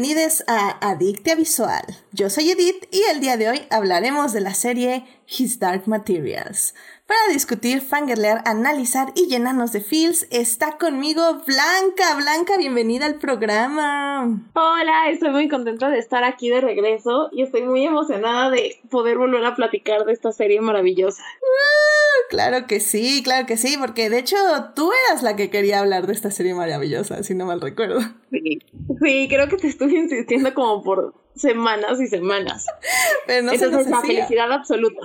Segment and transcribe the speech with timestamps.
[0.00, 1.82] Bienvenidos a Adictia Visual.
[2.12, 6.74] Yo soy Edith y el día de hoy hablaremos de la serie His Dark Materials.
[7.06, 12.14] Para discutir, fangirlear, analizar y llenarnos de feels, está conmigo Blanca.
[12.16, 14.40] Blanca, bienvenida al programa.
[14.54, 19.18] Hola, estoy muy contenta de estar aquí de regreso y estoy muy emocionada de poder
[19.18, 21.22] volver a platicar de esta serie maravillosa.
[21.22, 24.36] Uh, claro que sí, claro que sí, porque de hecho
[24.74, 28.00] tú eras la que quería hablar de esta serie maravillosa, si no mal recuerdo.
[28.30, 28.60] Sí,
[29.02, 32.66] sí creo que te estuve insistiendo como por semanas y semanas.
[33.26, 35.00] Pero no Entonces, se la felicidad absoluta.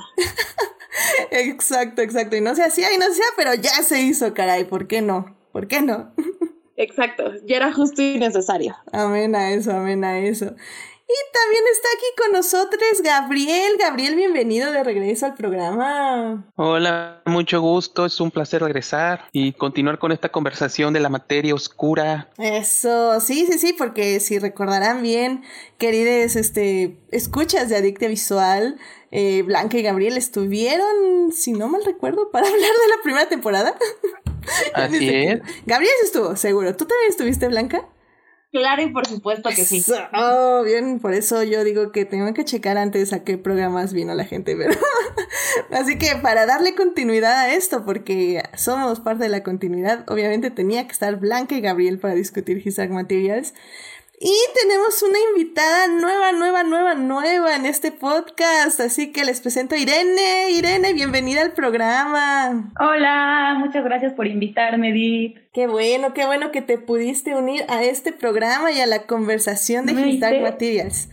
[1.31, 2.35] exacto, exacto.
[2.35, 4.65] Y no se hacía y no se hacía, pero ya se hizo, caray.
[4.65, 5.35] ¿Por qué no?
[5.51, 6.13] ¿Por qué no?
[6.75, 8.75] Exacto, ya era justo y necesario.
[8.91, 10.55] Amén a eso, amén a eso.
[11.13, 13.73] Y también está aquí con nosotros Gabriel.
[13.77, 16.43] Gabriel, bienvenido de regreso al programa.
[16.55, 18.07] Hola, mucho gusto.
[18.07, 22.31] Es un placer regresar y continuar con esta conversación de la materia oscura.
[22.39, 25.43] Eso, sí, sí, sí, porque si recordarán bien,
[25.77, 28.79] queridos este, escuchas de Adicta Visual,
[29.11, 33.75] eh, Blanca y Gabriel estuvieron, si no mal recuerdo, para hablar de la primera temporada.
[34.73, 35.41] Así es.
[35.67, 36.75] Gabriel estuvo, seguro.
[36.75, 37.87] ¿Tú también estuviste, Blanca?
[38.53, 39.83] Claro y por supuesto que sí.
[40.13, 44.13] Oh, bien, por eso yo digo que tengo que checar antes a qué programas vino
[44.13, 44.75] la gente, pero
[45.71, 50.85] así que para darle continuidad a esto, porque somos parte de la continuidad, obviamente tenía
[50.85, 53.55] que estar Blanca y Gabriel para discutir His Materials.
[54.25, 58.79] Y tenemos una invitada nueva, nueva, nueva, nueva en este podcast.
[58.79, 60.49] Así que les presento a Irene.
[60.51, 62.71] Irene, bienvenida al programa.
[62.79, 65.39] Hola, muchas gracias por invitarme, Edith.
[65.51, 69.87] Qué bueno, qué bueno que te pudiste unir a este programa y a la conversación
[69.87, 71.09] de His Materials.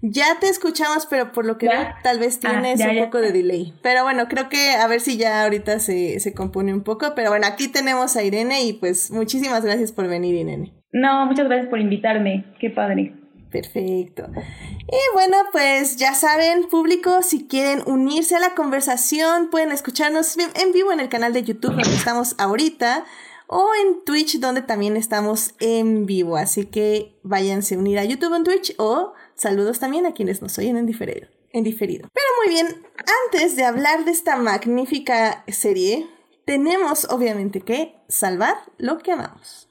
[0.00, 3.32] Ya te escuchamos, pero por lo que veo, tal vez ah, tienes un poco de
[3.32, 3.74] delay.
[3.82, 7.16] Pero bueno, creo que a ver si ya ahorita se, se compone un poco.
[7.16, 10.81] Pero bueno, aquí tenemos a Irene y pues muchísimas gracias por venir, Irene.
[10.92, 12.44] No, muchas gracias por invitarme.
[12.60, 13.14] Qué padre.
[13.50, 14.26] Perfecto.
[14.34, 20.72] Y bueno, pues ya saben, público, si quieren unirse a la conversación, pueden escucharnos en
[20.72, 23.04] vivo en el canal de YouTube donde estamos ahorita
[23.46, 26.36] o en Twitch donde también estamos en vivo.
[26.36, 30.58] Así que váyanse a unir a YouTube en Twitch o saludos también a quienes nos
[30.58, 31.28] oyen en diferido.
[31.52, 32.08] En diferido.
[32.14, 32.86] Pero muy bien,
[33.26, 36.06] antes de hablar de esta magnífica serie,
[36.46, 39.68] tenemos obviamente que salvar lo que amamos.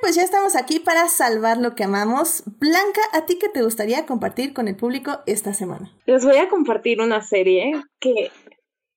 [0.00, 2.42] Pues ya estamos aquí para salvar lo que amamos.
[2.58, 5.92] Blanca, ¿a ti qué te gustaría compartir con el público esta semana?
[6.06, 8.30] Les voy a compartir una serie que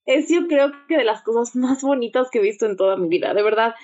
[0.06, 3.08] es yo creo que de las cosas más bonitas que he visto en toda mi
[3.08, 3.76] vida, de verdad.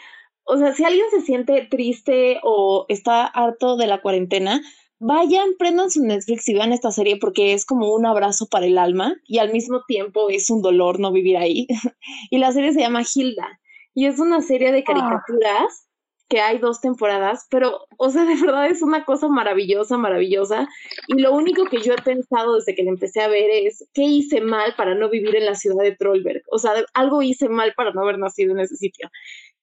[0.44, 4.62] O sea, si alguien se siente triste o está harto de la cuarentena,
[5.00, 8.78] vayan, prendan su Netflix y vean esta serie porque es como un abrazo para el
[8.78, 11.68] alma y al mismo tiempo es un dolor no vivir ahí.
[12.32, 13.60] y la serie se llama Hilda
[13.94, 14.84] y es una serie de ah.
[14.86, 15.87] caricaturas
[16.30, 20.68] que hay dos temporadas, pero, o sea, de verdad es una cosa maravillosa, maravillosa.
[21.08, 24.04] Y lo único que yo he pensado desde que la empecé a ver es, ¿qué
[24.04, 26.44] hice mal para no vivir en la ciudad de Trollberg?
[26.52, 29.10] O sea, algo hice mal para no haber nacido en ese sitio.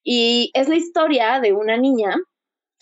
[0.03, 2.17] Y es la historia de una niña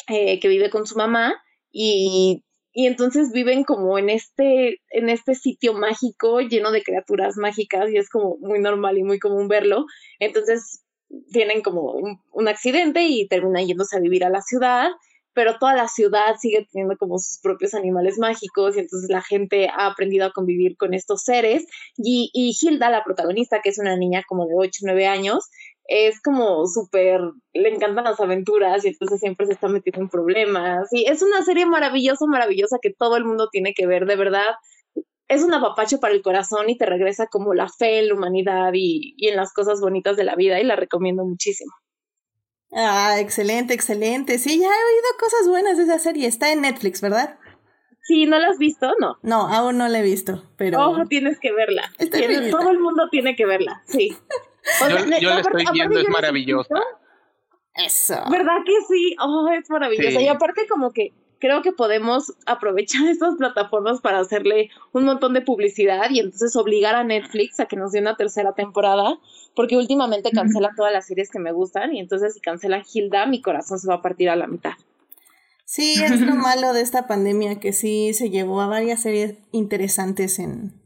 [0.08, 1.34] eh, que vive con su mamá
[1.72, 7.90] y, y entonces viven como en este, en este sitio mágico lleno de criaturas mágicas
[7.90, 9.86] y es como muy normal y muy común verlo.
[10.20, 10.84] Entonces
[11.30, 14.90] tienen como un, accidente y terminan yéndose a vivir a la ciudad,
[15.34, 19.68] pero toda la ciudad sigue teniendo como sus propios animales mágicos y entonces la gente
[19.68, 21.64] ha aprendido a convivir con estos seres.
[21.96, 25.48] Y, y Hilda, la protagonista, que es una niña como de 8 o 9 años,
[25.86, 27.20] es como súper,
[27.52, 30.88] le encantan las aventuras y entonces siempre se está metiendo en problemas.
[30.92, 34.54] Y es una serie maravillosa, maravillosa que todo el mundo tiene que ver, de verdad
[35.28, 38.72] es un apapacho para el corazón y te regresa como la fe en la humanidad
[38.74, 41.72] y, en las cosas bonitas de la vida y la recomiendo muchísimo.
[42.72, 44.38] Ah, excelente, excelente.
[44.38, 46.26] Sí, ya he oído cosas buenas de esa serie.
[46.26, 47.38] Está en Netflix, ¿verdad?
[48.02, 48.92] Sí, ¿no la has visto?
[48.98, 49.18] No.
[49.22, 50.80] No, aún no la he visto, pero...
[50.90, 51.82] Ojo, tienes que verla.
[52.50, 54.16] todo el mundo tiene que verla, sí.
[55.20, 56.74] yo, la estoy viendo, es maravillosa.
[57.74, 58.22] Eso.
[58.30, 59.16] ¿Verdad que sí?
[59.20, 60.20] Oh, es maravillosa.
[60.20, 65.42] Y aparte como que creo que podemos aprovechar estas plataformas para hacerle un montón de
[65.42, 69.18] publicidad y entonces obligar a Netflix a que nos dé una tercera temporada,
[69.56, 73.42] porque últimamente cancela todas las series que me gustan y entonces si cancela Hilda, mi
[73.42, 74.74] corazón se va a partir a la mitad.
[75.64, 80.38] Sí, es lo malo de esta pandemia que sí se llevó a varias series interesantes
[80.38, 80.80] en...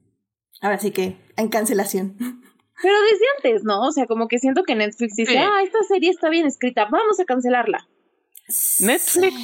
[0.62, 2.16] Ahora sí que en cancelación.
[2.18, 3.82] Pero desde antes, ¿no?
[3.82, 7.20] O sea, como que siento que Netflix dice, ah, esta serie está bien escrita, vamos
[7.20, 7.86] a cancelarla.
[8.80, 9.34] Netflix,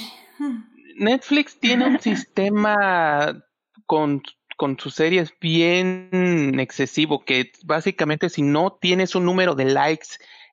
[0.96, 3.44] Netflix tiene un sistema
[3.86, 4.22] con,
[4.56, 10.08] con sus series bien excesivo, que básicamente si no tienes un número de likes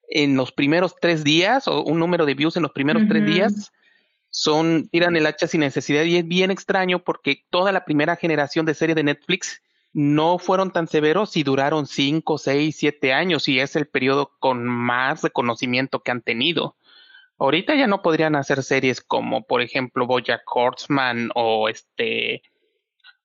[0.10, 3.72] en los primeros tres días o un número de views en los primeros tres días,
[4.32, 8.66] son, tiran el hacha sin necesidad y es bien extraño porque toda la primera generación
[8.66, 9.62] de series de Netflix
[9.92, 14.66] no fueron tan severos y duraron cinco, seis, siete años y es el periodo con
[14.66, 16.76] más reconocimiento que han tenido.
[17.40, 22.44] Ahorita ya no podrían hacer series como, por ejemplo, Bojack Horseman o este,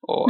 [0.00, 0.26] o,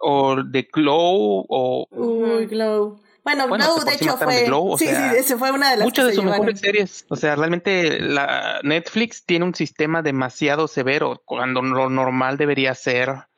[0.00, 1.86] o The Glow o...
[1.90, 3.00] Uy, Glow.
[3.24, 4.46] Bueno, Glow, de hecho, fue.
[4.78, 7.04] sí, sí, ese fue una de las Muchas de sus mejores series.
[7.08, 13.28] O sea, realmente la Netflix tiene un sistema demasiado severo cuando lo normal debería ser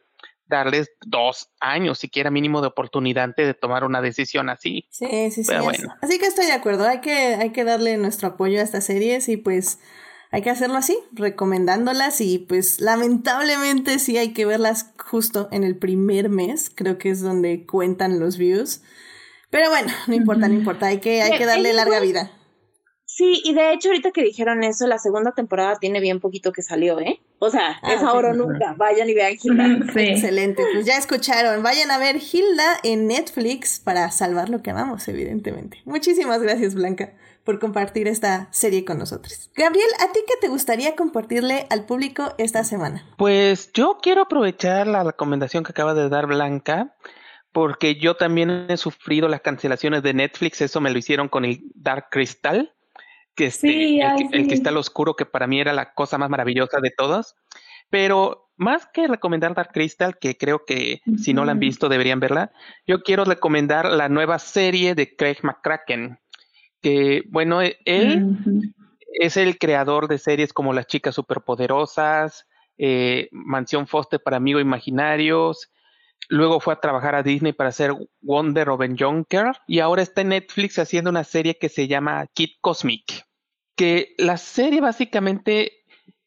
[0.51, 4.87] darles dos años, siquiera mínimo de oportunidad de tomar una decisión así.
[4.91, 5.53] Sí, sí, sí.
[6.03, 6.87] Así que estoy de acuerdo.
[6.87, 9.79] Hay que, hay que darle nuestro apoyo a estas series y pues
[10.31, 15.77] hay que hacerlo así, recomendándolas y pues lamentablemente sí hay que verlas justo en el
[15.77, 16.71] primer mes.
[16.75, 18.83] Creo que es donde cuentan los views.
[19.51, 22.31] Pero bueno, no importa, no importa, hay que, hay que darle larga vida.
[23.21, 26.63] Sí, y de hecho ahorita que dijeron eso, la segunda temporada tiene bien poquito que
[26.63, 27.21] salió, ¿eh?
[27.39, 29.67] O sea, ah, es ahora o nunca, vayan y vean Hilda.
[29.95, 35.07] Excelente, pues ya escucharon, vayan a ver Hilda en Netflix para salvar lo que amamos,
[35.07, 35.83] evidentemente.
[35.85, 37.13] Muchísimas gracias, Blanca,
[37.45, 39.51] por compartir esta serie con nosotros.
[39.55, 43.05] Gabriel, ¿a ti qué te gustaría compartirle al público esta semana?
[43.19, 46.97] Pues yo quiero aprovechar la recomendación que acaba de dar Blanca
[47.53, 51.61] porque yo también he sufrido las cancelaciones de Netflix, eso me lo hicieron con el
[51.75, 52.73] Dark Crystal,
[53.35, 57.37] que este, el, cristal oscuro que para mí era la cosa más maravillosa de todas.
[57.89, 62.21] Pero más que recomendar Dark Crystal, que creo que si no la han visto deberían
[62.21, 62.53] verla,
[62.87, 66.21] yo quiero recomendar la nueva serie de Craig McCracken,
[66.81, 68.73] que bueno, e, él
[69.15, 72.47] es el creador de series como Las chicas superpoderosas,
[72.79, 75.71] eh, Mansión Foster para amigos imaginarios,
[76.31, 80.29] Luego fue a trabajar a Disney para hacer Wonder Robin Junker y ahora está en
[80.29, 83.27] Netflix haciendo una serie que se llama Kid Cosmic.
[83.75, 85.85] Que la serie básicamente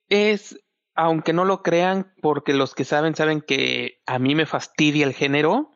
[0.09, 0.59] es,
[0.93, 5.13] aunque no lo crean, porque los que saben saben que a mí me fastidia el
[5.13, 5.71] género,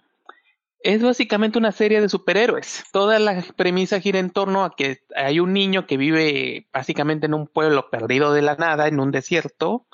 [0.81, 2.83] es básicamente una serie de superhéroes.
[2.91, 7.33] Toda la premisa gira en torno a que hay un niño que vive básicamente en
[7.33, 9.87] un pueblo perdido de la nada, en un desierto,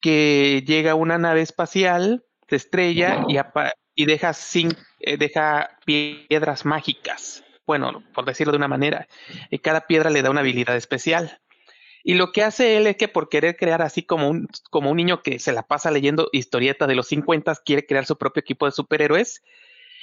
[0.00, 3.38] que llega a una nave espacial se estrella y,
[3.94, 7.44] y deja, sin, eh, deja piedras mágicas.
[7.66, 9.08] Bueno, por decirlo de una manera,
[9.50, 11.40] y cada piedra le da una habilidad especial.
[12.02, 14.98] Y lo que hace él es que por querer crear así como un, como un
[14.98, 18.66] niño que se la pasa leyendo historieta de los 50, quiere crear su propio equipo
[18.66, 19.42] de superhéroes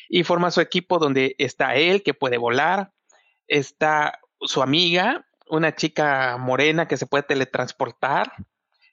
[0.09, 2.91] y forma su equipo donde está él que puede volar,
[3.47, 8.33] está su amiga, una chica morena que se puede teletransportar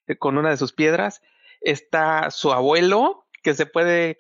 [0.06, 1.22] eh, con una de sus piedras,
[1.62, 4.18] está su abuelo que se puede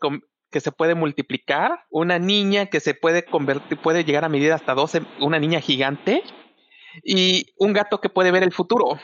[0.50, 4.72] que se puede multiplicar, una niña que se puede convertir, puede llegar a medir hasta
[4.72, 6.22] 12, una niña gigante,
[7.04, 8.98] y un gato que puede ver el futuro.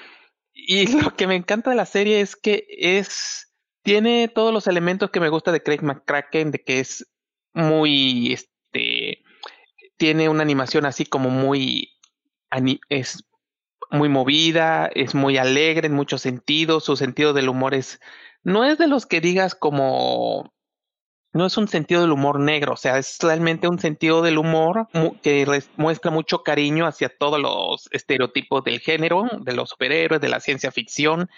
[0.54, 5.10] Y lo que me encanta de la serie es que es, tiene todos los elementos
[5.10, 7.06] que me gusta de Craig McCracken, de que es
[7.52, 9.22] muy, este,
[9.99, 11.90] tiene una animación así como muy,
[12.88, 13.22] es
[13.90, 18.00] muy movida, es muy alegre en muchos sentidos, su sentido del humor es
[18.44, 20.52] no es de los que digas como
[21.32, 24.86] no es un sentido del humor negro, o sea, es realmente un sentido del humor
[25.20, 30.38] que muestra mucho cariño hacia todos los estereotipos del género, de los superhéroes, de la
[30.38, 31.28] ciencia ficción,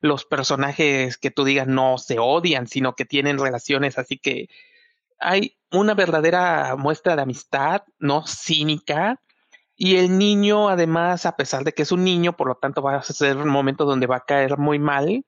[0.00, 4.48] los personajes que tú digas no se odian, sino que tienen relaciones así que
[5.18, 9.20] hay una verdadera muestra de amistad, no cínica,
[9.76, 12.96] y el niño además, a pesar de que es un niño, por lo tanto va
[12.96, 15.24] a ser un momento donde va a caer muy mal,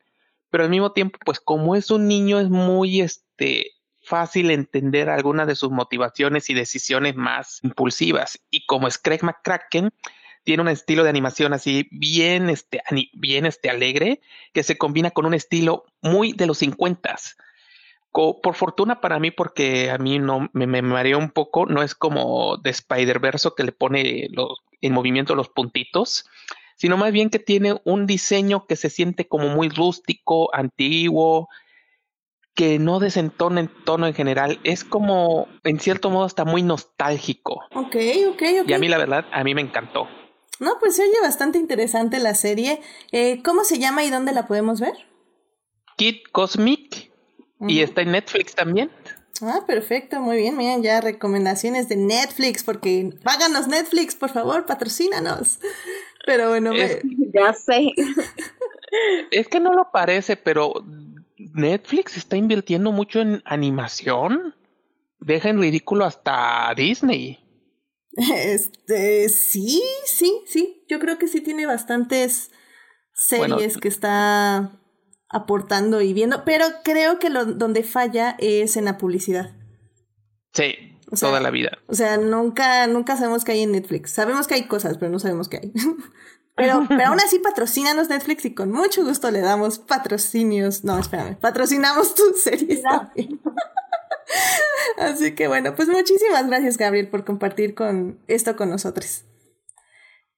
[0.54, 3.72] pero al mismo tiempo, pues como es un niño, es muy este,
[4.04, 8.38] fácil entender algunas de sus motivaciones y decisiones más impulsivas.
[8.52, 9.90] Y como es Craig McCracken,
[10.44, 12.84] tiene un estilo de animación así bien, este,
[13.14, 14.20] bien este, alegre,
[14.52, 17.16] que se combina con un estilo muy de los 50
[18.12, 21.96] por fortuna para mí, porque a mí no me, me mareó un poco, no es
[21.96, 24.28] como de Spider-Verse que le pone
[24.80, 26.26] en movimiento los puntitos,
[26.76, 31.48] sino más bien que tiene un diseño que se siente como muy rústico, antiguo,
[32.54, 34.60] que no desentona en tono en general.
[34.64, 37.60] Es como, en cierto modo, está muy nostálgico.
[37.74, 37.96] Ok,
[38.28, 38.68] ok, ok.
[38.68, 40.08] Y a mí, la verdad, a mí me encantó.
[40.60, 42.80] No, pues se oye bastante interesante la serie.
[43.10, 44.94] Eh, ¿Cómo se llama y dónde la podemos ver?
[45.96, 47.12] Kid Cosmic.
[47.66, 48.90] Y está en Netflix también.
[49.42, 50.56] Ah, perfecto, muy bien.
[50.56, 55.58] Miren, ya recomendaciones de Netflix, porque páganos Netflix, por favor, patrocínanos.
[56.26, 57.92] Pero bueno, ya sé.
[59.32, 60.72] Es que no lo parece, pero
[61.36, 64.54] Netflix está invirtiendo mucho en animación.
[65.18, 67.40] Deja en ridículo hasta Disney.
[68.12, 70.84] Este, sí, sí, sí.
[70.88, 72.52] Yo creo que sí tiene bastantes
[73.12, 74.78] series que está
[75.28, 79.56] aportando y viendo, pero creo que lo donde falla es en la publicidad.
[80.52, 81.78] Sí, toda la vida.
[81.86, 84.12] O sea, nunca, nunca sabemos qué hay en Netflix.
[84.12, 85.72] Sabemos que hay cosas, pero no sabemos qué hay.
[86.56, 90.84] pero, pero aún así patrocínanos Netflix y con mucho gusto le damos patrocinios.
[90.84, 92.82] No, espérame, patrocinamos tus series
[94.98, 99.24] Así que bueno, pues muchísimas gracias Gabriel por compartir con esto con nosotros.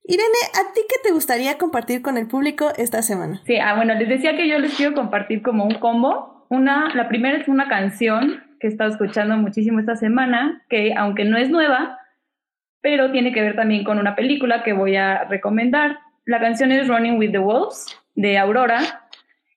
[0.08, 3.42] Irene, ¿a ti qué te gustaría compartir con el público esta semana?
[3.44, 6.46] Sí, ah, bueno, les decía que yo les quiero compartir como un combo.
[6.48, 11.24] Una, la primera es una canción que he estado escuchando muchísimo esta semana, que aunque
[11.24, 11.98] no es nueva,
[12.80, 15.98] pero tiene que ver también con una película que voy a recomendar.
[16.24, 19.08] La canción es Running with the Wolves de Aurora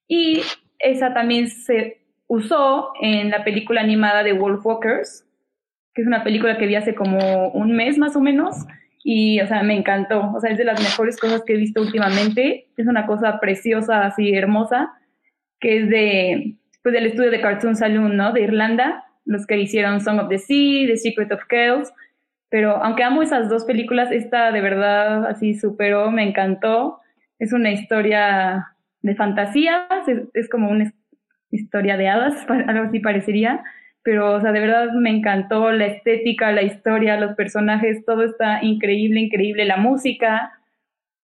[0.08, 0.41] y
[0.79, 5.25] esa también se usó en la película animada de Wolfwalkers,
[5.94, 8.65] que es una película que vi hace como un mes más o menos
[9.03, 10.32] y, o sea, me encantó.
[10.34, 12.68] O sea, es de las mejores cosas que he visto últimamente.
[12.77, 14.94] Es una cosa preciosa, así hermosa,
[15.60, 16.56] que es de,
[16.89, 18.34] pues, del estudio de Cartoon Saloon, ¿no?
[18.34, 21.93] De Irlanda, los que hicieron Song of the Sea, The Secret of Kells.
[22.50, 27.00] Pero aunque amo esas dos películas, esta de verdad así superó, me encantó.
[27.38, 28.67] Es una historia
[29.01, 29.88] de fantasía,
[30.34, 30.91] es, como una
[31.51, 33.63] historia de hadas, algo así parecería
[34.01, 38.63] pero, o sea, de verdad me encantó la estética, la historia, los personajes, todo está
[38.63, 40.53] increíble, increíble, la música.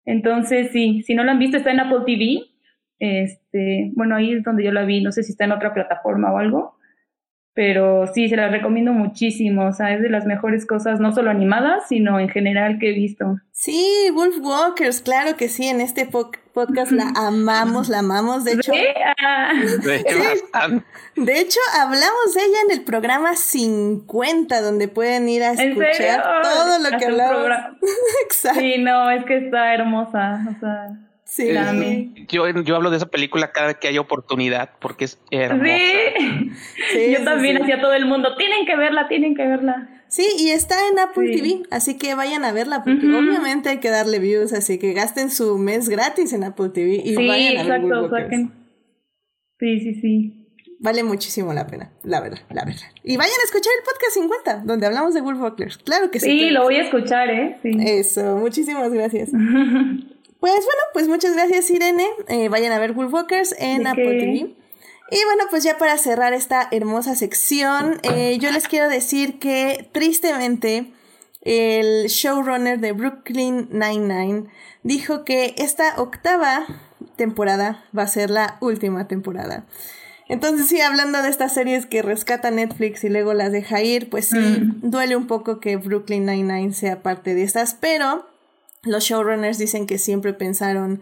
[0.05, 2.45] Entonces, sí, si no lo han visto, está en Apple TV.
[2.99, 6.33] Este, bueno, ahí es donde yo la vi, no sé si está en otra plataforma
[6.33, 6.77] o algo,
[7.57, 11.31] pero sí, se las recomiendo muchísimo, o sea, es de las mejores cosas, no solo
[11.31, 13.39] animadas, sino en general que he visto.
[13.51, 18.73] Sí, Wolf Walkers, claro que sí, en este podcast la amamos, la amamos, de hecho.
[21.17, 26.79] De hecho, hablamos de ella en el programa 50, donde pueden ir a escuchar todo
[26.79, 27.49] lo que hablamos.
[28.27, 28.61] Exacto.
[28.61, 31.06] Sí, no, es que está hermosa, o sea...
[31.27, 31.49] Sí.
[32.29, 35.69] Yo, yo hablo de esa película cada vez que hay oportunidad porque es hermosa.
[36.93, 40.05] Sí, yo también hacía todo el mundo, tienen que verla, tienen que verla.
[40.07, 43.91] Sí, y está en Apple TV, así que vayan a verla porque obviamente hay que
[43.91, 48.09] darle views, así que gasten su mes gratis en Apple TV y vayan a exacto,
[48.09, 48.53] saquen.
[49.59, 50.43] Sí, sí, sí.
[50.79, 52.87] Vale muchísimo la pena, la verdad, la verdad.
[53.03, 55.41] Y vayan a escuchar el podcast 50, donde hablamos de Wolf
[55.85, 56.39] Claro que sí.
[56.39, 57.59] Sí, lo voy a escuchar, ¿eh?
[57.63, 57.77] Sí.
[57.81, 59.31] Eso, muchísimas gracias.
[60.41, 62.07] Pues bueno, pues muchas gracias Irene.
[62.29, 64.57] Eh, vayan a ver Wolfwalkers en Apple TV.
[65.11, 69.89] Y bueno, pues ya para cerrar esta hermosa sección, eh, yo les quiero decir que
[69.93, 70.93] tristemente
[71.43, 74.49] el showrunner de Brooklyn Nine-Nine
[74.83, 76.67] dijo que esta octava
[77.15, 79.65] temporada va a ser la última temporada.
[80.29, 84.27] Entonces sí, hablando de estas series que rescata Netflix y luego las deja ir, pues
[84.27, 84.91] sí, mm.
[84.91, 88.27] duele un poco que Brooklyn Nine-Nine sea parte de estas, pero
[88.87, 91.01] los showrunners dicen que siempre pensaron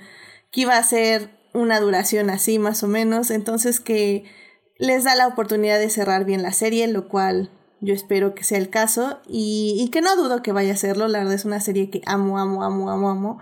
[0.51, 4.25] que iba a ser una duración así más o menos, entonces que
[4.77, 7.51] les da la oportunidad de cerrar bien la serie, lo cual
[7.81, 9.21] yo espero que sea el caso.
[9.29, 12.39] Y, que no dudo que vaya a serlo, la verdad es una serie que amo,
[12.39, 13.39] amo, amo, amo, amo.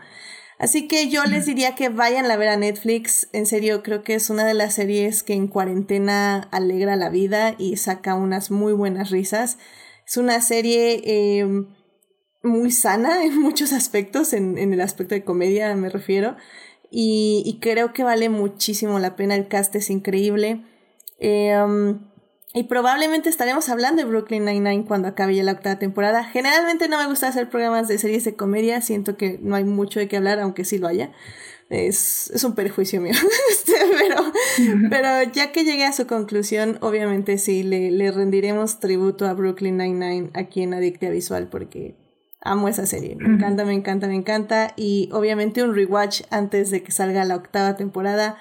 [0.59, 4.15] Así que yo les diría que vayan a ver a Netflix, en serio creo que
[4.15, 8.73] es una de las series que en cuarentena alegra la vida y saca unas muy
[8.73, 9.59] buenas risas.
[10.07, 11.03] Es una serie...
[11.05, 11.67] Eh,
[12.43, 16.37] muy sana en muchos aspectos, en, el aspecto de comedia me refiero,
[16.95, 20.63] y, creo que vale muchísimo la pena, el cast es increíble.
[21.19, 22.01] Em,
[22.53, 26.23] y probablemente estaremos hablando de Brooklyn Nine-Nine cuando acabe ya la octava temporada.
[26.23, 30.01] Generalmente no me gusta hacer programas de series de comedia, siento que no hay mucho
[30.01, 31.13] de qué hablar, aunque sí lo haya.
[31.71, 33.15] Es, un perjuicio mío.
[33.51, 34.33] Este, pero,
[34.91, 39.79] pero ya que llegué a su conclusión, obviamente sí, le, le rendiremos tributo a Brooklyn
[39.79, 42.02] Nine-Nine aquí en Adictia Visual porque
[42.45, 44.73] Amo esa serie, me encanta, me encanta, me encanta.
[44.77, 48.37] Y obviamente un rewatch antes de que salga la octava temporada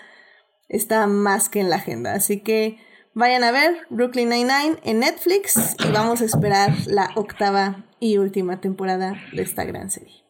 [0.70, 2.14] está más que en la agenda.
[2.14, 2.80] Así que
[3.14, 8.60] vayan a ver Brooklyn Nine-Nine en Netflix y vamos a esperar la octava y última
[8.60, 10.24] temporada de esta gran serie.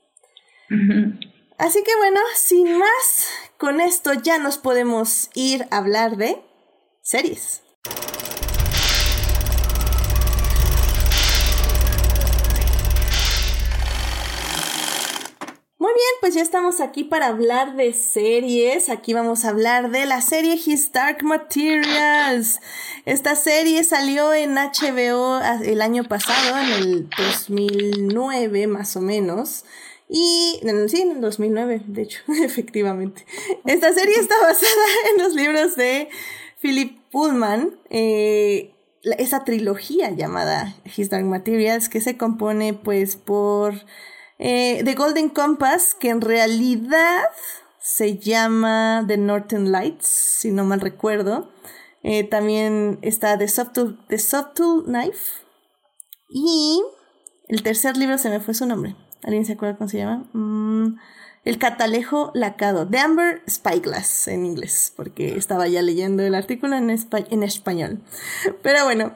[1.57, 6.41] Así que bueno, sin más, con esto ya nos podemos ir a hablar de
[7.01, 7.63] series.
[16.21, 18.89] Pues ya estamos aquí para hablar de series.
[18.89, 22.59] Aquí vamos a hablar de la serie His Dark Materials.
[23.05, 29.65] Esta serie salió en HBO el año pasado, en el 2009 más o menos.
[30.07, 30.59] Y
[30.89, 33.25] sí, en el 2009, de hecho, efectivamente.
[33.65, 34.85] Esta serie está basada
[35.15, 36.07] en los libros de
[36.61, 38.75] Philip Pullman, eh,
[39.17, 43.73] esa trilogía llamada His Dark Materials, que se compone pues por
[44.43, 47.25] eh, The Golden Compass, que en realidad
[47.79, 51.51] se llama The Northern Lights, si no mal recuerdo.
[52.01, 55.43] Eh, también está The Subtle, The Subtle Knife.
[56.27, 56.81] Y
[57.49, 58.95] el tercer libro se me fue su nombre.
[59.21, 60.27] ¿Alguien se acuerda cómo se llama?
[60.33, 60.97] Mm,
[61.45, 62.87] el catalejo lacado.
[62.87, 68.01] The Amber Spyglass en inglés, porque estaba ya leyendo el artículo en, en español.
[68.63, 69.13] Pero bueno.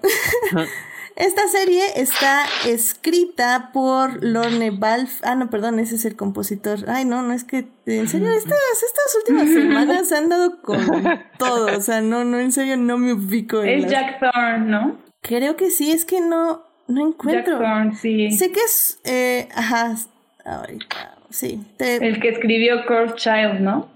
[1.15, 5.21] Esta serie está escrita por Lorne Balf.
[5.23, 6.79] Ah, no, perdón, ese es el compositor.
[6.89, 7.67] Ay, no, no es que.
[7.85, 10.79] En serio, estas, estas últimas semanas se han dado con
[11.39, 11.77] todo.
[11.77, 13.63] O sea, no, no, en serio, no me ubico.
[13.63, 14.97] En es Jack Thorne, ¿no?
[15.21, 17.59] Creo que sí, es que no, no encuentro.
[17.59, 18.31] Jack Thorne, sí.
[18.31, 18.99] Sé que es.
[19.05, 19.95] Eh, ajá,
[20.43, 21.63] ahorita, sí.
[21.79, 23.89] El que escribió Curse Child, ¿no?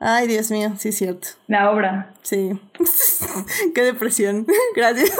[0.00, 1.28] Ay, Dios mío, sí es cierto.
[1.46, 2.14] La obra.
[2.22, 2.58] Sí.
[3.74, 4.46] Qué depresión.
[4.74, 5.12] Gracias.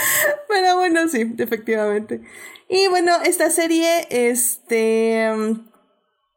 [0.48, 2.22] Pero bueno, sí, efectivamente.
[2.68, 5.30] Y bueno, esta serie, este...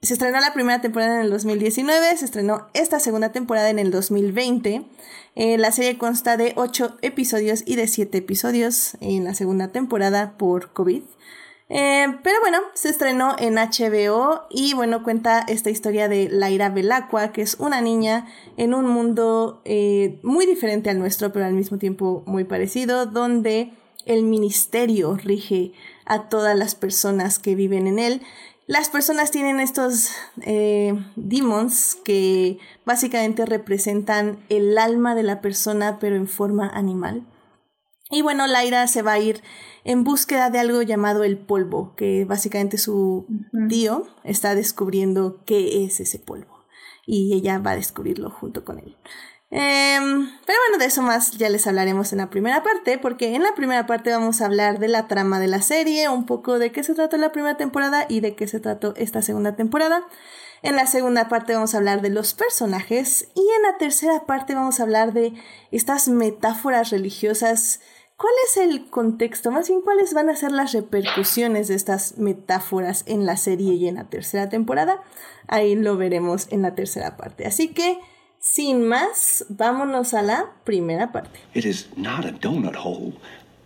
[0.02, 3.92] Se estrenó la primera temporada en el 2019, se estrenó esta segunda temporada en el
[3.92, 4.84] 2020.
[5.36, 10.40] Eh, la serie consta de 8 episodios y de 7 episodios en la segunda temporada
[10.40, 11.04] por COVID.
[11.74, 17.32] Eh, pero bueno, se estrenó en HBO y bueno, cuenta esta historia de Laira Belacqua,
[17.32, 21.78] que es una niña en un mundo eh, muy diferente al nuestro, pero al mismo
[21.78, 23.72] tiempo muy parecido, donde
[24.06, 25.72] el ministerio rige
[26.04, 28.22] a todas las personas que viven en él.
[28.68, 30.10] Las personas tienen estos
[30.42, 37.24] eh, demons que básicamente representan el alma de la persona, pero en forma animal.
[38.12, 39.42] Y bueno, Laira se va a ir
[39.84, 43.26] en búsqueda de algo llamado el polvo, que básicamente su
[43.70, 46.66] tío está descubriendo qué es ese polvo.
[47.06, 48.98] Y ella va a descubrirlo junto con él.
[49.54, 53.44] Em, pero bueno, de eso más ya les hablaremos en la primera parte, porque en
[53.44, 56.72] la primera parte vamos a hablar de la trama de la serie, un poco de
[56.72, 60.06] qué se trató la primera temporada y de qué se trató esta segunda temporada.
[60.62, 64.56] En la segunda parte vamos a hablar de los personajes y en la tercera parte
[64.56, 65.34] vamos a hablar de
[65.72, 67.82] estas metáforas religiosas
[68.22, 69.50] ¿Cuál es el contexto?
[69.50, 73.88] Más bien, ¿cuáles van a ser las repercusiones de estas metáforas en la serie y
[73.88, 75.02] en la tercera temporada?
[75.48, 77.48] Ahí lo veremos en la tercera parte.
[77.48, 77.98] Así que,
[78.38, 81.40] sin más, vámonos a la primera parte.
[81.56, 83.14] It is not a donut hole,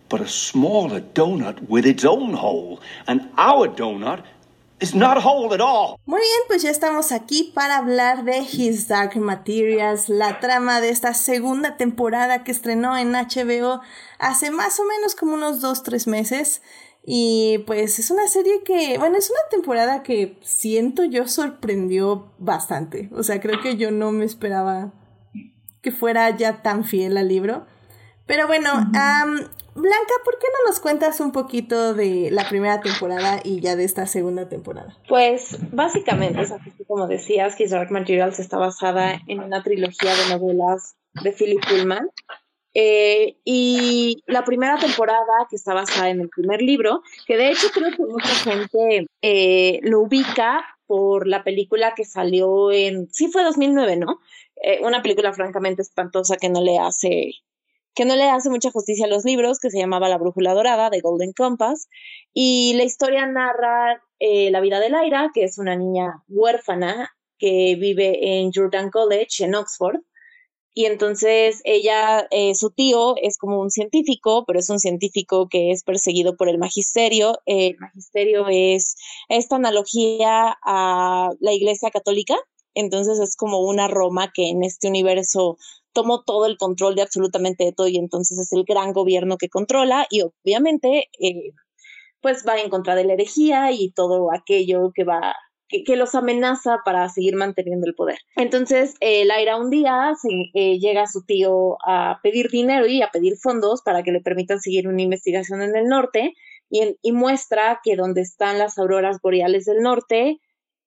[0.08, 2.80] but a smaller donut with its own hole.
[3.06, 4.24] And our donut
[4.94, 5.96] not at all.
[6.04, 10.90] Muy bien, pues ya estamos aquí para hablar de His Dark Materials, la trama de
[10.90, 13.80] esta segunda temporada que estrenó en HBO
[14.18, 16.62] hace más o menos como unos 2-3 meses.
[17.08, 23.08] Y pues es una serie que, bueno, es una temporada que siento yo sorprendió bastante.
[23.12, 24.92] O sea, creo que yo no me esperaba
[25.80, 27.64] que fuera ya tan fiel al libro.
[28.26, 28.90] Pero bueno,
[29.76, 33.84] Blanca, ¿por qué no nos cuentas un poquito de la primera temporada y ya de
[33.84, 34.96] esta segunda temporada?
[35.06, 36.40] Pues básicamente,
[36.86, 42.08] como decías, His Dark Materials está basada en una trilogía de novelas de Philip Pullman.
[42.72, 47.68] Eh, y la primera temporada, que está basada en el primer libro, que de hecho
[47.72, 53.44] creo que mucha gente eh, lo ubica por la película que salió en, sí fue
[53.44, 54.20] 2009, ¿no?
[54.62, 57.32] Eh, una película francamente espantosa que no le hace
[57.96, 60.90] que no le hace mucha justicia a los libros, que se llamaba La Brújula Dorada,
[60.90, 61.88] de Golden Compass,
[62.32, 67.74] y la historia narra eh, la vida de Lyra, que es una niña huérfana que
[67.80, 69.96] vive en Jordan College, en Oxford,
[70.78, 75.70] y entonces ella, eh, su tío es como un científico, pero es un científico que
[75.70, 77.38] es perseguido por el magisterio.
[77.46, 78.94] El magisterio es
[79.30, 82.36] esta analogía a la Iglesia Católica,
[82.74, 85.56] entonces es como una Roma que en este universo
[85.96, 89.48] tomó todo el control de absolutamente de todo y entonces es el gran gobierno que
[89.48, 91.52] controla y obviamente eh,
[92.20, 95.34] pues va en contra de la herejía y todo aquello que va
[95.68, 98.18] que, los amenaza para seguir manteniendo el poder.
[98.36, 100.12] Entonces, eh, Laira un día
[100.54, 104.20] eh, llega a su tío a pedir dinero y a pedir fondos para que le
[104.20, 106.34] permitan seguir una investigación en el norte
[106.68, 110.40] y, y muestra que donde están las auroras boreales del norte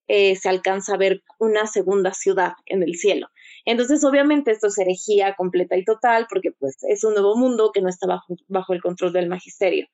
[0.07, 3.27] se alcanza a ver una segunda ciudad en el cielo.
[3.69, 7.81] Entonces, obviamente, esto es herejía completa y total, porque pues es un nuevo mundo que
[7.81, 9.85] no está bajo, bajo el control del magisterio.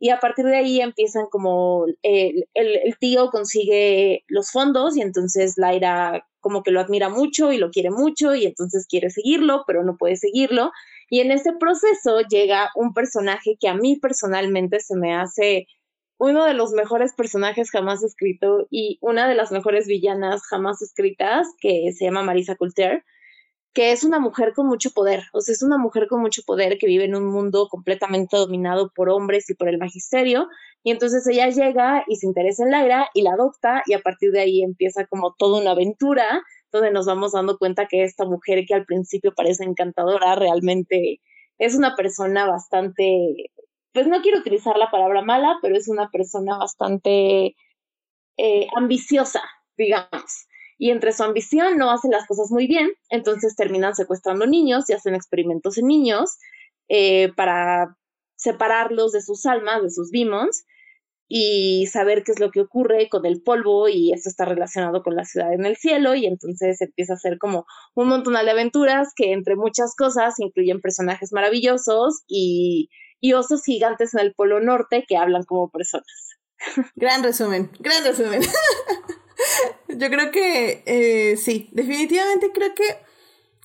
[0.00, 2.44] Y a partir de ahí empiezan como el,
[2.98, 7.90] tío consigue los fondos y entonces Laira como que lo admira mucho y lo quiere
[7.90, 10.72] mucho y entonces quiere seguirlo, pero no puede seguirlo.
[11.08, 15.68] Y en ese proceso llega un personaje que a mí personalmente se me hace
[16.18, 21.46] uno de los mejores personajes jamás escrito y una de las mejores villanas jamás escritas,
[21.60, 23.04] que se llama Marisa Coulter,
[23.72, 26.76] que es una mujer con mucho poder, o sea, es una mujer con mucho poder
[26.78, 30.48] que vive en un mundo completamente dominado por hombres y por el magisterio,
[30.82, 34.32] y entonces ella llega y se interesa en Lyra y la adopta, y a partir
[34.32, 38.64] de ahí empieza como toda una aventura, donde nos vamos dando cuenta que esta mujer
[38.66, 41.20] que al principio parece encantadora, realmente
[41.58, 43.52] es una persona bastante,
[43.92, 47.54] pues no quiero utilizar la palabra mala, pero es una persona bastante
[48.36, 49.42] eh, ambiciosa,
[49.76, 50.49] digamos
[50.80, 54.94] y entre su ambición no hace las cosas muy bien, entonces terminan secuestrando niños y
[54.94, 56.38] hacen experimentos en niños
[56.88, 57.98] eh, para
[58.36, 60.64] separarlos de sus almas, de sus demons,
[61.28, 65.16] y saber qué es lo que ocurre con el polvo y esto está relacionado con
[65.16, 69.12] la ciudad en el cielo y entonces empieza a ser como un montón de aventuras
[69.14, 72.88] que entre muchas cosas incluyen personajes maravillosos y,
[73.20, 76.38] y osos gigantes en el polo norte que hablan como personas.
[76.94, 78.40] Gran resumen, gran resumen.
[79.88, 82.84] Yo creo que eh, sí, definitivamente creo que,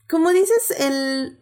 [0.09, 1.39] como dices, el,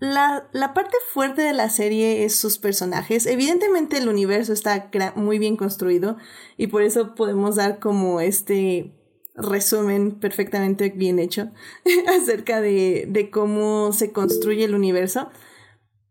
[0.00, 3.26] la, la, parte fuerte de la serie es sus personajes.
[3.26, 6.16] Evidentemente el universo está muy bien construido
[6.56, 8.94] y por eso podemos dar como este
[9.36, 11.50] resumen perfectamente bien hecho
[12.08, 15.30] acerca de, de cómo se construye el universo.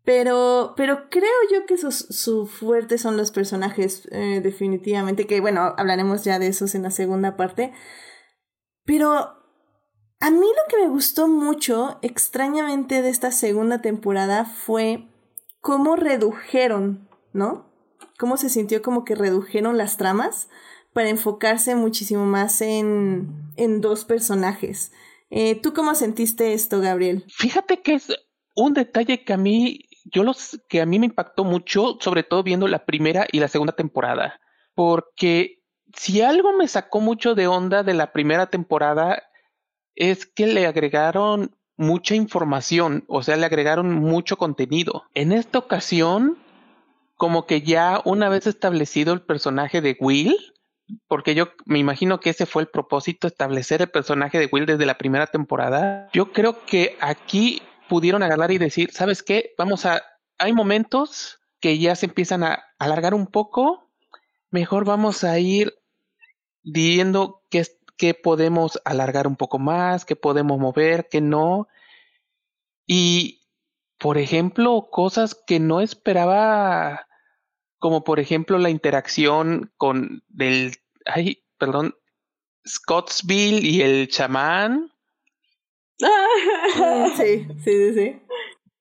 [0.05, 5.73] Pero, pero creo yo que sus, su fuerte son los personajes, eh, definitivamente, que bueno,
[5.77, 7.71] hablaremos ya de esos en la segunda parte.
[8.83, 9.13] Pero
[10.19, 15.07] a mí lo que me gustó mucho, extrañamente, de esta segunda temporada fue
[15.61, 17.71] cómo redujeron, ¿no?
[18.19, 20.49] Cómo se sintió como que redujeron las tramas
[20.93, 24.91] para enfocarse muchísimo más en, en dos personajes.
[25.29, 27.25] Eh, ¿Tú cómo sentiste esto, Gabriel?
[27.29, 28.13] Fíjate que es
[28.55, 32.43] un detalle que a mí yo los que a mí me impactó mucho, sobre todo
[32.43, 34.39] viendo la primera y la segunda temporada,
[34.75, 35.63] porque
[35.95, 39.23] si algo me sacó mucho de onda de la primera temporada
[39.95, 45.03] es que le agregaron mucha información, o sea, le agregaron mucho contenido.
[45.13, 46.37] En esta ocasión,
[47.15, 50.35] como que ya una vez establecido el personaje de Will,
[51.07, 54.85] porque yo me imagino que ese fue el propósito, establecer el personaje de Will desde
[54.85, 57.61] la primera temporada, yo creo que aquí
[57.93, 59.53] pudieron agarrar y decir, ¿sabes qué?
[59.55, 60.01] Vamos a,
[60.39, 63.91] hay momentos que ya se empiezan a alargar un poco,
[64.49, 65.75] mejor vamos a ir
[66.63, 71.67] viendo qué, qué podemos alargar un poco más, qué podemos mover, qué no.
[72.87, 73.43] Y,
[73.99, 77.05] por ejemplo, cosas que no esperaba,
[77.77, 81.93] como por ejemplo la interacción con del, ay, perdón,
[82.67, 84.92] Scottsville y el chamán,
[87.17, 88.21] sí, sí, sí,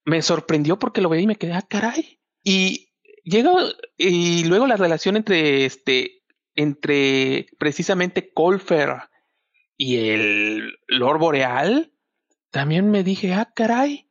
[0.05, 2.19] Me sorprendió porque lo veía y me quedé, ah, caray.
[2.43, 2.89] Y
[3.23, 3.51] llega,
[3.97, 6.23] y luego la relación entre este,
[6.55, 9.03] entre precisamente Colfer
[9.77, 11.93] y el Lord Boreal,
[12.51, 14.09] también me dije, ah, caray.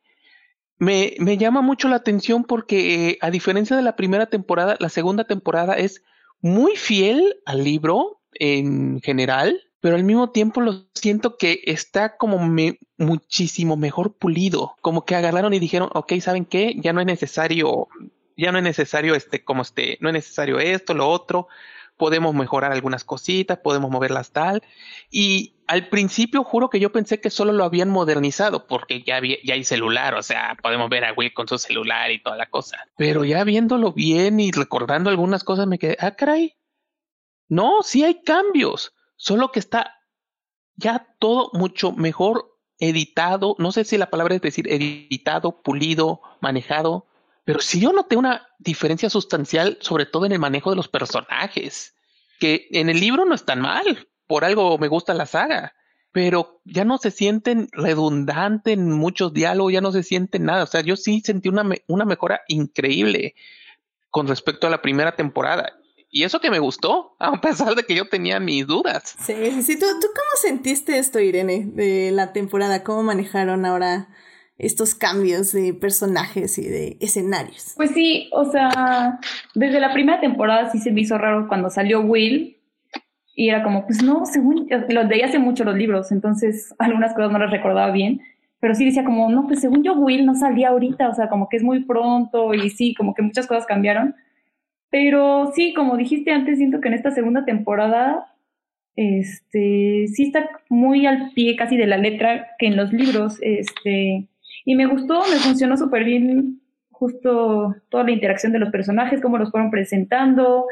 [0.78, 5.24] Me, me llama mucho la atención porque, a diferencia de la primera temporada, la segunda
[5.24, 6.02] temporada es
[6.40, 12.38] muy fiel al libro en general pero al mismo tiempo lo siento que está como
[12.98, 16.76] muchísimo mejor pulido, como que agarraron y dijeron, ok, ¿saben qué?
[16.76, 17.88] Ya no es necesario,
[18.36, 21.48] ya no es necesario este, como este, no es necesario esto, lo otro,
[21.96, 24.62] podemos mejorar algunas cositas, podemos moverlas tal,
[25.10, 29.54] y al principio juro que yo pensé que solo lo habían modernizado, porque ya, ya
[29.54, 32.78] hay celular, o sea, podemos ver a Will con su celular y toda la cosa,
[32.96, 36.54] pero ya viéndolo bien y recordando algunas cosas me quedé, ah, caray,
[37.48, 40.00] no, sí hay cambios solo que está
[40.74, 47.06] ya todo mucho mejor editado, no sé si la palabra es decir editado, pulido, manejado,
[47.44, 51.94] pero sí yo noté una diferencia sustancial, sobre todo en el manejo de los personajes,
[52.40, 55.72] que en el libro no están mal, por algo me gusta la saga,
[56.10, 60.66] pero ya no se sienten redundantes en muchos diálogos, ya no se sienten nada, o
[60.66, 63.36] sea, yo sí sentí una, una mejora increíble
[64.10, 65.78] con respecto a la primera temporada.
[66.14, 69.16] Y eso que me gustó, a pesar de que yo tenía mis dudas.
[69.18, 69.78] Sí, sí, sí.
[69.78, 72.84] ¿Tú, ¿Tú cómo sentiste esto, Irene, de la temporada?
[72.84, 74.08] ¿Cómo manejaron ahora
[74.58, 77.72] estos cambios de personajes y de escenarios?
[77.76, 79.18] Pues sí, o sea,
[79.54, 82.58] desde la primera temporada sí se me hizo raro cuando salió Will.
[83.34, 87.32] Y era como, pues no, según, los leí hace mucho los libros, entonces algunas cosas
[87.32, 88.20] no las recordaba bien
[88.62, 91.48] pero sí decía como, no, pues según yo Will no salía ahorita, o sea, como
[91.48, 94.14] que es muy pronto y sí, como que muchas cosas cambiaron.
[94.92, 98.26] Pero sí, como dijiste antes, siento que en esta segunda temporada
[98.94, 103.38] este sí está muy al pie casi de la letra que en los libros.
[103.40, 104.28] Este,
[104.66, 109.38] y me gustó, me funcionó súper bien justo toda la interacción de los personajes, cómo
[109.38, 110.66] los fueron presentando.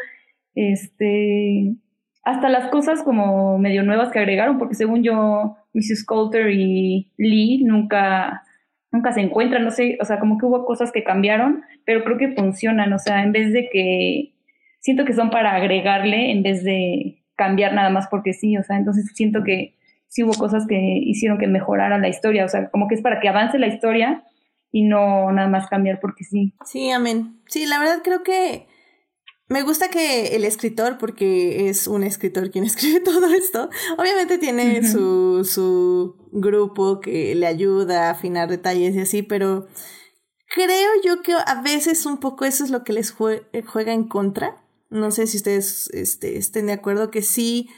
[0.54, 1.74] Este,
[2.22, 6.04] hasta las cosas como medio nuevas que agregaron, porque según yo, Mrs.
[6.04, 8.42] Coulter y Lee nunca,
[8.92, 12.18] nunca se encuentran, no sé, o sea, como que hubo cosas que cambiaron, pero creo
[12.18, 14.34] que funcionan, o sea, en vez de que
[14.80, 18.76] siento que son para agregarle en vez de cambiar nada más porque sí, o sea,
[18.76, 19.76] entonces siento que
[20.08, 23.20] sí hubo cosas que hicieron que mejorara la historia, o sea, como que es para
[23.20, 24.24] que avance la historia
[24.72, 26.54] y no nada más cambiar porque sí.
[26.64, 27.40] Sí, amén.
[27.46, 28.66] Sí, la verdad creo que
[29.50, 34.88] me gusta que el escritor, porque es un escritor quien escribe todo esto, obviamente tiene
[34.88, 39.66] su, su grupo que le ayuda a afinar detalles y así, pero
[40.54, 44.64] creo yo que a veces un poco eso es lo que les juega en contra.
[44.88, 47.68] No sé si ustedes este, estén de acuerdo que sí,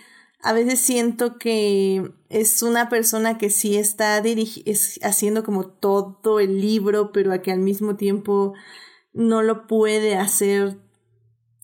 [0.42, 4.22] a veces siento que es una persona que sí está
[5.02, 8.52] haciendo como todo el libro, pero a que al mismo tiempo
[9.14, 10.76] no lo puede hacer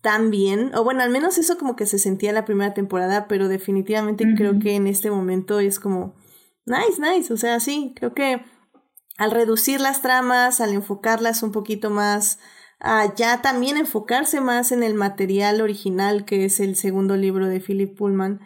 [0.08, 3.28] tan bien, o bueno, al menos eso como que se sentía en la primera temporada,
[3.28, 6.14] pero definitivamente creo que en este momento es como,
[6.64, 8.42] nice, nice, o sea, sí, creo que
[9.18, 12.38] al reducir las tramas, al enfocarlas un poquito más,
[12.80, 17.60] a ya también enfocarse más en el material original, que es el segundo libro de
[17.60, 18.40] Philip Pullman,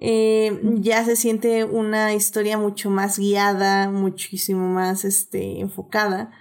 [0.00, 6.32] eh, ya se siente una historia mucho más guiada, muchísimo más este, enfocada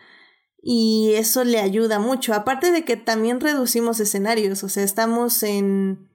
[0.67, 2.34] y eso le ayuda mucho.
[2.34, 6.10] Aparte de que también reducimos escenarios, o sea, estamos en,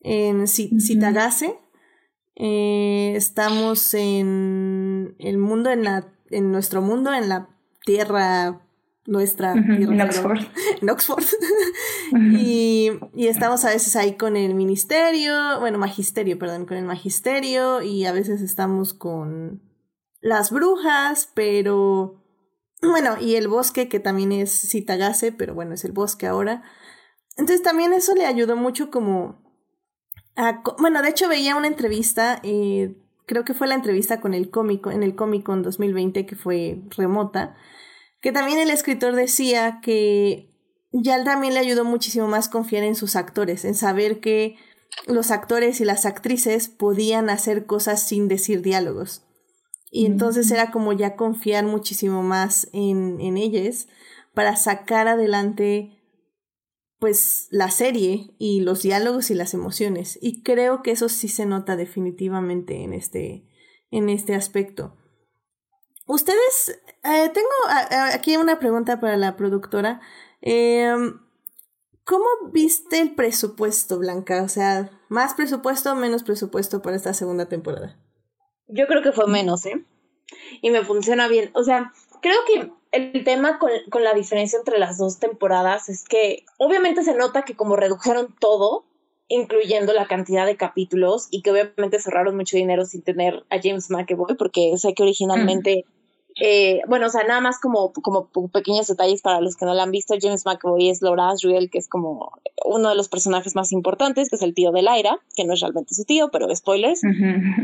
[0.00, 1.58] en Citagase,
[2.34, 7.50] eh, estamos en el mundo, en, la, en nuestro mundo, en la
[7.84, 8.62] tierra
[9.04, 10.38] nuestra en Oxford.
[10.80, 11.24] En Oxford.
[12.32, 17.82] y, y, estamos a veces ahí con el ministerio, bueno, magisterio, perdón, con el magisterio,
[17.82, 19.60] y a veces estamos con
[20.22, 22.19] las brujas, pero
[22.82, 26.62] bueno, y el bosque, que también es Citagase, pero bueno, es el bosque ahora.
[27.36, 29.42] Entonces también eso le ayudó mucho como...
[30.36, 34.50] A, bueno, de hecho veía una entrevista, eh, creo que fue la entrevista con el
[34.50, 37.56] cómico, en el cómico en 2020, que fue remota,
[38.20, 40.50] que también el escritor decía que
[40.92, 44.56] ya también le ayudó muchísimo más confiar en sus actores, en saber que
[45.06, 49.24] los actores y las actrices podían hacer cosas sin decir diálogos.
[49.90, 53.88] Y entonces era como ya confiar muchísimo más en, en ellas
[54.34, 56.00] para sacar adelante
[57.00, 60.18] pues la serie y los diálogos y las emociones.
[60.20, 63.48] Y creo que eso sí se nota definitivamente en este,
[63.90, 64.96] en este aspecto.
[66.06, 67.48] Ustedes, eh, tengo
[68.12, 70.00] aquí una pregunta para la productora.
[70.42, 71.20] Em,
[72.04, 74.42] ¿Cómo viste el presupuesto, Blanca?
[74.42, 77.98] O sea, ¿más presupuesto o menos presupuesto para esta segunda temporada?
[78.72, 79.84] Yo creo que fue menos, ¿eh?
[80.62, 81.50] Y me funciona bien.
[81.54, 86.04] O sea, creo que el tema con, con la diferencia entre las dos temporadas es
[86.04, 88.84] que obviamente se nota que como redujeron todo,
[89.28, 93.88] incluyendo la cantidad de capítulos y que obviamente cerraron mucho dinero sin tener a James
[93.88, 95.84] McAvoy, porque sé que originalmente,
[96.36, 99.82] eh, bueno, o sea, nada más como, como pequeños detalles para los que no la
[99.82, 102.32] han visto, James McAvoy es Laura Asriel, que es como
[102.64, 105.60] uno de los personajes más importantes, que es el tío de Lyra, que no es
[105.60, 107.02] realmente su tío, pero spoilers.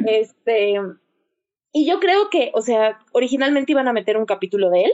[0.06, 0.74] Este,
[1.72, 4.92] y yo creo que, o sea, originalmente iban a meter un capítulo de él,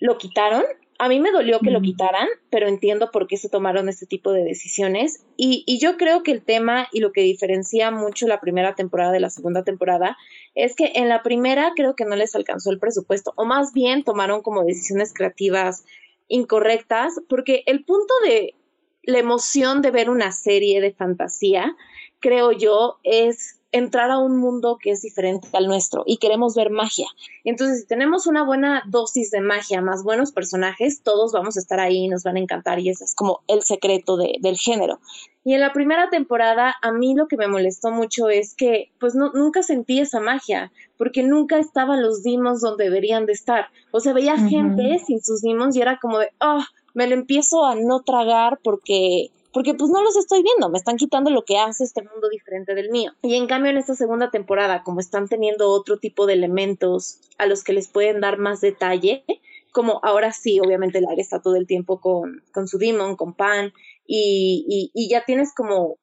[0.00, 0.64] lo quitaron.
[1.02, 4.32] A mí me dolió que lo quitaran, pero entiendo por qué se tomaron este tipo
[4.32, 5.24] de decisiones.
[5.38, 9.10] Y, y yo creo que el tema y lo que diferencia mucho la primera temporada
[9.10, 10.18] de la segunda temporada
[10.54, 14.04] es que en la primera creo que no les alcanzó el presupuesto, o más bien
[14.04, 15.86] tomaron como decisiones creativas
[16.28, 18.54] incorrectas, porque el punto de
[19.02, 21.76] la emoción de ver una serie de fantasía,
[22.18, 26.70] creo yo, es entrar a un mundo que es diferente al nuestro y queremos ver
[26.70, 27.06] magia.
[27.44, 31.80] Entonces, si tenemos una buena dosis de magia, más buenos personajes, todos vamos a estar
[31.80, 35.00] ahí y nos van a encantar y ese es como el secreto del género.
[35.44, 39.14] Y en la primera temporada, a mí lo que me molestó mucho es que, pues,
[39.14, 43.68] no, nunca sentí esa magia, porque nunca estaban los demons donde deberían de estar.
[43.90, 47.64] O sea, veía gente sin sus demons y era como de, oh, me lo empiezo
[47.64, 51.58] a no tragar porque porque pues no los estoy viendo, me están quitando lo que
[51.58, 53.12] hace este mundo diferente del mío.
[53.22, 57.46] Y en cambio en esta segunda temporada, como están teniendo otro tipo de elementos a
[57.46, 59.24] los que les pueden dar más detalle,
[59.72, 63.72] como ahora sí, obviamente Larry está todo el tiempo con, con su demon, con Pan,
[64.06, 65.98] y, y ya tienes como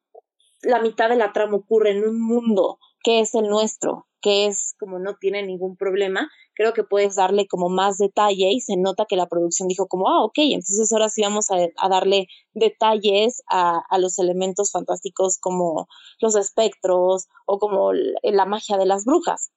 [0.62, 4.74] la mitad de la trama ocurre en un mundo que es el nuestro, que es
[4.78, 9.06] como no tiene ningún problema, creo que puedes darle como más detalle y se nota
[9.08, 13.80] que la producción dijo como, ah, ok, entonces ahora sí vamos a, darle detalles a,
[13.88, 15.88] a, los elementos fantásticos como
[16.20, 19.50] los espectros o como la magia de las brujas.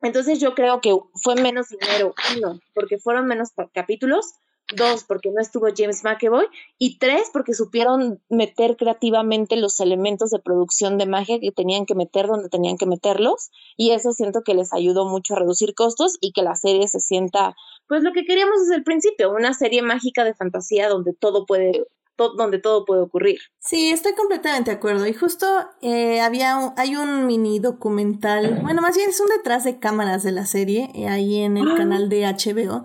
[0.00, 4.32] Entonces yo creo que fue menos dinero, uno, porque fueron menos capítulos,
[4.76, 6.46] dos, porque no estuvo James McAvoy,
[6.78, 11.94] y tres, porque supieron meter creativamente los elementos de producción de magia que tenían que
[11.94, 16.16] meter donde tenían que meterlos, y eso siento que les ayudó mucho a reducir costos
[16.20, 17.54] y que la serie se sienta,
[17.86, 21.84] pues lo que queríamos desde el principio, una serie mágica de fantasía donde todo puede
[22.36, 23.38] donde todo puede ocurrir.
[23.60, 25.06] Sí, estoy completamente de acuerdo.
[25.06, 25.46] Y justo
[25.80, 30.32] eh, había hay un mini documental, bueno, más bien es un detrás de cámaras de
[30.32, 31.74] la serie, eh, ahí en el ah.
[31.76, 32.84] canal de HBO,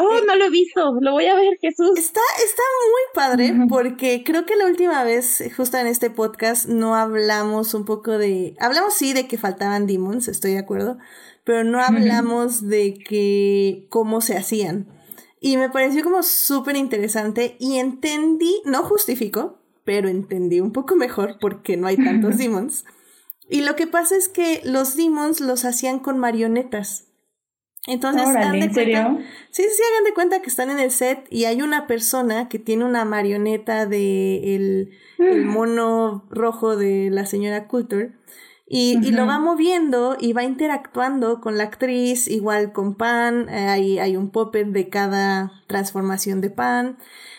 [0.00, 1.98] Oh, no lo he visto, lo voy a ver, Jesús.
[1.98, 6.94] Está, está muy padre porque creo que la última vez, justo en este podcast, no
[6.94, 8.56] hablamos un poco de.
[8.58, 10.98] Hablamos sí de que faltaban demons, estoy de acuerdo,
[11.44, 14.88] pero no hablamos de que cómo se hacían.
[15.40, 21.38] Y me pareció como súper interesante y entendí, no justifico, pero entendí un poco mejor
[21.40, 22.84] porque no hay tantos demons.
[23.48, 27.09] Y lo que pasa es que los demons los hacían con marionetas.
[27.90, 29.18] Entonces, Órale, ¿en serio?
[29.50, 32.60] sí, sí, hagan de cuenta que están en el set y hay una persona que
[32.60, 38.12] tiene una marioneta de el, el mono rojo de la señora Coulter
[38.72, 43.66] y, y, lo va moviendo y va interactuando con la actriz, igual con Pan, eh,
[43.66, 46.96] hay, hay un puppet de cada transformación de Pan.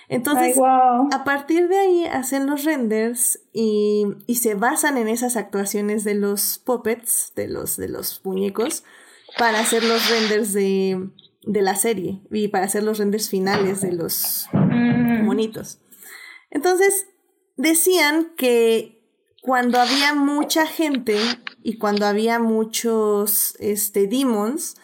[0.10, 6.04] Entonces, a partir de ahí hacen los renders y, y se basan en esas actuaciones
[6.04, 8.84] de los puppets, de los, de los muñecos,
[9.38, 11.10] para hacer los renders de,
[11.44, 15.26] de la serie y para hacer los renders finales de los mm.
[15.26, 15.80] monitos.
[16.50, 17.08] Entonces,
[17.56, 19.02] decían que
[19.42, 21.18] cuando había mucha gente
[21.64, 24.76] y cuando había muchos este, demons,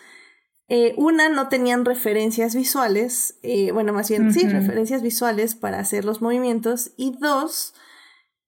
[0.70, 6.04] eh, una, no tenían referencias visuales, eh, bueno, más bien, sí, referencias visuales para hacer
[6.04, 7.74] los movimientos, y dos,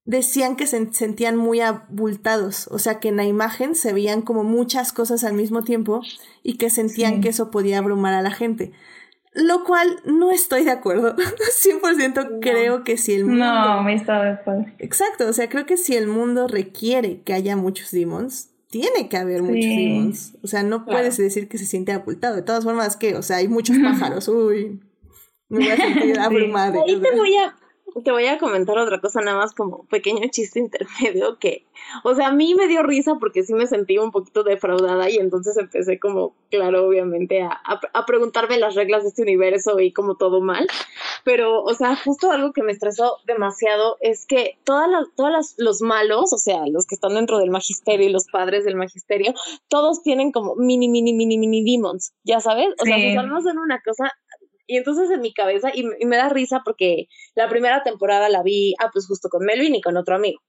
[0.09, 4.43] decían que se sentían muy abultados, o sea que en la imagen se veían como
[4.43, 6.01] muchas cosas al mismo tiempo
[6.41, 8.71] y que sentían que eso podía abrumar a la gente.
[9.35, 11.15] Lo cual no estoy de acuerdo.
[11.15, 13.45] 100% creo que si el mundo...
[13.45, 14.65] No, me está de acuerdo.
[14.79, 19.17] Exacto, o sea, creo que si el mundo requiere que haya muchos demons, tiene que
[19.17, 20.37] haber muchos demons.
[20.41, 22.35] O sea, no puedes decir que se siente abultado.
[22.35, 24.27] De todas formas, que, o sea, hay muchos pájaros.
[24.27, 24.81] Uy,
[25.49, 26.79] me voy a sentir abrumada.
[26.83, 27.58] Ahí te voy a
[28.03, 31.65] te voy a comentar otra cosa, nada más como pequeño chiste intermedio que,
[32.03, 35.17] o sea, a mí me dio risa porque sí me sentí un poquito defraudada y
[35.17, 37.61] entonces empecé como, claro, obviamente a,
[37.93, 40.67] a, preguntarme las reglas de este universo y como todo mal.
[41.23, 45.81] Pero, o sea, justo algo que me estresó demasiado es que todas las, todas los
[45.81, 49.33] malos, o sea, los que están dentro del magisterio y los padres del magisterio,
[49.67, 52.69] todos tienen como mini, mini, mini, mini demons, ya sabes?
[52.81, 54.11] O sea, sus almas son una cosa
[54.69, 58.75] y entonces en mi cabeza, y, me da risa porque la primera temporada la vi,
[58.79, 60.41] ah, pues justo con Melvin y con otro amigo.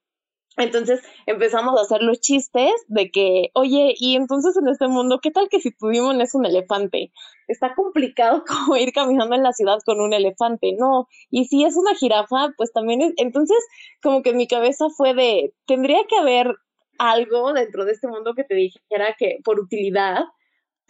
[0.58, 5.30] Entonces empezamos a hacer los chistes de que, oye, y entonces en este mundo, ¿qué
[5.30, 7.12] tal que si tu demon es un elefante?
[7.48, 11.08] Está complicado como ir caminando en la ciudad con un elefante, no.
[11.30, 13.14] Y si es una jirafa, pues también es.
[13.16, 13.56] Entonces,
[14.02, 16.56] como que mi cabeza fue de, tendría que haber
[16.98, 20.24] algo dentro de este mundo que te dijera que por utilidad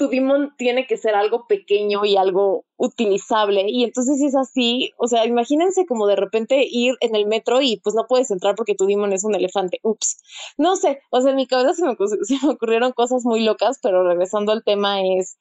[0.01, 3.67] tu demon tiene que ser algo pequeño y algo utilizable.
[3.69, 7.83] Y entonces es así, o sea, imagínense como de repente ir en el metro y
[7.85, 9.79] pues no puedes entrar porque tu demon es un elefante.
[9.83, 10.17] Ups.
[10.57, 13.79] No sé, o sea, en mi cabeza se me, se me ocurrieron cosas muy locas,
[13.83, 15.37] pero regresando al tema es,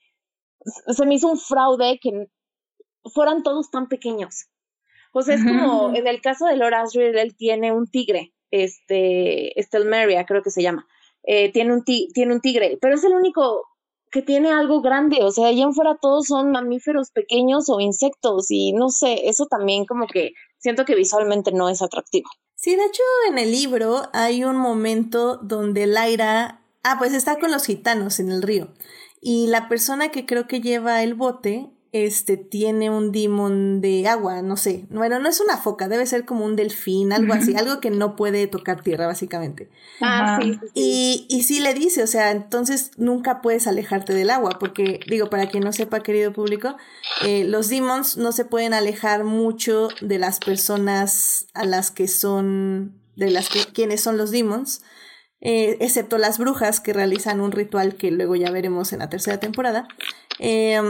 [0.88, 2.28] se me hizo un fraude que
[3.13, 4.48] fueran todos tan pequeños.
[5.13, 9.58] O sea, es como en el caso de Lord Asriel, él tiene un tigre, este,
[9.58, 10.86] Estelmeria creo que se llama.
[11.24, 13.69] Eh, tiene, un tiene un tigre, pero es el único
[14.12, 18.48] que tiene algo grande, o sea, allá en fuera todos son mamíferos pequeños o insectos
[18.50, 22.30] y no sé, eso también como que siento que visualmente no es atractivo.
[22.56, 27.52] Sí, de hecho en el libro hay un momento donde Laira, ah, pues está con
[27.52, 28.74] los gitanos en el río
[29.22, 34.43] y la persona que creo que lleva el bote este tiene un demon de agua,
[34.43, 34.86] no sé.
[34.91, 38.16] Bueno, no es una foca, debe ser como un delfín, algo así, algo que no
[38.16, 39.70] puede tocar tierra, básicamente.
[39.99, 44.57] Ah, sí, Y, y sí le dice, o sea, entonces nunca puedes alejarte del agua,
[44.59, 46.78] porque, digo, para quien no sepa, querido público,
[47.26, 53.01] eh, los demons no se pueden alejar mucho de las personas a las que son,
[53.16, 54.84] de las que, quienes son los demons.
[55.41, 59.39] Eh, excepto las brujas que realizan un ritual que luego ya veremos en la tercera
[59.39, 59.88] temporada.
[60.38, 60.82] Eh,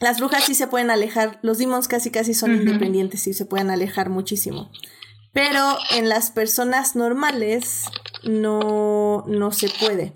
[0.00, 3.70] las brujas sí se pueden alejar, los demons casi casi son independientes y se pueden
[3.70, 4.70] alejar muchísimo.
[5.32, 7.84] Pero en las personas normales
[8.22, 10.12] no, no se puede.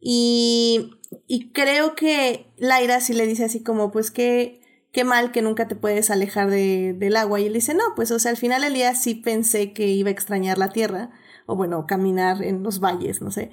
[0.00, 0.90] Y,
[1.26, 4.60] y creo que Laira sí le dice así como, pues qué,
[4.92, 7.40] qué mal que nunca te puedes alejar de, del agua.
[7.40, 10.08] Y él dice, no, pues o sea, al final del día sí pensé que iba
[10.08, 11.10] a extrañar la tierra,
[11.46, 13.50] o bueno, caminar en los valles, no sé.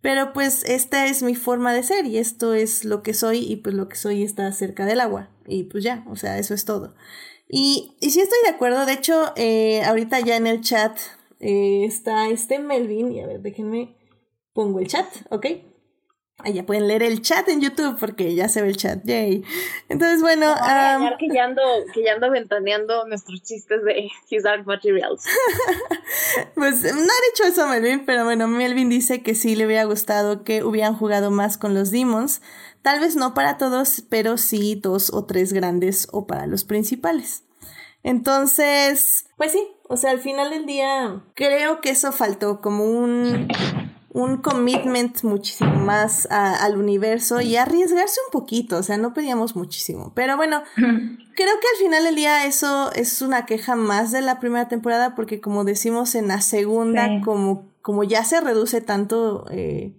[0.00, 3.56] Pero pues esta es mi forma de ser y esto es lo que soy y
[3.56, 6.64] pues lo que soy está cerca del agua y pues ya, o sea, eso es
[6.64, 6.94] todo.
[7.48, 10.96] Y, y sí estoy de acuerdo, de hecho, eh, ahorita ya en el chat
[11.40, 13.96] eh, está este Melvin y a ver, déjenme,
[14.52, 15.46] pongo el chat, ¿ok?
[16.44, 19.44] Ahí ya pueden leer el chat en YouTube porque ya se ve el chat, yay.
[19.88, 20.54] Entonces, bueno.
[21.18, 21.62] que, ya ando,
[21.92, 25.24] que ya ando ventaneando nuestros chistes de His Dark Materials.
[26.54, 30.44] pues no ha dicho eso Melvin, pero bueno, Melvin dice que sí le hubiera gustado
[30.44, 32.42] que hubieran jugado más con los Demons.
[32.82, 37.44] Tal vez no para todos, pero sí dos o tres grandes o para los principales.
[38.02, 43.48] Entonces, pues sí, o sea, al final del día creo que eso faltó como un
[44.12, 50.12] un commitment muchísimo más al universo y arriesgarse un poquito, o sea, no pedíamos muchísimo.
[50.14, 54.40] Pero bueno, creo que al final del día eso es una queja más de la
[54.40, 59.96] primera temporada porque como decimos en la segunda, como, como ya se reduce tanto eh,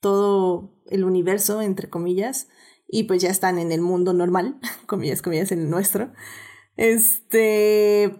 [0.00, 2.48] todo el universo, entre comillas,
[2.88, 6.12] y pues ya están en el mundo normal, comillas, comillas, en el nuestro,
[6.76, 8.16] este,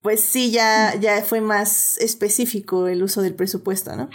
[0.00, 4.08] pues sí, ya, ya fue más específico el uso del presupuesto, ¿no?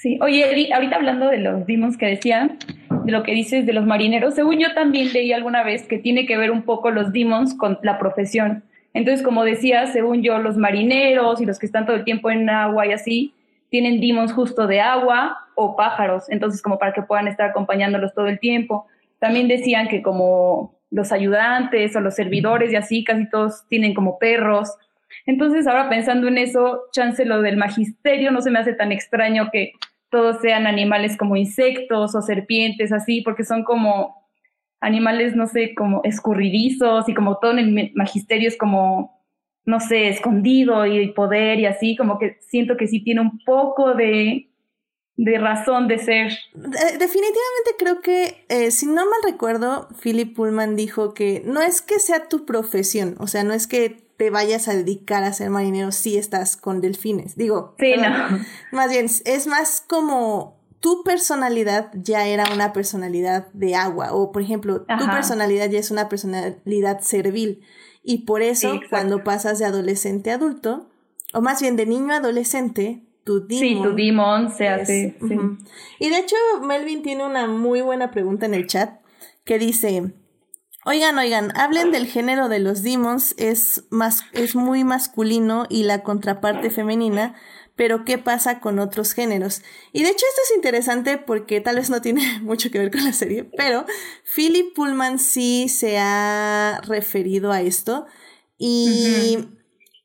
[0.00, 2.56] Sí, oye, ahorita hablando de los demons que decía,
[3.04, 6.24] de lo que dices de los marineros, según yo también leí alguna vez que tiene
[6.24, 8.62] que ver un poco los demons con la profesión.
[8.94, 12.48] Entonces, como decía, según yo, los marineros y los que están todo el tiempo en
[12.48, 13.34] agua y así,
[13.70, 18.28] tienen demons justo de agua o pájaros, entonces como para que puedan estar acompañándolos todo
[18.28, 18.86] el tiempo.
[19.18, 24.20] También decían que como los ayudantes o los servidores y así, casi todos tienen como
[24.20, 24.76] perros.
[25.26, 29.50] Entonces, ahora pensando en eso, chance lo del magisterio no se me hace tan extraño
[29.50, 29.72] que
[30.10, 34.18] todos sean animales como insectos o serpientes, así, porque son como
[34.80, 39.22] animales, no sé, como escurridizos y como todo en el magisterio es como,
[39.64, 43.94] no sé, escondido y poder y así, como que siento que sí tiene un poco
[43.94, 44.50] de,
[45.16, 46.32] de razón de ser.
[46.54, 51.98] Definitivamente creo que, eh, si no mal recuerdo, Philip Pullman dijo que no es que
[51.98, 55.92] sea tu profesión, o sea, no es que te vayas a dedicar a ser marinero
[55.92, 57.36] si estás con delfines.
[57.36, 58.44] Digo, sí, no.
[58.72, 64.42] más bien, es más como tu personalidad ya era una personalidad de agua, o por
[64.42, 67.62] ejemplo, tu personalidad ya es una personalidad servil.
[68.02, 70.90] Y por eso, cuando pasas de adolescente a adulto,
[71.32, 73.60] o más bien de niño a adolescente, tu demon.
[73.60, 75.16] Sí, tu demon se hace.
[76.00, 79.00] Y de hecho, Melvin tiene una muy buena pregunta en el chat
[79.44, 80.12] que dice:
[80.90, 86.02] Oigan, oigan, hablen del género de los demons, es, más, es muy masculino y la
[86.02, 87.34] contraparte femenina,
[87.76, 89.60] pero ¿qué pasa con otros géneros?
[89.92, 93.04] Y de hecho esto es interesante porque tal vez no tiene mucho que ver con
[93.04, 93.84] la serie, pero
[94.34, 98.06] Philip Pullman sí se ha referido a esto
[98.56, 99.46] y...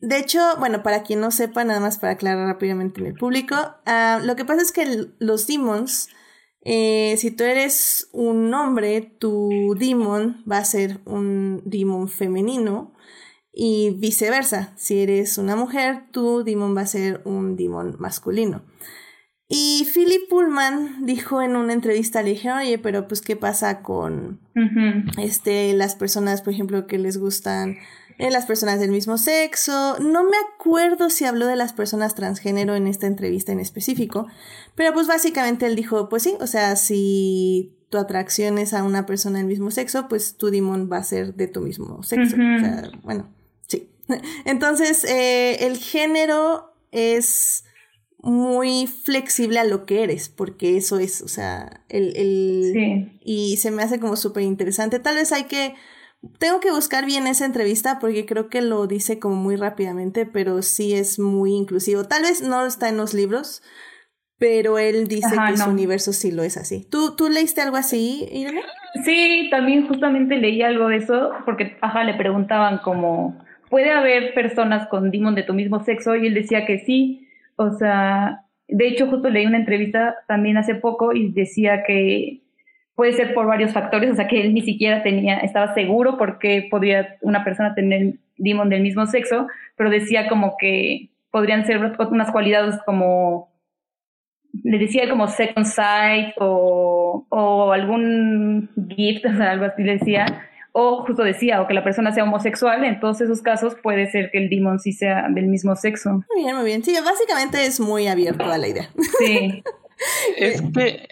[0.02, 3.56] De hecho, bueno, para quien no sepa, nada más para aclarar rápidamente en el público,
[3.86, 6.10] ah, lo que pasa es que los demons
[6.66, 12.93] eh, si tú eres un hombre, tu demon va a ser un demon femenino
[13.51, 14.74] y viceversa.
[14.78, 18.64] Si eres una mujer, tu demon va a ser un demon masculino.
[19.49, 24.39] Y Philip Pullman dijo en una entrevista, le dije, oye, pero pues qué pasa con
[25.22, 27.78] este, las personas, por ejemplo, que les gustan
[28.24, 29.97] eh, las personas del mismo sexo.
[29.99, 34.28] No me acuerdo si habló de las personas transgénero en esta entrevista en específico,
[34.76, 39.05] pero pues básicamente él dijo, pues sí, o sea, si tu atracción es a una
[39.05, 42.38] persona del mismo sexo, pues tu demon va a ser de tu mismo sexo.
[42.38, 43.28] O sea, bueno,
[43.67, 43.89] sí.
[44.45, 47.65] Entonces, eh, el género es
[48.19, 52.15] muy flexible a lo que eres, porque eso es, o sea, el...
[52.15, 53.19] el sí.
[53.21, 54.99] Y se me hace como súper interesante.
[54.99, 55.76] Tal vez hay que
[56.39, 60.61] tengo que buscar bien esa entrevista porque creo que lo dice como muy rápidamente, pero
[60.61, 62.05] sí es muy inclusivo.
[62.05, 63.61] Tal vez no está en los libros,
[64.38, 66.88] pero él dice que su universo sí lo es así.
[66.89, 68.61] ¿Tú, ¿Tú leíste algo así, Irene?
[69.03, 74.88] Sí, también justamente leí algo de eso porque, ajá, le preguntaban como, ¿puede haber personas
[74.88, 76.15] con demon de tu mismo sexo?
[76.15, 77.28] Y él decía que sí.
[77.55, 82.43] O sea, de hecho justo leí una entrevista también hace poco y decía que
[82.96, 86.68] puede ser por varios factores, o sea que él ni siquiera tenía, estaba seguro porque
[86.70, 92.32] podría una persona tener demon del mismo sexo, pero decía como que podrían ser unas
[92.32, 93.52] cualidades como,
[94.64, 100.26] le decía como second sight o, o algún gift, o sea, algo así le decía,
[100.72, 104.32] o justo decía, o que la persona sea homosexual, en todos esos casos puede ser
[104.32, 106.24] que el demon sí sea del mismo sexo.
[106.34, 106.84] Muy bien, muy bien.
[106.84, 108.89] Sí, básicamente es muy abierto a la idea.
[109.20, 109.64] Sí.
[110.38, 111.08] Es que,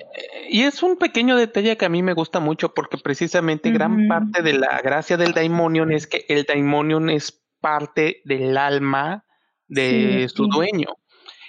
[0.51, 4.41] y es un pequeño detalle que a mí me gusta mucho porque precisamente gran parte
[4.41, 9.23] de la gracia del Daimonion es que el Daimonion es parte del alma
[9.69, 10.89] de su dueño.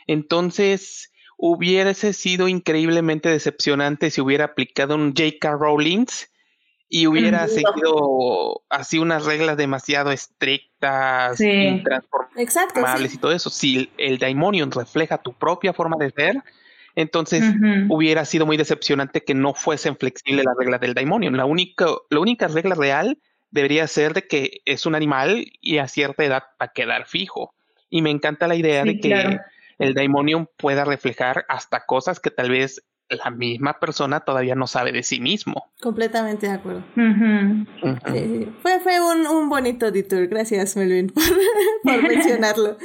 [0.06, 5.50] Entonces, hubiese sido increíblemente decepcionante si hubiera aplicado un J.K.
[5.50, 6.06] Rowling
[6.88, 11.48] y hubiera seguido así unas reglas demasiado estrictas, Sí.
[11.50, 13.50] intransformables y todo eso.
[13.50, 16.36] Si el Daimonion refleja tu propia forma de ser,
[16.94, 17.42] entonces
[17.88, 21.36] hubiera sido muy decepcionante que no fuesen flexibles las reglas del Daimonion.
[21.36, 23.18] La única, la única regla real
[23.50, 27.54] debería ser de que es un animal y a cierta edad va a quedar fijo.
[27.90, 29.40] Y me encanta la idea Sí, de que claro.
[29.78, 34.92] el Daimonium pueda reflejar hasta cosas que tal vez la misma persona todavía no sabe
[34.92, 35.70] de sí mismo.
[35.80, 36.82] Completamente de acuerdo.
[38.62, 40.28] Fue, fue un, un bonito detour.
[40.28, 41.22] Gracias, Melvin, por,
[41.82, 42.76] por mencionarlo.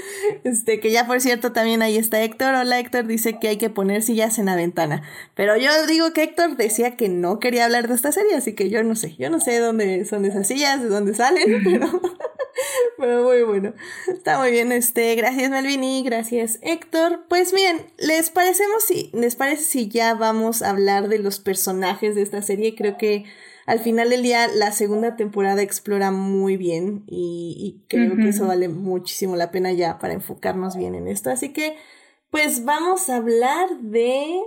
[0.43, 2.55] Este, que ya por cierto, también ahí está Héctor.
[2.55, 5.03] Hola, Héctor dice que hay que poner sillas en la ventana.
[5.35, 8.69] Pero yo digo que Héctor decía que no quería hablar de esta serie, así que
[8.69, 9.15] yo no sé.
[9.17, 11.87] Yo no sé dónde son esas sillas, de dónde salen, pero,
[12.97, 13.73] pero muy bueno.
[14.07, 17.25] Está muy bien, este, gracias Melvin y gracias Héctor.
[17.29, 22.15] Pues bien, ¿les parecemos si, les parece si ya vamos a hablar de los personajes
[22.15, 22.75] de esta serie?
[22.75, 23.25] Creo que
[23.67, 28.47] al final del día la segunda temporada explora muy bien y, y creo que eso
[28.47, 31.29] vale muchísimo la pena ya para enfocarnos bien en esto.
[31.29, 31.75] Así que,
[32.31, 34.41] pues vamos a hablar de...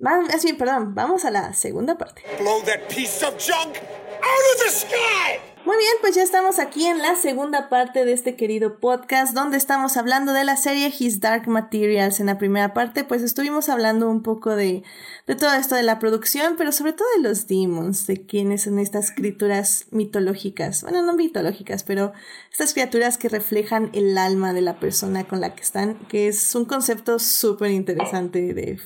[0.00, 2.22] Más bien, perdón, vamos a la segunda parte.
[2.40, 5.51] Blow that piece of junk out of the sky!
[5.64, 9.56] Muy bien, pues ya estamos aquí en la segunda parte de este querido podcast donde
[9.56, 12.18] estamos hablando de la serie His Dark Materials.
[12.18, 14.82] En la primera parte pues estuvimos hablando un poco de,
[15.28, 18.80] de todo esto de la producción, pero sobre todo de los demons, de quiénes son
[18.80, 20.82] estas criaturas mitológicas.
[20.82, 22.12] Bueno, no mitológicas, pero
[22.50, 26.56] estas criaturas que reflejan el alma de la persona con la que están, que es
[26.56, 28.80] un concepto súper interesante de...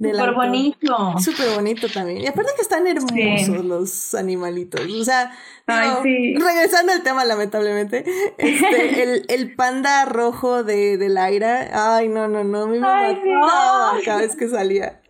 [0.00, 1.14] del Súper bonito.
[1.20, 2.22] Súper bonito también.
[2.22, 3.62] Y aparte que están hermosos Sí.
[3.62, 4.80] los animalitos.
[4.80, 5.30] O sea,
[5.66, 6.34] Ay, digo, sí.
[6.36, 8.04] regresando al tema, lamentablemente.
[8.38, 11.96] Este, el, el panda rojo de, de Laira.
[11.96, 12.66] Ay, no, no, no.
[12.66, 14.02] Me Ay, mataba Ay.
[14.04, 15.00] cada vez que salía.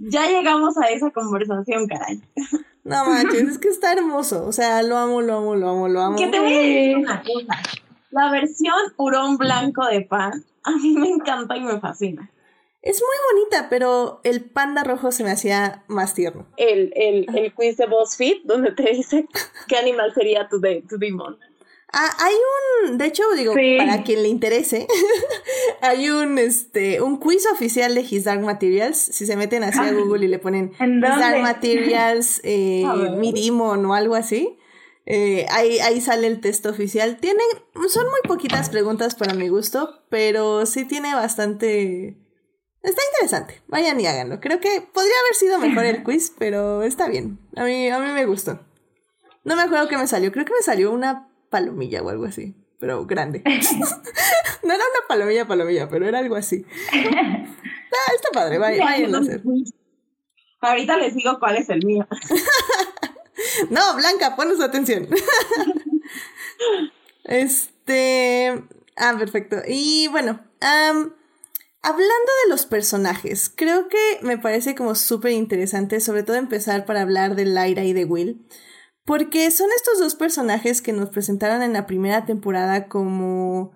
[0.00, 2.20] Ya llegamos a esa conversación, caray.
[2.84, 4.44] No manches, es que está hermoso.
[4.46, 6.16] O sea, lo amo, lo amo, lo amo, lo amo.
[6.16, 7.62] Que te voy a decir una cosa.
[8.10, 12.28] La versión hurón blanco de pan a mí me encanta y me fascina.
[12.80, 16.46] Es muy bonita, pero el panda rojo se me hacía más tierno.
[16.56, 19.26] El, el, el quiz de BuzzFeed donde te dice
[19.66, 21.38] qué animal sería tu, de, tu demon.
[21.92, 22.34] Ah, hay
[22.90, 23.78] un, de hecho, digo, Sí.
[23.78, 24.86] para quien le interese,
[25.80, 28.98] hay un, este, un quiz oficial de His Dark Materials.
[28.98, 31.40] Si se meten así a Google y le ponen ¿En His Dark?
[31.40, 32.84] Materials, eh,
[33.16, 34.58] mi demon o algo así.
[35.06, 37.16] eh, ahí, ahí sale el texto oficial.
[37.18, 37.42] Tiene,
[37.88, 42.16] son muy poquitas preguntas para mi gusto, pero sí tiene bastante...
[42.82, 43.62] Está interesante.
[43.66, 44.40] Vayan y háganlo.
[44.40, 47.38] Creo que podría haber sido mejor el quiz, pero está bien.
[47.56, 48.60] A mí, a mí me gustó.
[49.44, 50.30] No me acuerdo qué me salió.
[50.32, 52.54] Creo que me salió una palomilla o algo así.
[52.78, 53.42] Pero grande.
[54.62, 56.64] no era una palomilla, palomilla, pero era algo así.
[56.92, 58.58] Ah, está padre.
[58.58, 59.42] Vay, váyanlo a hacer.
[60.60, 62.06] Ahorita les digo cuál es el mío.
[63.70, 65.08] No, Blanca, ponos atención.
[67.24, 68.62] este.
[68.96, 69.56] Ah, perfecto.
[69.66, 71.14] Y bueno, am,
[71.88, 77.00] hablando de los personajes, creo que me parece como súper interesante, sobre todo empezar para
[77.00, 78.46] hablar de Lyra y de Will.
[79.06, 83.72] Porque son estos dos personajes que nos presentaron en la primera temporada como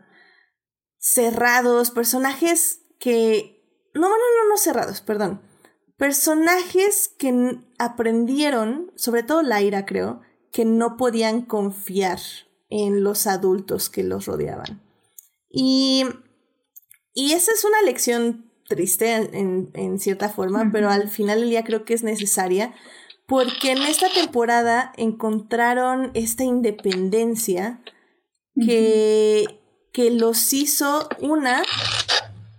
[0.99, 3.65] cerrados, personajes que...
[3.95, 5.41] No, no, no, no cerrados, perdón.
[5.97, 10.21] Personajes que aprendieron, sobre todo Lyra creo,
[10.53, 12.19] que no podían confiar
[12.69, 14.83] en los adultos que los rodeaban.
[15.49, 16.05] Y,
[17.15, 21.65] y esa es una lección triste en, en- cierta forma, pero al final del día
[21.65, 22.73] creo que es necesaria
[23.27, 27.81] porque en esta temporada encontraron esta independencia
[28.55, 29.61] que,
[29.93, 31.63] que los hizo, una,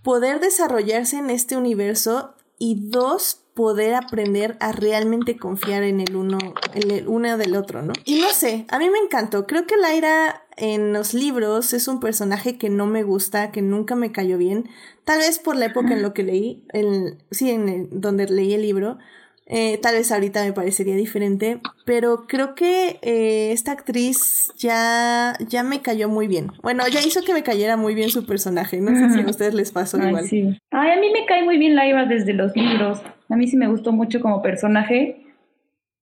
[0.03, 6.37] poder desarrollarse en este universo y dos, poder aprender a realmente confiar en el uno,
[6.73, 7.93] en el uno del otro, ¿no?
[8.05, 9.45] Y no sé, a mí me encantó.
[9.45, 13.95] Creo que Laira en los libros es un personaje que no me gusta, que nunca
[13.95, 14.69] me cayó bien.
[15.03, 18.53] Tal vez por la época en lo que leí, en, sí, en el- donde leí
[18.53, 18.97] el libro.
[19.45, 25.63] Eh, tal vez ahorita me parecería diferente, pero creo que eh, esta actriz ya, ya
[25.63, 26.51] me cayó muy bien.
[26.61, 28.79] Bueno, ya hizo que me cayera muy bien su personaje.
[28.79, 30.23] No sé si a ustedes les pasó Ay, igual.
[30.25, 30.57] sí.
[30.71, 33.01] Ay, a mí me cae muy bien Laira desde los libros.
[33.27, 35.19] A mí sí me gustó mucho como personaje.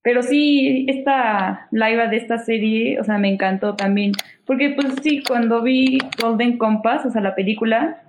[0.04, 4.12] Pero sí, esta Laira de esta serie, o sea, me encantó también.
[4.46, 8.02] Porque pues sí, cuando vi Golden Compass, o sea, la película,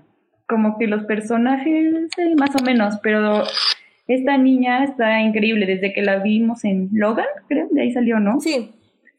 [0.48, 3.44] como que los personajes, sí, más o menos, pero
[4.08, 8.40] esta niña está increíble desde que la vimos en Logan, creo, de ahí salió, ¿no?
[8.40, 8.72] Sí,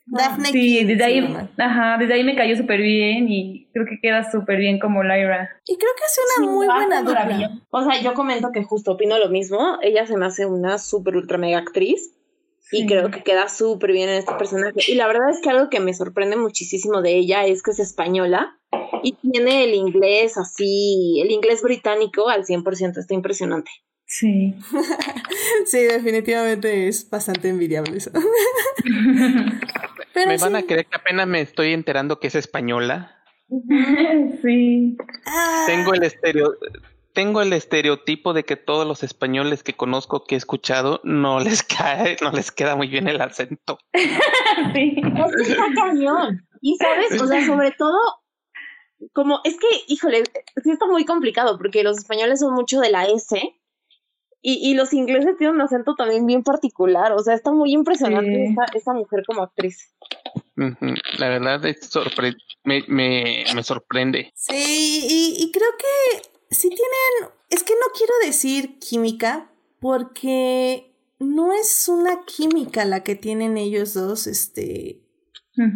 [0.06, 4.30] Daphne sí, desde ahí, ajá, desde ahí me cayó súper bien y creo que queda
[4.30, 5.50] súper bien como Lyra.
[5.66, 7.50] Y creo que es una muy buena dupla.
[7.70, 9.78] O sea, yo comento que justo opino lo mismo.
[9.82, 12.13] Ella se me hace una súper ultra mega actriz.
[12.77, 14.79] Y creo que queda súper bien en este personaje.
[14.89, 17.79] Y la verdad es que algo que me sorprende muchísimo de ella es que es
[17.79, 18.59] española
[19.03, 22.99] y tiene el inglés así, el inglés británico al 100%.
[22.99, 23.70] Está impresionante.
[24.07, 24.55] Sí.
[25.66, 28.11] sí, definitivamente es bastante envidiable eso.
[30.14, 33.16] ¿Me van a creer que apenas me estoy enterando que es española?
[34.43, 34.97] sí.
[35.66, 36.55] Tengo el estereo
[37.14, 41.62] tengo el estereotipo de que todos los españoles que conozco que he escuchado no les
[41.62, 43.78] cae, no les queda muy bien el acento.
[43.94, 44.96] sí.
[44.98, 46.46] Es que está cañón.
[46.60, 47.98] Y sabes, o sea, sobre todo,
[49.12, 50.24] como, es que, híjole,
[50.62, 53.38] sí está muy complicado porque los españoles son mucho de la S
[54.40, 57.12] y, y los ingleses tienen un acento también bien particular.
[57.12, 59.94] O sea, está muy impresionante esta, esta, mujer como actriz.
[60.56, 61.90] La verdad es
[62.64, 64.32] me, me, me sorprende.
[64.34, 64.54] Sí,
[65.06, 71.88] y, y creo que sí tienen, es que no quiero decir química, porque no es
[71.88, 75.03] una química la que tienen ellos dos, este,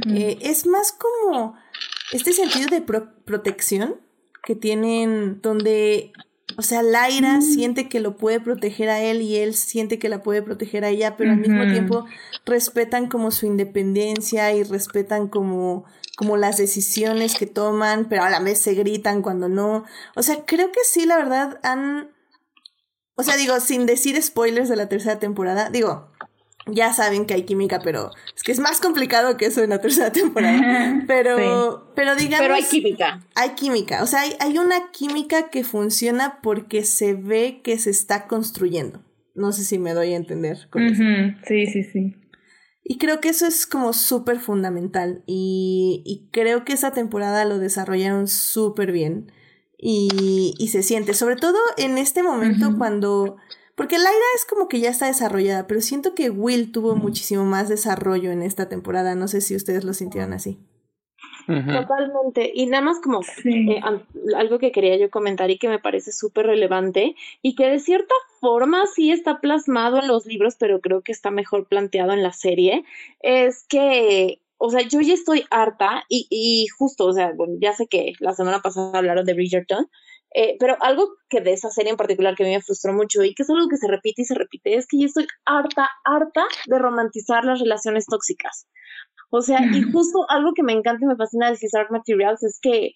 [0.09, 1.55] eh, es más como
[2.13, 3.97] este sentido de protección
[4.43, 6.13] que tienen, donde,
[6.57, 7.43] o sea, Laira mm.
[7.43, 10.89] siente que lo puede proteger a él y él siente que la puede proteger a
[10.89, 12.07] ella, pero al mismo tiempo
[12.47, 15.85] respetan como su independencia y respetan como
[16.19, 19.85] como las decisiones que toman, pero a la vez se gritan cuando no.
[20.17, 22.11] O sea, creo que sí, la verdad, han...
[23.15, 26.11] O sea, digo, sin decir spoilers de la tercera temporada, digo,
[26.67, 29.81] ya saben que hay química, pero es que es más complicado que eso en la
[29.81, 31.03] tercera temporada.
[31.07, 32.41] Pero, pero digamos...
[32.41, 33.21] Pero hay química.
[33.37, 37.91] Hay química, o sea, hay, hay una química que funciona porque se ve que se
[37.91, 39.05] está construyendo.
[39.37, 41.03] No sé si me doy a entender con eso.
[41.47, 42.17] Sí, sí, sí.
[42.91, 47.59] Y creo que eso es como súper fundamental y, y, creo que esa temporada lo
[47.59, 49.31] desarrollaron súper bien
[49.77, 53.37] y, y, se siente, sobre todo en este momento cuando,
[53.75, 57.69] porque Laira es como que ya está desarrollada, pero siento que Will tuvo muchísimo más
[57.69, 60.59] desarrollo en esta temporada, no sé si ustedes lo sintieron así.
[61.49, 62.51] Totalmente.
[62.55, 63.81] Y nada más como eh,
[64.37, 68.15] algo que quería yo comentar y que me parece súper relevante y que de cierta
[68.41, 72.33] forma sí está plasmado en los libros, pero creo que está mejor planteado en la
[72.33, 72.85] serie,
[73.21, 77.73] es que, o sea, yo ya estoy harta y, y justo, o sea, bueno, ya
[77.73, 79.89] sé que la semana pasada hablaron de Bridgerton,
[80.35, 83.23] eh, pero algo que de esa serie en particular que a mí me frustró mucho
[83.25, 85.89] y que es algo que se repite y se repite es que yo estoy harta,
[86.05, 88.67] harta de romantizar las relaciones tóxicas.
[89.31, 92.43] O sea, y justo algo que me encanta y me fascina de His Art Materials
[92.43, 92.95] es que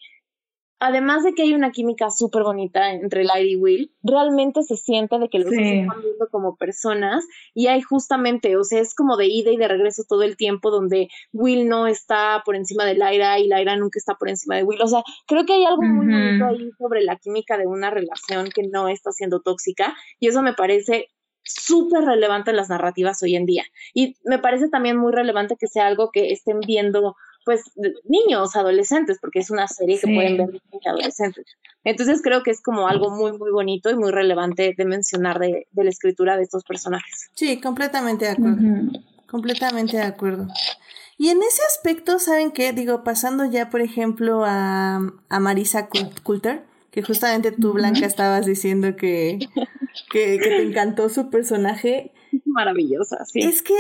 [0.83, 5.17] además de que hay una química súper bonita entre Light y Will, realmente se siente
[5.21, 7.25] de que los están viendo como personas
[7.55, 10.73] y hay justamente, o sea, es como de ida y de regreso todo el tiempo
[10.73, 14.65] donde Will no está por encima de Lyra y Lyra nunca está por encima de
[14.65, 14.83] Will.
[14.83, 18.49] O sea, creo que hay algo muy bonito ahí sobre la química de una relación
[18.53, 21.11] que no está siendo tóxica y eso me parece
[21.43, 23.65] súper relevante en las narrativas hoy en día.
[23.95, 27.73] Y me parece también muy relevante que sea algo que estén viendo pues
[28.05, 31.47] niños, adolescentes, porque es una serie que pueden ver niños adolescentes.
[31.85, 35.67] Entonces creo que es como algo muy, muy bonito y muy relevante de mencionar de,
[35.73, 37.31] la escritura de estos personajes.
[37.35, 38.59] Sí, completamente de acuerdo.
[39.29, 40.47] Completamente de acuerdo.
[41.19, 42.73] Y en ese aspecto, ¿saben qué?
[42.73, 45.89] Digo, pasando ya, por ejemplo, a, a Marisa
[46.23, 49.39] Coulter, que justamente tú, Blanca, estabas diciendo que,
[50.11, 52.13] que, te encantó su personaje.
[52.45, 53.41] Maravillosa, sí.
[53.41, 53.75] Es que,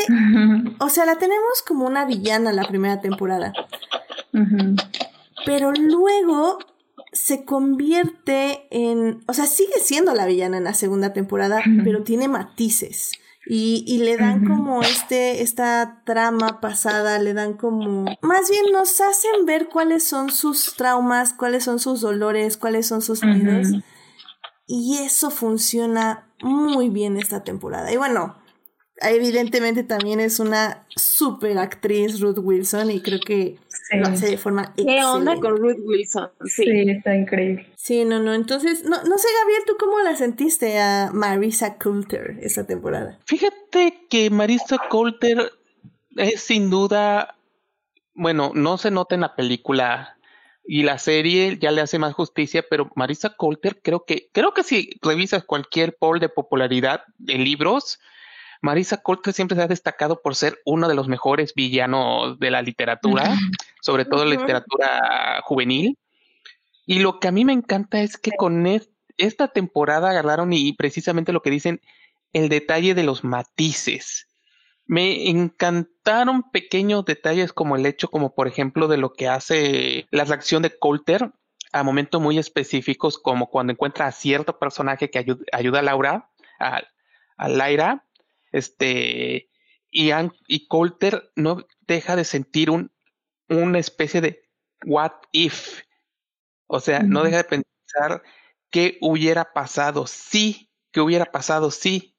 [0.80, 3.52] o sea, la tenemos como una villana la primera temporada.
[5.44, 6.58] Pero luego
[7.12, 12.28] se convierte en, o sea, sigue siendo la villana en la segunda temporada, pero tiene
[12.28, 13.12] matices.
[13.46, 19.00] Y, y le dan como este, esta trama pasada, le dan como, más bien nos
[19.00, 23.68] hacen ver cuáles son sus traumas, cuáles son sus dolores, cuáles son sus miedos.
[24.66, 27.92] Y eso funciona muy bien esta temporada.
[27.92, 28.36] Y bueno,
[29.10, 33.58] evidentemente también es una super actriz Ruth Wilson y creo que
[33.92, 36.30] lo hace de forma ¿Qué onda con Ruth Wilson?
[36.46, 36.64] Sí.
[36.88, 37.66] está increíble.
[37.76, 38.34] Sí, no, no.
[38.34, 43.18] Entonces, no, no sé, Gabriel, ¿tú cómo la sentiste a Marisa Coulter esta temporada?
[43.26, 45.52] Fíjate que Marisa Coulter
[46.16, 47.36] es sin duda,
[48.14, 50.16] bueno, no se nota en la película
[50.64, 54.62] y la serie ya le hace más justicia, pero Marisa Coulter creo que, creo que
[54.62, 57.98] si revisas cualquier poll de popularidad de libros,
[58.62, 62.62] Marisa Coulter siempre se ha destacado por ser uno de los mejores villanos de la
[62.62, 63.36] literatura,
[63.80, 65.98] sobre todo la literatura juvenil.
[66.86, 68.64] Y lo que a mí me encanta es que con
[69.18, 71.80] esta temporada agarraron y precisamente lo que dicen,
[72.32, 74.28] el detalle de los matices.
[74.86, 80.24] Me encantaron pequeños detalles como el hecho, como por ejemplo, de lo que hace la
[80.24, 81.32] reacción de Coulter
[81.72, 86.82] a momentos muy específicos, como cuando encuentra a cierto personaje que ayuda, a Laura, a,
[87.36, 88.04] a Lyra,
[88.52, 89.50] este,
[89.90, 90.10] y,
[90.46, 92.92] y Coulter no deja de sentir un,
[93.48, 94.48] una especie de
[94.84, 95.82] what if.
[96.66, 98.22] O sea, no deja de pensar
[98.70, 102.16] qué hubiera pasado si, qué hubiera pasado si.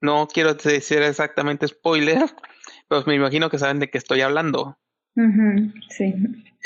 [0.00, 2.18] No quiero decir exactamente spoiler,
[2.88, 4.78] pero me imagino que saben de qué estoy hablando.
[5.88, 6.14] sí.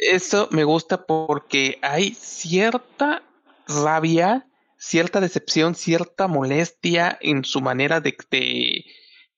[0.01, 3.23] Eso me gusta porque hay cierta
[3.67, 4.47] rabia,
[4.79, 8.85] cierta decepción, cierta molestia en su manera de, de,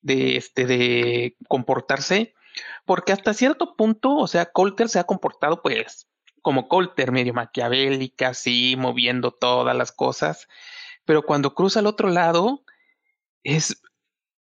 [0.03, 2.34] de, este, de comportarse,
[2.84, 6.09] porque hasta cierto punto, o sea, Colter se ha comportado pues
[6.43, 10.49] como Colter, medio maquiavélica, así, moviendo todas las cosas,
[11.05, 12.64] pero cuando cruza al otro lado,
[13.43, 13.82] es,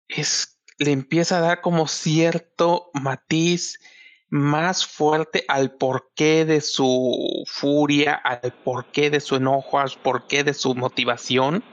[0.09, 3.81] es, le empieza a dar como cierto matiz,
[4.29, 10.55] más fuerte al porqué de su furia, al porqué de su enojo, al porqué de
[10.55, 11.65] su motivación.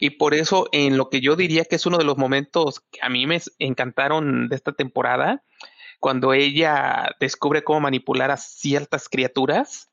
[0.00, 2.98] Y por eso, en lo que yo diría que es uno de los momentos que
[3.02, 5.44] a mí me encantaron de esta temporada,
[6.00, 9.90] cuando ella descubre cómo manipular a ciertas criaturas,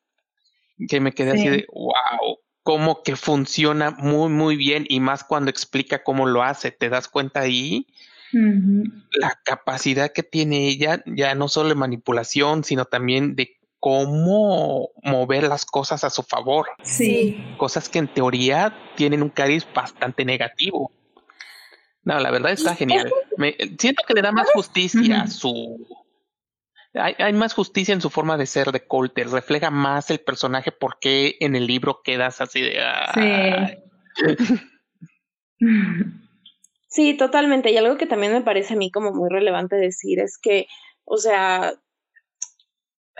[0.88, 5.51] que me quedé así de, wow, cómo que funciona muy, muy bien y más cuando
[5.51, 7.86] explica cómo lo hace, te das cuenta ahí
[8.32, 15.44] la capacidad que tiene ella, ya no solo de manipulación, sino también de cómo mover
[15.44, 16.68] las cosas a su favor.
[16.84, 17.44] Sí.
[17.58, 20.92] Cosas que en teoría tienen un cariz bastante negativo.
[22.04, 23.12] No, la verdad está genial.
[23.38, 25.88] Me, siento que le da más justicia a su.
[26.94, 29.30] Hay, hay, más justicia en su forma de ser de Colter.
[29.30, 32.82] Refleja más el personaje porque en el libro quedas así de.
[33.14, 34.32] Sí.
[36.90, 37.72] Sí, totalmente.
[37.72, 40.66] Y algo que también me parece a mí como muy relevante decir es que,
[41.06, 41.74] o sea,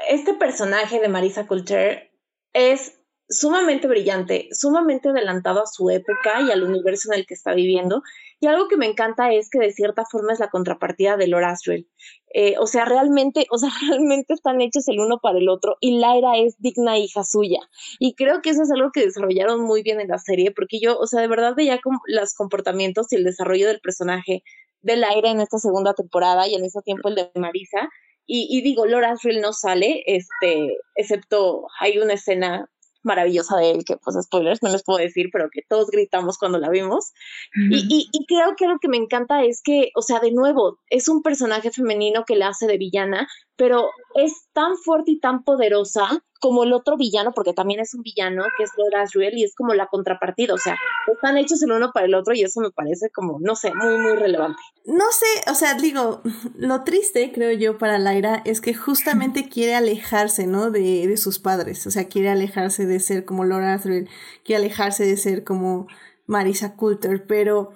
[0.10, 2.12] este personaje de Marisa Coulter
[2.54, 2.96] es
[3.30, 8.02] sumamente brillante, sumamente adelantado a su época y al universo en el que está viviendo.
[8.40, 11.52] Y algo que me encanta es que de cierta forma es la contrapartida de Laura
[11.52, 11.88] Asriel.
[12.34, 15.98] Eh, o sea, realmente, o sea, realmente están hechos el uno para el otro y
[15.98, 17.60] Lyra es digna hija suya.
[18.00, 20.98] Y creo que eso es algo que desarrollaron muy bien en la serie, porque yo,
[20.98, 24.44] o sea, de verdad veía como los comportamientos y el desarrollo del personaje
[24.82, 27.90] de Lyra en esta segunda temporada y al mismo tiempo el de Marisa.
[28.26, 32.70] Y, y digo, Laura Asriel no sale, este, excepto hay una escena
[33.04, 36.58] maravillosa de él, que pues spoilers no les puedo decir, pero que todos gritamos cuando
[36.60, 37.12] la vimos.
[37.56, 41.08] y, y, creo que lo que me encanta es que, o sea, de nuevo, es
[41.08, 43.28] un personaje femenino que la hace de villana,
[43.60, 48.02] pero es tan fuerte y tan poderosa como el otro villano, porque también es un
[48.02, 50.78] villano, que es Lord Asriel, y es como la contrapartida, o sea,
[51.14, 53.98] están hechos el uno para el otro y eso me parece como, no sé, muy,
[53.98, 54.62] muy relevante.
[54.86, 56.22] No sé, o sea, digo,
[56.56, 60.72] lo triste, creo yo, para Lyra es que justamente quiere alejarse, ¿no?
[60.72, 64.10] De, de sus padres, o sea, quiere alejarse de ser como Lord Asriel,
[64.46, 65.88] quiere alejarse de ser como
[66.26, 67.74] Marisa Coulter, pero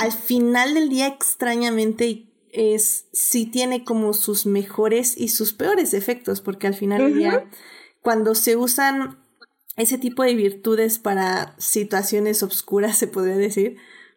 [0.00, 6.40] al final del día, extrañamente, es sí tiene como sus mejores y sus peores efectos,
[6.40, 7.50] porque al final del día,
[8.00, 9.18] cuando se usan
[9.76, 13.76] ese tipo de virtudes para situaciones obscuras, se podría decir,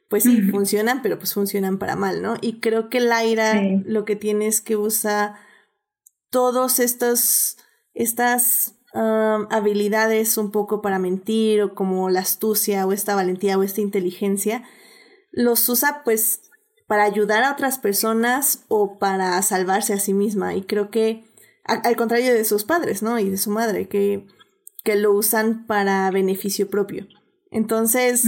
[0.10, 2.36] pues sí, funcionan, pero pues funcionan para mal, ¿no?
[2.40, 5.38] Y creo que Laira lo que tiene es que usa
[6.30, 7.58] todos estos,
[7.94, 13.82] estas habilidades un poco para mentir, o como la astucia, o esta valentía, o esta
[13.82, 14.64] inteligencia,
[15.32, 16.47] los usa pues
[16.88, 20.56] para ayudar a otras personas o para salvarse a sí misma.
[20.56, 21.26] Y creo que,
[21.64, 23.20] al, contrario de sus padres, ¿no?
[23.20, 24.26] Y de su madre, que,
[24.84, 27.08] que lo usan para beneficio propio.
[27.52, 28.24] Entonces,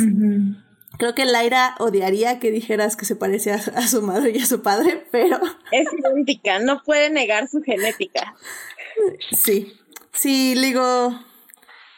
[0.98, 4.62] creo que Laira odiaría que dijeras que se parece a, su madre y a su
[4.62, 5.40] padre, pero...
[5.72, 8.36] Es idéntica, no puede negar su genética.
[9.32, 9.74] Sí,
[10.12, 11.18] sí, digo,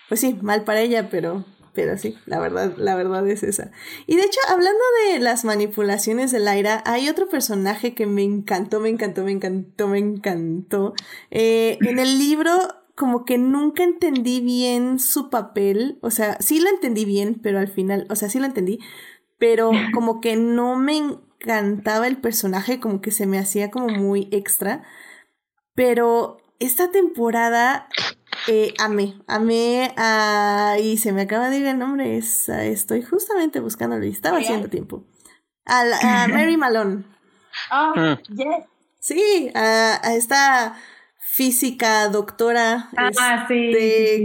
[0.09, 1.43] pues sí, mal para ella, pero
[1.74, 3.72] pero sí, la verdad, la verdad es esa.
[4.07, 8.80] Y de hecho, hablando de las manipulaciones de Lyra, hay otro personaje que me encantó,
[8.80, 10.93] me encantó, me encantó, me encantó.
[11.30, 12.51] Eh, en el libro,
[12.95, 15.97] como que nunca entendí bien su papel.
[16.01, 18.80] O sea, sí lo entendí bien, pero al final, o sea, sí lo entendí.
[19.38, 24.28] Pero como que no me encantaba el personaje, como que se me hacía como muy
[24.32, 24.84] extra.
[25.74, 27.88] Pero esta temporada
[28.47, 30.77] eh, amé, amé a...
[30.81, 34.69] Y se me acaba de ir el nombre, es, estoy justamente buscándolo y estaba haciendo
[34.69, 35.03] tiempo.
[35.65, 37.03] A, a Mary Malone.
[37.69, 38.65] Ah, yes.
[38.99, 40.75] Sí, a, esta
[41.17, 42.89] física doctora.
[42.97, 43.71] Ah, sí,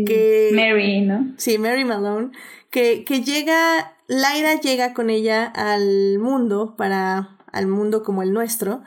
[0.07, 1.35] Que, Mary, ¿no?
[1.37, 2.31] Sí, Mary Malone.
[2.71, 8.83] Que, que llega, Laira llega con ella al mundo para al mundo como el nuestro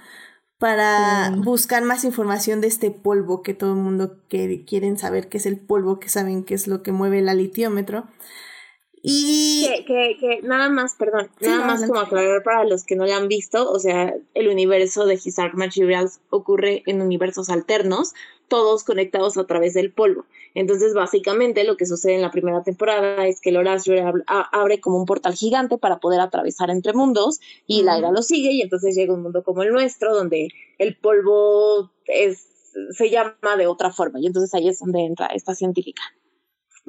[0.60, 5.38] para buscar más información de este polvo que todo el mundo que quieren saber qué
[5.38, 8.06] es el polvo, que saben qué es lo que mueve el alitiómetro.
[9.02, 9.68] Y...
[9.68, 13.14] Que, que, que nada más, perdón, nada más como aclarar para los que no lo
[13.14, 18.14] han visto, o sea, el universo de His Dark Materials ocurre en universos alternos,
[18.48, 20.26] todos conectados a través del polvo.
[20.56, 23.94] Entonces, básicamente, lo que sucede en la primera temporada es que el Horacio
[24.26, 28.52] abre como un portal gigante para poder atravesar entre mundos y la era lo sigue
[28.52, 32.48] y entonces llega un mundo como el nuestro, donde el polvo es,
[32.92, 36.02] se llama de otra forma y entonces ahí es donde entra esta científica.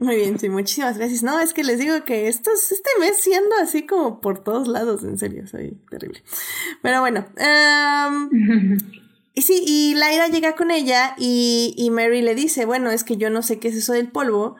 [0.01, 1.22] Muy bien, sí, muchísimas gracias.
[1.22, 5.05] No, es que les digo que esto, este mes siendo así como por todos lados,
[5.05, 6.22] en serio, soy terrible.
[6.80, 7.26] Pero bueno,
[9.34, 13.18] y sí, y Laira llega con ella y, y Mary le dice, bueno, es que
[13.18, 14.57] yo no sé qué es eso del polvo,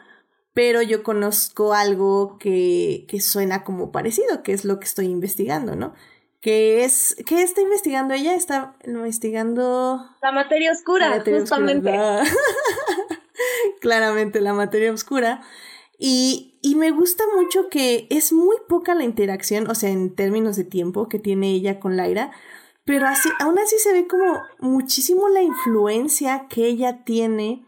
[0.53, 5.75] pero yo conozco algo que, que suena como parecido, que es lo que estoy investigando,
[5.75, 5.95] ¿no?
[6.41, 8.35] que es ¿qué está investigando ella?
[8.35, 11.91] Está investigando la materia oscura, justamente.
[13.81, 15.43] claramente la materia oscura.
[15.99, 20.57] Y, y, me gusta mucho que es muy poca la interacción, o sea, en términos
[20.57, 22.33] de tiempo que tiene ella con Laira,
[22.87, 27.67] pero así, aún así se ve como muchísimo la influencia que ella tiene,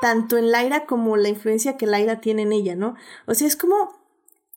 [0.00, 2.94] tanto en Laira como la influencia que Laira tiene en ella, ¿no?
[3.26, 3.98] O sea, es como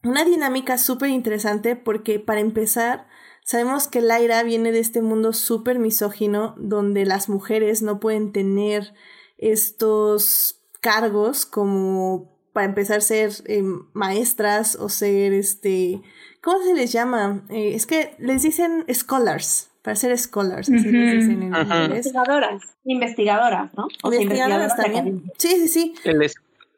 [0.03, 3.07] una dinámica súper interesante porque para empezar,
[3.43, 8.93] sabemos que Laira viene de este mundo súper misógino donde las mujeres no pueden tener
[9.41, 13.63] estos cargos como para empezar ser eh,
[13.93, 16.01] maestras o ser este
[16.41, 17.43] ¿cómo se les llama?
[17.49, 23.71] Eh, es que les dicen scholars para ser scholars así les dicen en investigadoras investigadoras
[23.75, 23.87] ¿no?
[24.03, 25.31] investigadoras, también.
[25.37, 25.93] sí sí sí.
[26.03, 26.21] El,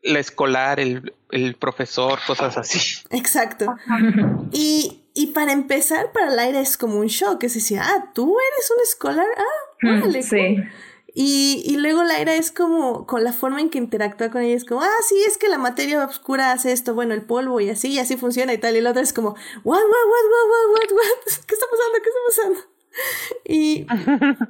[0.03, 3.03] el escolar el, el profesor cosas así.
[3.09, 3.75] Exacto.
[4.51, 8.35] Y y para empezar, para el aire es como un shock, es decir, ah, tú
[8.53, 10.23] eres un escolar, ah, mm, vale.
[10.23, 10.57] sí.
[11.15, 14.65] Y, y luego Laira es como, con la forma en que interactúa con ella, es
[14.65, 17.89] como, ah, sí, es que la materia oscura hace esto, bueno, el polvo y así,
[17.89, 18.75] y así funciona y tal.
[18.75, 21.99] Y la otra es como, what, what, what, what, what, what, what, ¿qué está pasando?
[22.01, 22.73] ¿Qué está pasando?
[23.45, 23.85] Y,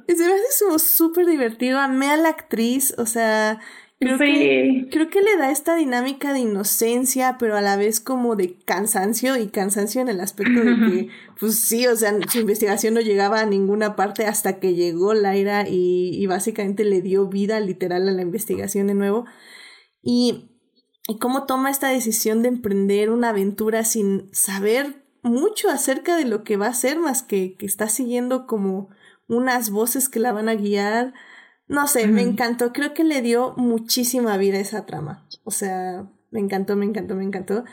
[0.06, 1.78] y se me hace súper divertido.
[1.78, 3.60] Amé a la actriz, o sea,
[4.00, 8.34] Creo, que, creo que le da esta dinámica de inocencia, pero a la vez como
[8.34, 12.94] de cansancio y cansancio en el aspecto de que, pues sí, o sea, su investigación
[12.94, 17.60] no llegaba a ninguna parte hasta que llegó Laira y, y básicamente le dio vida
[17.60, 19.26] literal a la investigación de nuevo.
[20.02, 20.50] Y,
[21.08, 26.44] y cómo toma esta decisión de emprender una aventura sin saber mucho acerca de lo
[26.44, 28.90] que va a hacer, más que, que está siguiendo como
[29.28, 31.14] unas voces que la van a guiar
[31.66, 32.72] no sé, me encantó.
[32.72, 35.26] Creo que le dio muchísima vida a esa trama.
[35.44, 37.64] O sea, me encantó, me encantó, me encantó.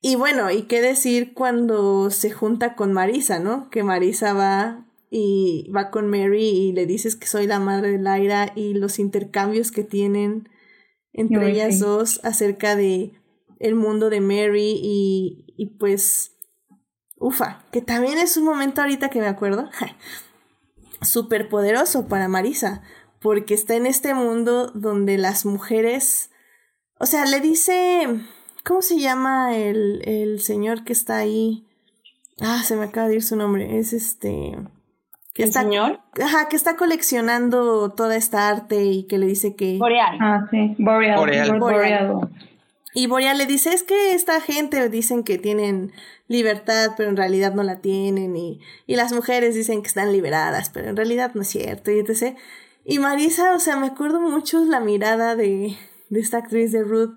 [0.00, 3.70] Y bueno, y qué decir cuando se junta con Marisa, ¿no?
[3.70, 7.98] Que Marisa va y va con Mary y le dices que soy la madre de
[7.98, 10.48] Laira y los intercambios que tienen
[11.12, 13.12] entre ellas dos acerca de
[13.60, 16.32] el mundo de Mary y, y pues
[17.18, 19.68] ufa, que también es un momento ahorita que me acuerdo
[21.02, 22.82] súper poderoso para Marisa,
[23.22, 26.30] porque está en este mundo donde las mujeres,
[26.98, 28.08] o sea, le dice,
[28.64, 31.66] ¿cómo se llama el, el señor que está ahí?
[32.40, 34.58] Ah, se me acaba de ir su nombre, es este...
[35.34, 36.00] Que ¿El señor?
[36.22, 39.78] Ajá, que está coleccionando toda esta arte y que le dice que...
[39.78, 40.18] Boreal.
[40.20, 41.18] Ah, sí, Boreal.
[41.18, 41.58] Boreal.
[41.58, 42.30] Boreal.
[42.94, 45.92] Y Boreal le dice, es que esta gente dicen que tienen
[46.28, 50.68] libertad, pero en realidad no la tienen, y, y las mujeres dicen que están liberadas,
[50.68, 52.36] pero en realidad no es cierto, y etc.
[52.84, 55.76] Y Marisa, o sea, me acuerdo mucho la mirada de,
[56.08, 57.16] de esta actriz de Ruth,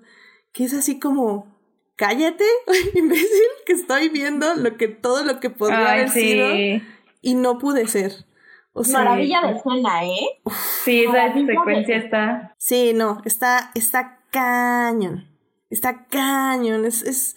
[0.52, 1.56] que es así como,
[1.96, 2.44] cállate,
[2.94, 3.28] imbécil,
[3.64, 6.48] que estoy viendo lo que, todo lo que podría haber sido
[7.20, 8.12] y no pude ser.
[8.72, 10.42] O sea, Maravilla de escena, ¿eh?
[10.84, 12.54] Sí, esa secuencia está.
[12.58, 15.26] Sí, no, está, está cañón.
[15.70, 16.84] Está cañón.
[16.84, 17.36] Es, es.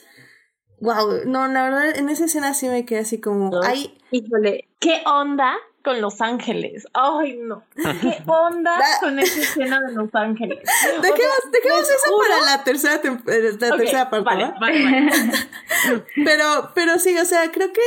[0.82, 1.22] Wow.
[1.26, 3.52] No, la verdad, en esa escena sí me quedé así como.
[3.64, 3.98] Ay.
[4.12, 6.88] Híjole, ¿qué onda con Los Ángeles.
[6.94, 7.64] Ay, no.
[7.76, 10.60] ¿Qué onda con esa escena de Los Ángeles?
[11.02, 14.26] Dejemos, eso para la tercera, eh, la tercera parte.
[14.26, 15.12] Vale, vale,
[16.26, 17.82] pero, pero sí, o sea, creo que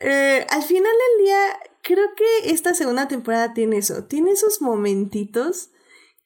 [0.00, 1.40] eh, al final del día,
[1.82, 4.04] creo que esta segunda temporada tiene eso.
[4.04, 5.70] Tiene esos momentitos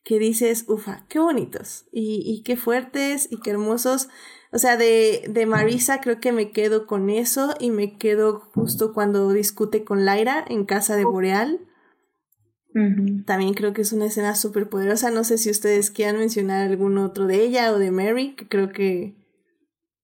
[0.05, 4.09] que dices, ufa, qué bonitos y, y qué fuertes y qué hermosos.
[4.53, 8.93] O sea, de, de Marisa creo que me quedo con eso y me quedo justo
[8.93, 11.61] cuando discute con Laira en casa de Boreal.
[13.27, 15.11] También creo que es una escena súper poderosa.
[15.11, 18.71] No sé si ustedes quieran mencionar algún otro de ella o de Mary, que creo
[18.71, 19.15] que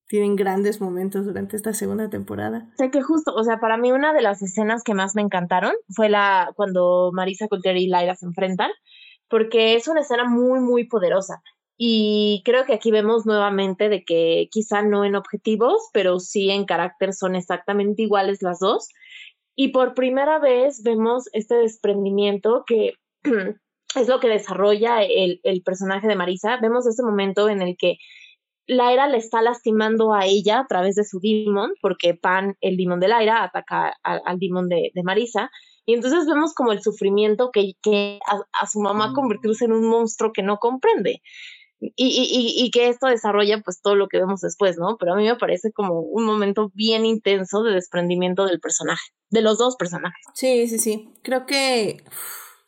[0.07, 2.71] tienen grandes momentos durante esta segunda temporada.
[2.77, 5.73] Sé que justo, o sea, para mí una de las escenas que más me encantaron
[5.95, 8.71] fue la cuando Marisa Coulter y Lyra se enfrentan,
[9.29, 11.43] porque es una escena muy, muy poderosa.
[11.81, 16.65] Y creo que aquí vemos nuevamente de que quizá no en objetivos, pero sí en
[16.65, 18.89] carácter son exactamente iguales las dos.
[19.55, 22.95] Y por primera vez vemos este desprendimiento que
[23.95, 26.59] es lo que desarrolla el, el personaje de Marisa.
[26.61, 27.99] Vemos ese momento en el que
[28.67, 32.99] Laira le está lastimando a ella a través de su demon, porque Pan, el demon
[32.99, 35.49] de Laira, ataca al, al demon de, de Marisa.
[35.87, 39.89] Y entonces vemos como el sufrimiento que, que a, a, su mamá convertirse en un
[39.89, 41.23] monstruo que no comprende
[41.81, 44.97] y, y, y, que esto desarrolla pues todo lo que vemos después, ¿no?
[44.99, 49.43] Pero a mí me parece como un momento bien intenso de desprendimiento del personaje, de
[49.43, 50.25] los dos personajes.
[50.35, 51.15] Sí, sí, sí.
[51.23, 52.03] Creo que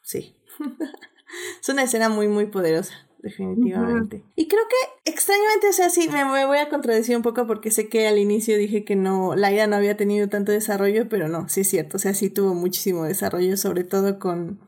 [0.02, 0.36] sí.
[1.60, 2.94] es una escena muy, muy poderosa.
[3.22, 4.16] Definitivamente.
[4.16, 4.32] Uh -huh.
[4.36, 7.70] Y creo que extrañamente, o sea, sí, me, me, voy a contradecir un poco porque
[7.70, 11.46] sé que al inicio dije que no, Laira no había tenido tanto desarrollo, pero no,
[11.48, 14.58] sí es cierto, o sea, sí tuvo muchísimo desarrollo, sobre todo con,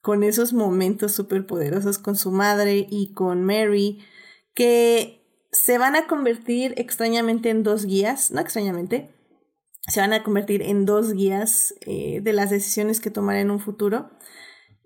[0.00, 3.98] con esos momentos súper poderosos con su madre y con Mary,
[4.54, 5.20] que
[5.52, 9.14] se van a convertir extrañamente en dos guías, no extrañamente,
[9.88, 13.60] se van a convertir en dos guías eh, de las decisiones que tomará en un
[13.60, 14.10] futuro.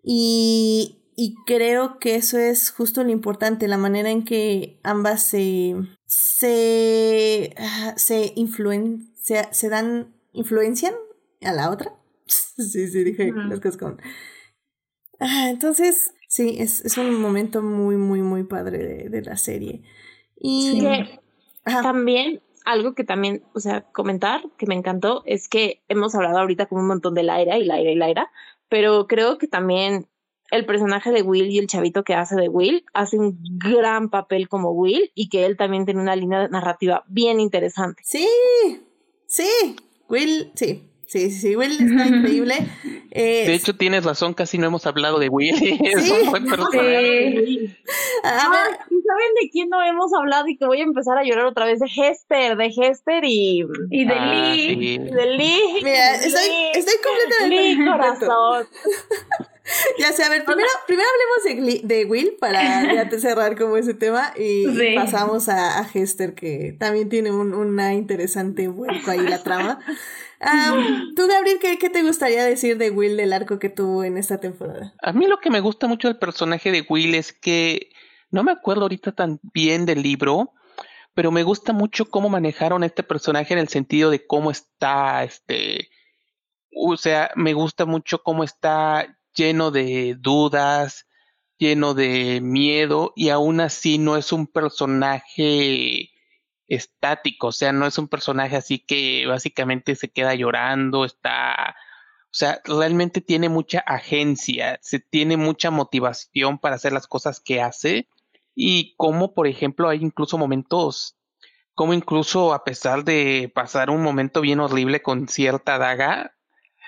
[0.03, 5.75] Y, y, creo que eso es justo lo importante, la manera en que ambas se,
[6.07, 7.55] se,
[7.97, 10.95] se, influen, se, se dan, influencian
[11.43, 11.95] a la otra.
[12.27, 13.99] sí, sí, dije las cosas con
[15.21, 19.83] Ah, entonces, sí, es, es, un momento muy, muy, muy padre de, de la serie.
[20.37, 21.21] Y que
[21.65, 26.67] también, algo que también, o sea, comentar que me encantó es que hemos hablado ahorita
[26.67, 28.31] como un montón de Laira y Laira y Laira,
[28.69, 30.09] pero creo que también
[30.51, 34.49] el personaje de Will y el chavito que hace de Will hace un gran papel
[34.49, 38.03] como Will y que él también tiene una línea narrativa bien interesante.
[38.05, 38.29] Sí,
[39.27, 39.77] sí,
[40.09, 42.67] Will, sí, Sí, sí, Will está increíble.
[43.13, 45.55] Eh, de hecho, tienes razón, casi no hemos hablado de Will.
[45.85, 47.45] es un buen personaje.
[47.47, 47.77] Sí.
[48.25, 51.47] A ver, ¿saben de quién no hemos hablado y que voy a empezar a llorar
[51.47, 51.79] otra vez?
[51.79, 54.75] De Hester, de Hester y, y de ah, Lee.
[54.75, 54.99] Sí.
[54.99, 55.81] De Lee.
[55.85, 57.75] Mira, estoy, estoy completamente.
[57.77, 58.67] Lee, corazón.
[59.99, 61.09] ya sé, a ver, primero, primero
[61.45, 64.95] hablemos de, de Will para ya cerrar como ese tema y sí.
[64.95, 69.81] pasamos a, a, Hester, que también tiene un, una interesante vuelco ahí la trama.
[70.45, 74.19] Um, Tú, Gabriel, ¿qué, ¿qué, te gustaría decir de Will del arco que tuvo en
[74.19, 74.93] esta temporada?
[75.01, 77.89] A mí lo que me gusta mucho del personaje de Will es que
[78.31, 80.53] no me acuerdo ahorita tan bien del libro,
[81.15, 85.89] pero me gusta mucho cómo manejaron este personaje en el sentido de cómo está, este,
[86.77, 91.07] o sea, me gusta mucho cómo está lleno de dudas,
[91.59, 96.11] lleno de miedo y aún así no es un personaje
[96.69, 101.77] estático, o sea, no es un personaje así que básicamente se queda llorando, está,
[102.25, 107.61] o sea, realmente tiene mucha agencia, se tiene mucha motivación para hacer las cosas que
[107.61, 108.09] hace
[108.55, 111.17] y como, por ejemplo, hay incluso momentos,
[111.75, 116.35] como incluso a pesar de pasar un momento bien horrible con cierta daga,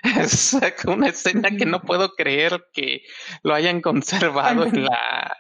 [0.20, 3.03] es una escena que no puedo creer que
[3.42, 5.36] lo hayan conservado en la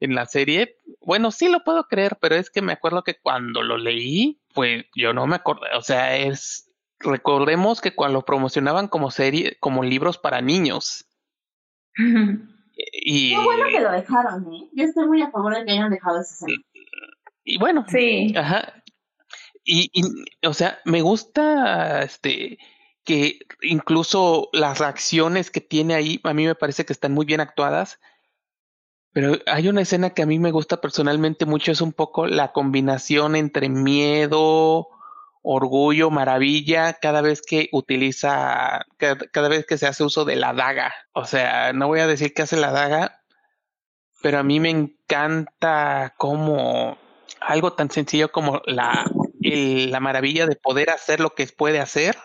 [0.00, 0.78] en la serie.
[1.00, 4.84] Bueno, sí lo puedo creer, pero es que me acuerdo que cuando lo leí, pues
[4.94, 5.68] yo no me acordé.
[5.76, 6.68] O sea, es.
[7.00, 11.06] Recordemos que cuando lo promocionaban como serie, como libros para niños.
[11.96, 13.30] y.
[13.30, 14.68] Qué bueno que lo dejaron, ¿eh?
[14.72, 16.62] Yo estoy muy a favor de que hayan dejado esa escena.
[17.44, 17.84] Y, y bueno.
[17.88, 18.34] Sí.
[18.36, 18.82] Ajá.
[19.64, 20.02] Y, y,
[20.46, 22.58] o sea, me gusta este
[23.04, 27.40] que incluso las reacciones que tiene ahí, a mí me parece que están muy bien
[27.40, 27.98] actuadas
[29.12, 32.52] pero hay una escena que a mí me gusta personalmente mucho, es un poco la
[32.52, 34.88] combinación entre miedo,
[35.42, 40.54] orgullo, maravilla, cada vez que utiliza, cada, cada, vez que se hace uso de la
[40.54, 40.94] daga.
[41.12, 43.22] O sea, no voy a decir que hace la daga,
[44.22, 46.96] pero a mí me encanta como
[47.40, 49.04] algo tan sencillo como la,
[49.40, 52.16] la maravilla de poder hacer lo que puede hacer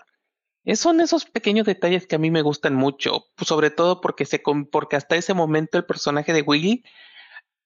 [0.75, 4.41] son esos pequeños detalles que a mí me gustan mucho, sobre todo porque, se,
[4.71, 6.83] porque hasta ese momento el personaje de Willy,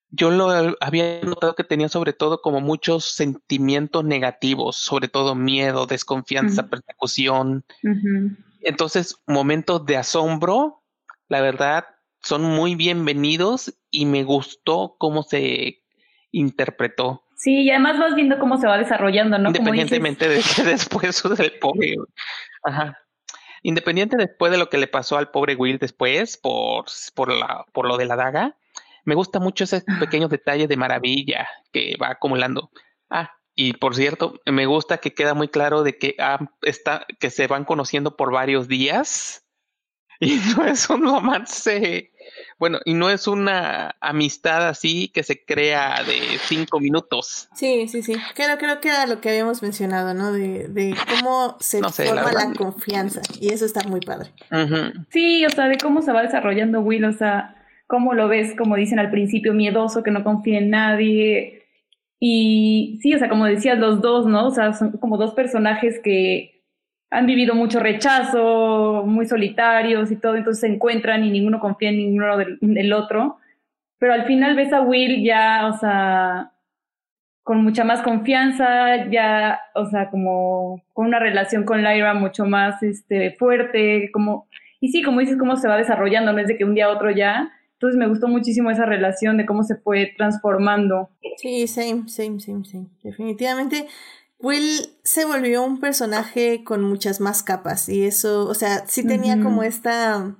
[0.10, 5.88] yo lo había notado que tenía sobre todo como muchos sentimientos negativos, sobre todo miedo,
[5.88, 6.70] desconfianza, uh -huh.
[6.70, 7.66] persecución.
[7.84, 8.38] Uh -huh.
[8.62, 10.84] Entonces, momentos de asombro,
[11.30, 11.86] la verdad,
[12.22, 15.82] son muy bienvenidos y me gustó cómo se
[16.32, 17.24] interpretó.
[17.42, 19.50] Sí, y además vas viendo cómo se va desarrollando, ¿no?
[19.50, 21.96] Independientemente de que después del pobre.
[22.64, 23.00] Ajá.
[23.64, 26.86] Independiente después de lo que le pasó al pobre Will después, por,
[27.16, 28.58] por, la, por lo de la daga,
[29.06, 32.70] me gusta mucho esos pequeños detalles de maravilla que va acumulando.
[33.10, 37.32] Ah, Y por cierto, me gusta que queda muy claro de que ah, está, que
[37.32, 39.48] se van conociendo por varios días.
[40.26, 42.11] Y no es un romance,
[42.59, 47.49] bueno, y no es una amistad así que se crea de cinco minutos.
[47.55, 48.13] Sí, sí, sí.
[48.36, 50.32] Creo, creo que era lo que habíamos mencionado, ¿no?
[50.32, 53.22] De, de cómo se forma la, confianza.
[53.39, 54.30] Y eso está muy padre.
[55.09, 57.55] Sí, o sea, de cómo se va desarrollando Will, o sea,
[57.88, 61.61] cómo lo ves, como dicen al principio, miedoso, que no confía en nadie,
[62.24, 64.45] y sí, o sea, como decías, los dos, ¿no?
[64.45, 66.61] O sea, son como dos personajes que
[67.12, 71.97] han vivido mucho rechazo, muy solitarios y todo, entonces se encuentran y ninguno confía en
[71.97, 73.38] ninguno del, otro.
[73.99, 76.53] Pero al final ves a Will ya, o sea,
[77.43, 82.82] con mucha más confianza, ya, o sea, como con una relación con Lyra mucho más
[82.82, 84.47] este, fuerte, como,
[84.80, 86.91] y sí, como dices, cómo se va desarrollando, no es de que un día a
[86.91, 91.09] otro ya, entonces me gustó muchísimo esa relación de cómo se fue transformando.
[91.38, 92.86] Sí, same, same, same, same.
[93.03, 93.88] Definitivamente
[94.42, 99.42] Will se volvió un personaje con muchas más capas y eso, o sea, sí tenía
[99.42, 100.36] como esta,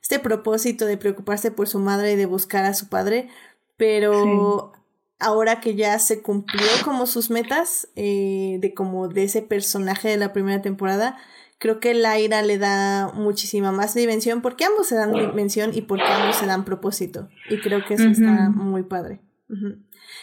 [0.00, 3.28] este propósito de preocuparse por su madre y de buscar a su padre,
[3.76, 4.72] pero
[5.18, 10.16] ahora que ya se cumplió como sus metas eh, de como de ese personaje de
[10.16, 11.16] la primera temporada,
[11.58, 16.06] creo que Laira le da muchísima más dimensión porque ambos se dan dimensión y porque
[16.06, 17.28] ambos se dan propósito.
[17.48, 19.20] Y creo que eso está muy padre.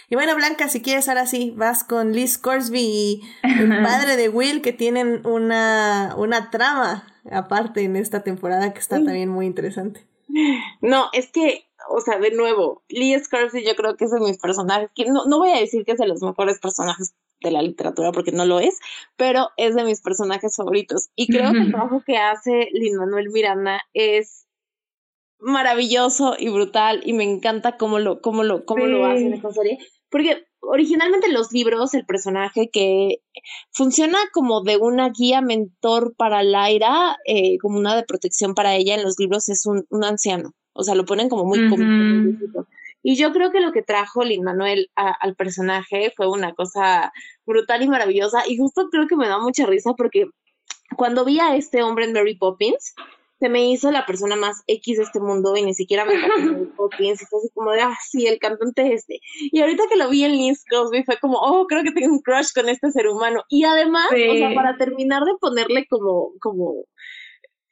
[0.10, 4.30] Y bueno, Blanca, si quieres, ahora sí, vas con Liz Corsby y el padre de
[4.30, 10.08] Will, que tienen una, una trama aparte en esta temporada que está también muy interesante.
[10.82, 14.38] No, es que, o sea, de nuevo, Liz Corsby yo creo que es de mis
[14.38, 17.62] personajes, que no, no voy a decir que es de los mejores personajes de la
[17.62, 18.80] literatura porque no lo es,
[19.16, 21.10] pero es de mis personajes favoritos.
[21.16, 24.47] Y creo que el trabajo que hace Lin Manuel Miranda es
[25.39, 29.51] maravilloso y brutal y me encanta cómo lo, cómo lo, cómo lo hace en esta
[29.51, 29.78] serie.
[30.10, 33.20] Porque originalmente en los libros el personaje que
[33.72, 38.95] funciona como de una guía mentor para Laira, eh, como una de protección para ella
[38.95, 40.53] en los libros es un, un anciano.
[40.74, 42.68] O sea, lo ponen como muy cómico.
[43.01, 47.12] Y yo creo que lo que trajo Lin Manuel al personaje fue una cosa
[47.45, 48.43] brutal y maravillosa.
[48.47, 50.26] Y justo creo que me da mucha risa porque
[50.95, 52.93] cuando vi a este hombre en Mary Poppins,
[53.40, 56.76] se me hizo la persona más X de este mundo y ni siquiera me encantó
[56.76, 57.28] Poppins.
[57.30, 59.20] Fue así como de, ah, sí, el cantante este.
[59.52, 62.22] Y ahorita que lo vi en Liz Cosby fue como, oh, creo que tengo un
[62.22, 63.44] crush con este ser humano.
[63.50, 66.86] Y además, o sea, para terminar de ponerle como, como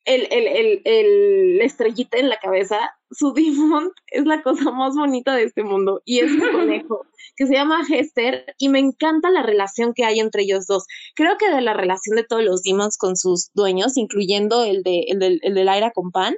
[0.06, 5.36] el, el, el, el, estrellita en la cabeza, su default es la cosa más bonita
[5.36, 7.06] de este mundo y es un conejo
[7.36, 10.86] que se llama Hester y me encanta la relación que hay entre ellos dos.
[11.16, 15.06] Creo que de la relación de todos los demons con sus dueños, incluyendo el de
[15.08, 16.36] el del, el del aire con pan,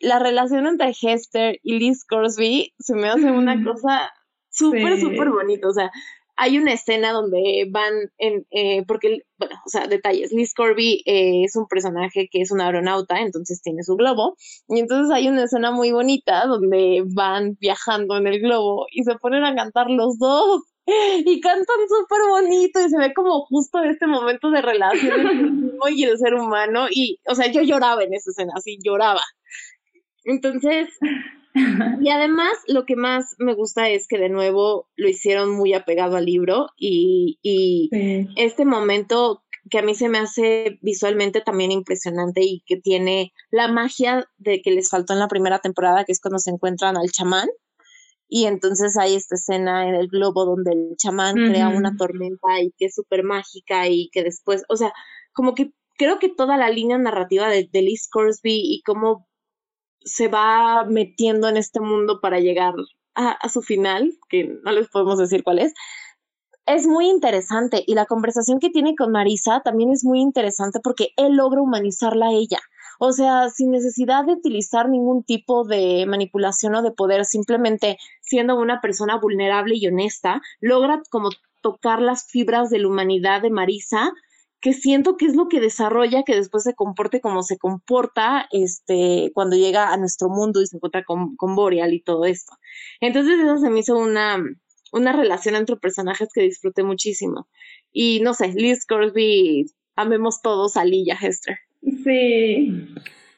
[0.00, 4.10] la relación entre Hester y Liz Crosby se me hace una cosa
[4.48, 5.68] súper, súper bonita.
[5.68, 5.90] O sea,
[6.40, 11.44] hay una escena donde van en, eh, porque, bueno, o sea, detalles, Liz Corby eh,
[11.44, 15.44] es un personaje que es un aeronauta, entonces tiene su globo, y entonces hay una
[15.44, 20.18] escena muy bonita donde van viajando en el globo y se ponen a cantar los
[20.18, 20.62] dos.
[21.24, 25.52] Y cantan súper bonito y se ve como justo este momento de relación entre el
[25.52, 26.86] mismo y el ser humano.
[26.90, 29.20] Y, o sea, yo lloraba en esa escena, así lloraba.
[30.24, 30.88] Entonces,
[32.00, 36.16] y además, lo que más me gusta es que de nuevo lo hicieron muy apegado
[36.16, 37.38] al libro y,
[38.36, 43.68] este momento que a mí se me hace visualmente también impresionante y que tiene la
[43.68, 47.10] magia de que les faltó en la primera temporada, que es cuando se encuentran al
[47.10, 47.48] chamán.
[48.28, 52.72] Y entonces hay esta escena en el globo donde el chamán crea una tormenta y
[52.78, 54.92] que es súper mágica y que después, o sea,
[55.32, 59.28] como que creo que toda la línea narrativa de, de Liz Corsby y cómo
[60.04, 62.74] se va metiendo en este mundo para llegar
[63.14, 65.74] a, su final, que no les podemos decir cuál es,
[66.66, 71.08] es muy interesante y la conversación que tiene con Marisa también es muy interesante porque
[71.16, 72.58] él logra humanizarla a ella.
[72.98, 78.56] O sea, sin necesidad de utilizar ningún tipo de manipulación o de poder, simplemente siendo
[78.56, 81.30] una persona vulnerable y honesta, logra como
[81.62, 84.12] tocar las fibras de la humanidad de Marisa
[84.60, 89.30] que siento que es lo que desarrolla que después se comporte como se comporta este,
[89.34, 92.52] cuando llega a nuestro mundo y se encuentra con, con Boreal y todo esto.
[93.00, 94.38] Entonces eso se me hizo una,
[94.92, 97.48] una relación entre personajes que disfruté muchísimo.
[97.90, 99.66] Y no sé, Liz Crosby,
[99.96, 101.58] amemos todos a Lee y a Hester.
[101.82, 102.86] Sí.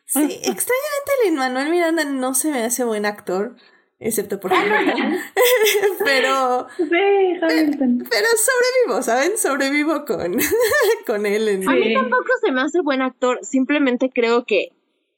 [0.05, 3.57] Sí, extrañamente Lin Manuel Miranda no se me hace buen actor
[4.03, 5.17] excepto por Hamilton.
[6.05, 8.05] pero, sí, Hamilton.
[8.11, 9.39] pero sobrevivo, ¿saben?
[9.39, 10.37] Sobrevivo con,
[11.07, 11.49] con él.
[11.49, 11.69] En...
[11.69, 14.73] A mí tampoco se me hace buen actor, simplemente creo que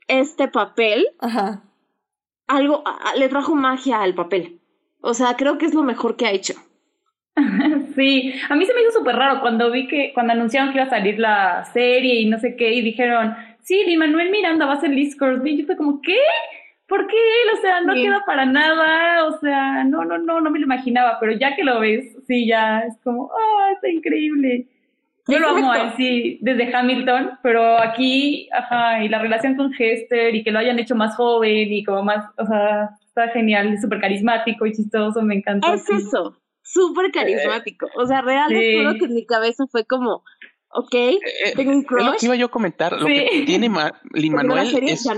[0.08, 1.62] este papel, Ajá.
[2.46, 2.84] algo,
[3.16, 4.60] le trajo magia al papel.
[5.00, 6.54] O sea, creo que es lo mejor que ha hecho.
[7.96, 10.86] sí, a mí se me hizo súper raro cuando vi que, cuando anunciaron que iba
[10.86, 14.74] a salir la serie y no sé qué, y dijeron, sí, Lin Manuel Miranda va
[14.74, 16.18] a ser Liz Crosby, y yo fue como, ¿qué?
[16.86, 17.58] ¿Por qué él?
[17.58, 21.18] O sea, no queda para nada, o sea, no, no, no, no me lo imaginaba,
[21.18, 24.66] pero ya que lo ves, sí, ya es como, ah, está increíble.
[25.26, 30.44] Yo lo amo así desde Hamilton, pero aquí, ajá, y la relación con Hester y
[30.44, 34.66] que lo hayan hecho más joven y como más, o sea, está genial, súper carismático
[34.66, 35.72] y chistoso, me encantó.
[35.72, 37.88] Es eso, súper carismático.
[37.96, 38.98] O sea, realmente sí.
[38.98, 40.22] que en mi cabeza fue como,
[40.74, 42.00] ok, eh, eh, tengo un crush.
[42.00, 43.68] Es lo que iba yo a comentar, lo que tiene
[44.12, 45.08] Limanuel es,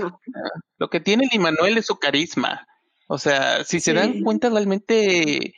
[0.77, 2.67] lo que tiene Limanuel es su carisma.
[3.07, 5.55] O sea, si se dan cuenta realmente,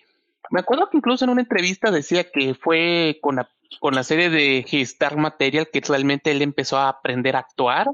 [0.51, 3.49] me acuerdo que incluso en una entrevista decía que fue con la
[3.79, 7.87] con la serie de His Dark Material que realmente él empezó a aprender a actuar,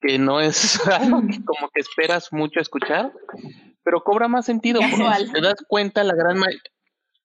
[0.00, 3.12] que no es algo que como que esperas mucho escuchar,
[3.82, 6.38] pero cobra más sentido porque te das cuenta la gran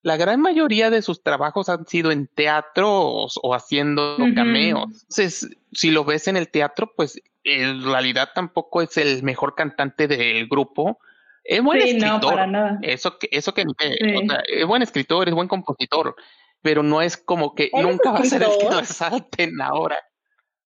[0.02, 5.04] la gran mayoría de sus trabajos han sido en teatro o, haciendo cameos.
[5.04, 10.08] Entonces, si lo ves en el teatro, pues en realidad tampoco es el mejor cantante
[10.08, 11.00] del grupo.
[11.44, 12.40] Es buen escritor.
[12.82, 16.16] Eso que, eso que es buen escritor, es buen compositor
[16.62, 19.98] pero no es como que nunca va a ser el que resalten ahora.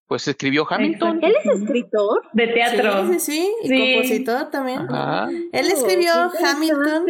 [0.07, 1.19] Pues escribió Hamilton.
[1.23, 2.23] ¿Él es escritor?
[2.33, 3.07] De teatro.
[3.07, 3.73] Sí, sí, sí.
[3.73, 4.87] Y compositor también.
[5.51, 7.05] Él escribió Hamilton.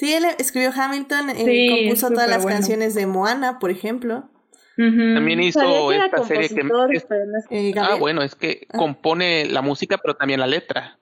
[0.00, 4.30] Sí, él escribió Hamilton y eh, compuso todas las canciones de Moana, por ejemplo.
[4.74, 6.62] También hizo esta serie que...
[7.50, 8.78] Eh, ah, bueno, es que ah.
[8.78, 10.98] compone la música, pero también la letra.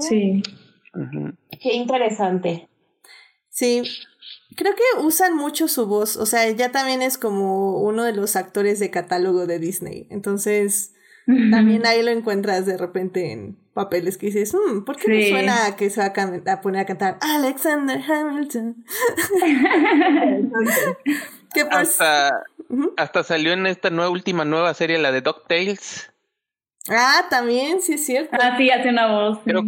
[0.00, 0.42] Sí.
[1.62, 2.68] Qué interesante.
[3.50, 3.84] Sí,
[4.56, 8.34] Creo que usan mucho su voz, o sea, ya también es como uno de los
[8.34, 10.08] actores de catálogo de Disney.
[10.10, 10.92] Entonces,
[11.50, 15.76] también ahí lo encuentras de repente en papeles que dices, mm, ¿por qué me suena
[15.76, 16.12] que se va
[16.52, 18.84] a, poner a cantar Alexander Hamilton?
[21.70, 22.44] hasta,
[22.96, 26.12] hasta salió en esta nueva última nueva serie, la de DuckTales.
[26.88, 28.36] Ah, también, sí es cierto.
[28.40, 29.38] Ah, sí, hace una voz.
[29.44, 29.62] Pero,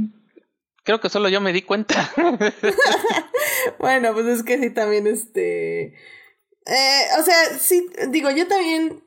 [0.85, 2.11] Creo que solo yo me di cuenta.
[3.79, 5.95] bueno, pues es que sí, también este...
[6.67, 9.03] Eh, o sea, sí, digo, yo también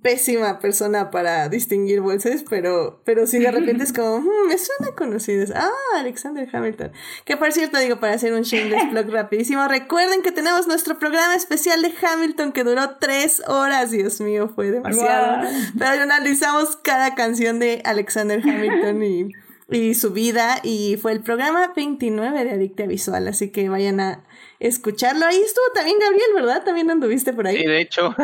[0.00, 4.94] pésima persona para distinguir voces, pero, pero sí de repente es como, hmm, me suena
[4.94, 5.44] conocido.
[5.54, 6.92] Ah, Alexander Hamilton.
[7.24, 11.34] Que por cierto, digo, para hacer un shameless blog rapidísimo, recuerden que tenemos nuestro programa
[11.34, 13.90] especial de Hamilton que duró tres horas.
[13.90, 15.48] Dios mío, fue demasiado.
[15.78, 19.32] Pero analizamos cada canción de Alexander Hamilton y
[19.70, 24.24] y su vida y fue el programa 29 de Adicta Visual, así que vayan a
[24.60, 25.26] escucharlo.
[25.26, 26.62] Ahí estuvo también Gabriel, ¿verdad?
[26.62, 27.56] También anduviste por ahí.
[27.56, 28.14] Sí, de hecho.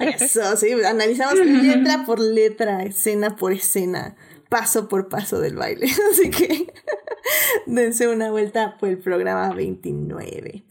[0.00, 4.16] Eso, sí, analizamos letra por letra, escena por escena,
[4.48, 6.72] paso por paso del baile, así que
[7.66, 10.64] dense una vuelta por el programa 29.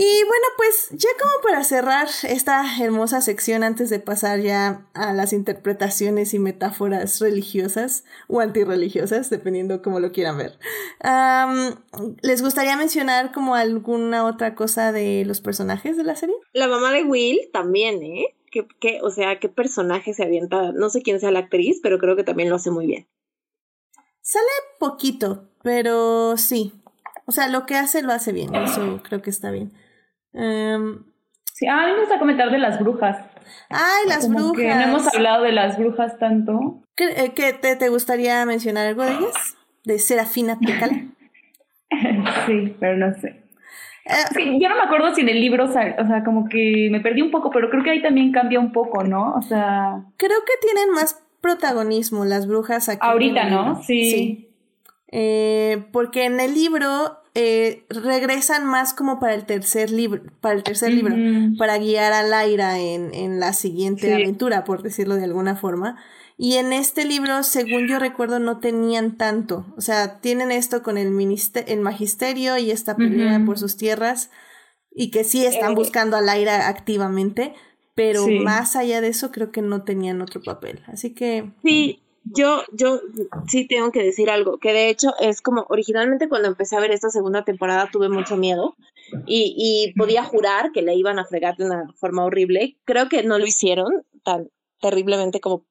[0.00, 5.12] Y bueno, pues ya como para cerrar esta hermosa sección antes de pasar ya a
[5.12, 10.56] las interpretaciones y metáforas religiosas o antirreligiosas, dependiendo cómo lo quieran ver,
[12.22, 16.36] ¿les gustaría mencionar como alguna otra cosa de los personajes de la serie?
[16.52, 18.36] La mamá de Will también, ¿eh?
[18.52, 20.70] ¿Qué, o sea, qué personaje se avienta?
[20.70, 23.08] No sé quién sea la actriz, pero creo que también lo hace muy bien.
[24.20, 24.46] Sale
[24.78, 26.72] poquito, pero sí.
[27.26, 29.72] O sea, lo que hace lo hace bien, eso creo que está bien.
[30.32, 31.04] Um,
[31.52, 33.18] sí, ah, a me gusta comentar de las brujas.
[33.70, 34.56] Ay, las brujas.
[34.56, 36.82] Que no hemos hablado de las brujas tanto.
[36.94, 39.56] ¿Qué, eh, te, te, gustaría mencionar algo de ellas?
[39.84, 41.04] ¿De Serafina Pecala?
[42.46, 43.44] sí, pero no sé.
[44.08, 47.20] Eh, yo no me acuerdo si en el libro, o sea, como que me perdí
[47.20, 49.34] un poco, pero creo que ahí también cambia un poco, ¿no?
[49.34, 50.02] O sea...
[50.16, 53.00] Creo que tienen más protagonismo las brujas aquí.
[53.02, 53.82] Ahorita, ¿no?
[53.82, 54.10] Sí.
[54.10, 54.48] sí.
[55.10, 60.64] Eh, porque en el libro eh, regresan más como para el tercer libro, para el
[60.64, 61.14] tercer libro,
[61.56, 66.02] para guiar a Laira en, en la siguiente aventura, por decirlo de alguna forma.
[66.36, 69.72] Y en este libro, según yo recuerdo, no tenían tanto.
[69.76, 71.16] O sea, tienen esto con el,
[71.66, 74.32] el magisterio y esta pelea por sus tierras.
[74.90, 77.54] Y que sí están eh, buscando a Laira activamente.
[77.94, 80.82] Pero más allá de eso, creo que no tenían otro papel.
[80.88, 81.52] Así que.
[81.62, 82.02] Sí,
[82.34, 83.00] yo, yo
[83.46, 86.90] sí tengo que decir algo, que de hecho es como originalmente cuando empecé a ver
[86.90, 88.76] esta segunda temporada tuve mucho miedo
[89.26, 92.76] y, y podía jurar que le iban a fregar de una forma horrible.
[92.84, 94.50] Creo que no lo hicieron tan
[94.80, 95.64] terriblemente como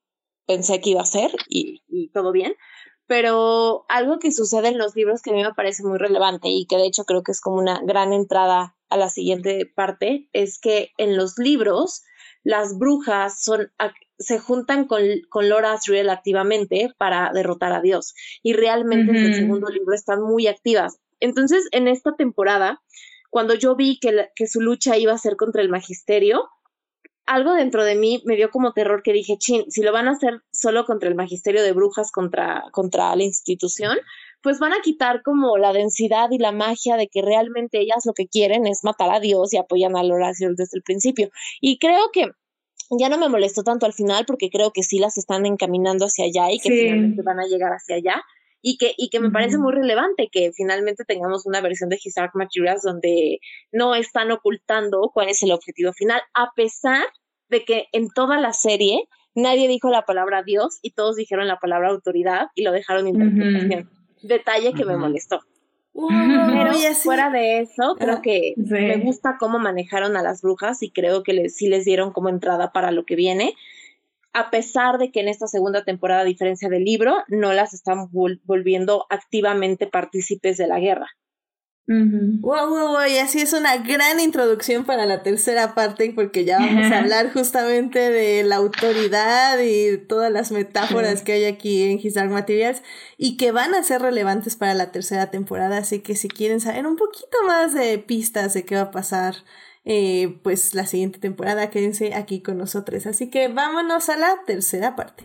[0.45, 2.55] pensé que iba a ser y, y todo bien.
[3.05, 6.65] Pero algo que sucede en los libros que a mí me parece muy relevante y
[6.65, 10.59] que de hecho creo que es como una gran entrada a la siguiente parte es
[10.59, 12.03] que en los libros
[12.43, 13.71] las brujas son
[14.19, 18.13] se juntan con, con Laura Asriel activamente para derrotar a Dios.
[18.43, 20.97] Y realmente en el segundo libro están muy activas.
[21.19, 22.81] Entonces, en esta temporada,
[23.29, 26.49] cuando yo vi que, que su lucha iba a ser contra el magisterio,
[27.25, 30.11] algo dentro de mí me dio como terror que dije, chin, si lo van a
[30.11, 33.97] hacer solo contra el magisterio de brujas, contra, contra la institución,
[34.41, 38.13] pues van a quitar como la densidad y la magia de que realmente ellas lo
[38.13, 41.29] que quieren es matar a Dios y apoyan al Horacio desde el principio.
[41.59, 42.31] Y creo que
[42.91, 46.25] ya no me molestó tanto al final porque creo que sí las están encaminando hacia
[46.25, 48.23] allá y que finalmente van a llegar hacia allá.
[48.61, 52.15] Y que, y que me parece muy relevante que finalmente tengamos una versión de His
[52.15, 53.39] Dark Materials donde
[53.71, 57.03] no están ocultando cuál es el objetivo final, a pesar
[57.49, 61.59] de que en toda la serie nadie dijo la palabra Dios y todos dijeron la
[61.59, 63.89] palabra autoridad y lo dejaron interpretación.
[64.23, 65.39] Detalle que me molestó.
[65.97, 71.23] Pero fuera de eso, creo que me gusta cómo manejaron a las brujas y creo
[71.23, 73.55] que les, sí les dieron como entrada para lo que viene.
[74.33, 78.09] A pesar de que en esta segunda temporada, a diferencia del libro, no las están
[78.11, 81.07] volviendo activamente partícipes de la guerra.
[81.89, 86.59] Wow, wow, wow, y así es una gran introducción para la tercera parte, porque ya
[86.59, 91.97] vamos a hablar justamente de la autoridad y todas las metáforas que hay aquí en
[91.97, 92.83] His Dark Materials
[93.17, 95.77] y que van a ser relevantes para la tercera temporada.
[95.77, 99.35] Así que si quieren saber un poquito más de pistas de qué va a pasar,
[99.89, 103.07] eh, pues la siguiente temporada, quédense aquí con nosotros.
[103.07, 105.23] Así que vámonos a la tercera parte.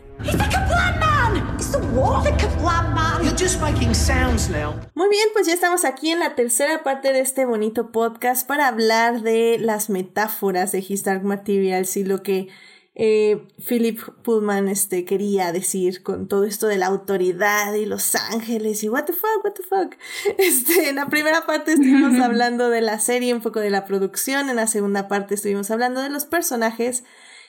[4.94, 8.68] Muy bien, pues ya estamos aquí en la tercera parte de este bonito podcast para
[8.68, 12.46] hablar de las metáforas de His Dark Materials y lo que
[12.94, 18.84] eh, Philip Pullman este, quería decir con todo esto de la autoridad y los ángeles
[18.84, 19.94] y what the fuck, what the fuck.
[20.38, 24.50] Este, en la primera parte estuvimos hablando de la serie, un poco de la producción,
[24.50, 27.04] en la segunda parte estuvimos hablando de los personajes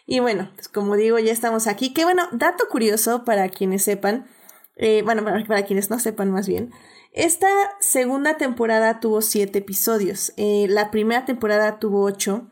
[0.05, 1.93] y bueno, pues como digo, ya estamos aquí.
[1.93, 4.27] Que bueno, dato curioso para quienes sepan,
[4.75, 6.71] eh, bueno, para, quienes no sepan más bien.
[7.13, 7.47] Esta
[7.79, 10.33] segunda temporada tuvo siete episodios.
[10.35, 12.49] Eh, la primera temporada tuvo ocho.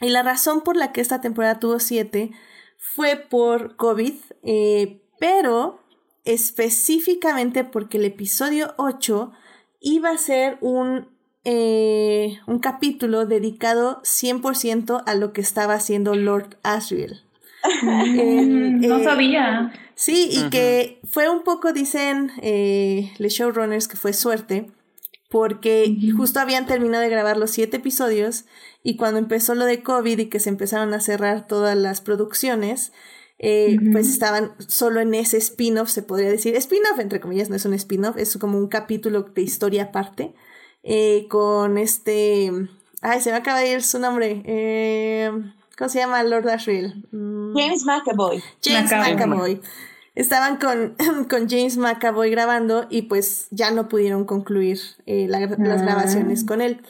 [0.00, 2.30] Y la razón por la que esta temporada tuvo siete
[2.78, 5.80] fue por COVID, eh, pero
[6.24, 9.32] específicamente porque el episodio 8
[9.80, 11.08] iba a ser un
[11.44, 17.22] eh, un capítulo dedicado 100% a lo que estaba haciendo Lord Asriel.
[17.82, 19.72] Mm, no eh, sabía.
[19.94, 24.70] Sí, y que fue un poco, dicen eh, los showrunners, que fue suerte,
[25.30, 28.44] porque justo habían terminado de grabar los siete episodios
[28.82, 32.92] y cuando empezó lo de COVID y que se empezaron a cerrar todas las producciones,
[33.38, 36.56] pues estaban solo en ese spin-off, se podría decir.
[36.56, 40.34] Spin-off, entre comillas, no es un spin-off, es como un capítulo de historia aparte
[40.82, 42.50] eh, con este...
[43.02, 44.42] Ay, se me acaba de ir su nombre.
[44.44, 45.30] Eh,
[45.78, 47.06] ¿Cómo se llama Lord Asriel?
[47.12, 47.56] Mm.
[47.56, 48.42] James McAvoy.
[48.62, 49.60] James McAvoy.
[50.14, 50.96] Estaban con,
[51.30, 55.56] con, James McAvoy grabando y pues ya no pudieron concluir eh, las ah.
[55.56, 56.82] grabaciones con él.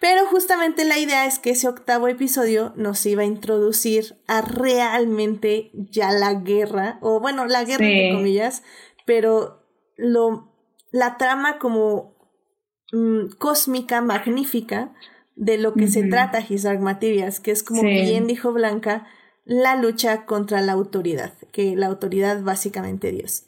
[0.00, 5.70] Pero justamente la idea es que ese octavo episodio nos iba a introducir a realmente
[5.74, 8.64] ya la guerra, o bueno, la guerra entre comillas,
[9.06, 9.64] pero
[9.96, 10.52] lo,
[10.90, 12.12] la trama como
[12.92, 14.92] Mm, cósmica, magnífica,
[15.34, 19.06] de lo que se trata His Dark Materials, que es como bien dijo Blanca,
[19.44, 23.44] la lucha contra la autoridad, que la autoridad básicamente Dios.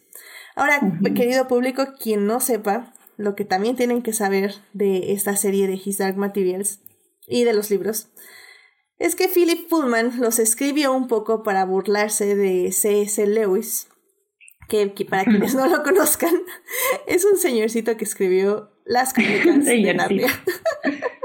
[0.54, 0.80] Ahora,
[1.14, 5.80] querido público, quien no sepa, lo que también tienen que saber de esta serie de
[5.82, 6.80] His Dark Materials
[7.26, 8.08] y de los libros,
[8.98, 13.26] es que Philip Pullman los escribió un poco para burlarse de C.S.
[13.26, 13.88] Lewis,
[14.68, 16.34] que, para quienes no lo conozcan,
[17.06, 20.28] es un señorcito que escribió las crónicas de Narnia.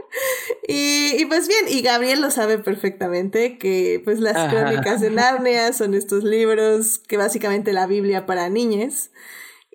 [0.72, 5.74] y, y, pues bien, y Gabriel lo sabe perfectamente que pues las crónicas de Narnia
[5.74, 9.10] son estos libros que básicamente la Biblia para niñas.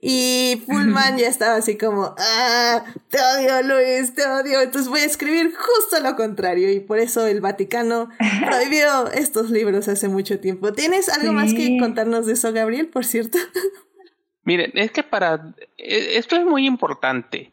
[0.01, 4.61] Y Pullman ya estaba así como, ah, te odio Luis, te odio.
[4.61, 6.71] Entonces voy a escribir justo lo contrario.
[6.71, 8.11] Y por eso el Vaticano
[8.47, 10.73] prohibió estos libros hace mucho tiempo.
[10.75, 13.39] ¿Tienes algo más que contarnos de eso, Gabriel, por cierto?
[14.45, 15.57] Miren, es que para...
[15.77, 17.51] E, esto es muy importante.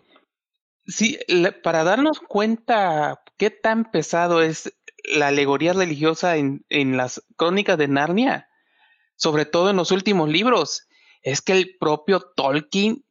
[0.85, 1.17] Sí,
[1.63, 4.71] para darnos cuenta qué tan pesado es
[5.03, 8.47] la alegoría religiosa en, en las crónicas de Narnia,
[9.15, 10.87] sobre todo en los últimos libros,
[11.23, 13.03] es que el propio Tolkien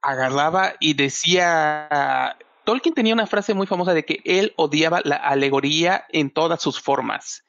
[0.00, 6.06] agarraba y decía, Tolkien tenía una frase muy famosa de que él odiaba la alegoría
[6.08, 7.44] en todas sus formas.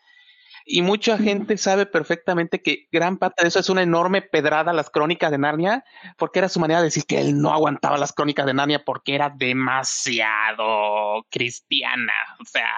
[0.72, 4.74] Y mucha gente sabe perfectamente que gran parte de eso es una enorme pedrada a
[4.76, 5.84] las crónicas de Narnia,
[6.16, 9.16] porque era su manera de decir que él no aguantaba las crónicas de Narnia porque
[9.16, 12.14] era demasiado cristiana.
[12.40, 12.70] O sea,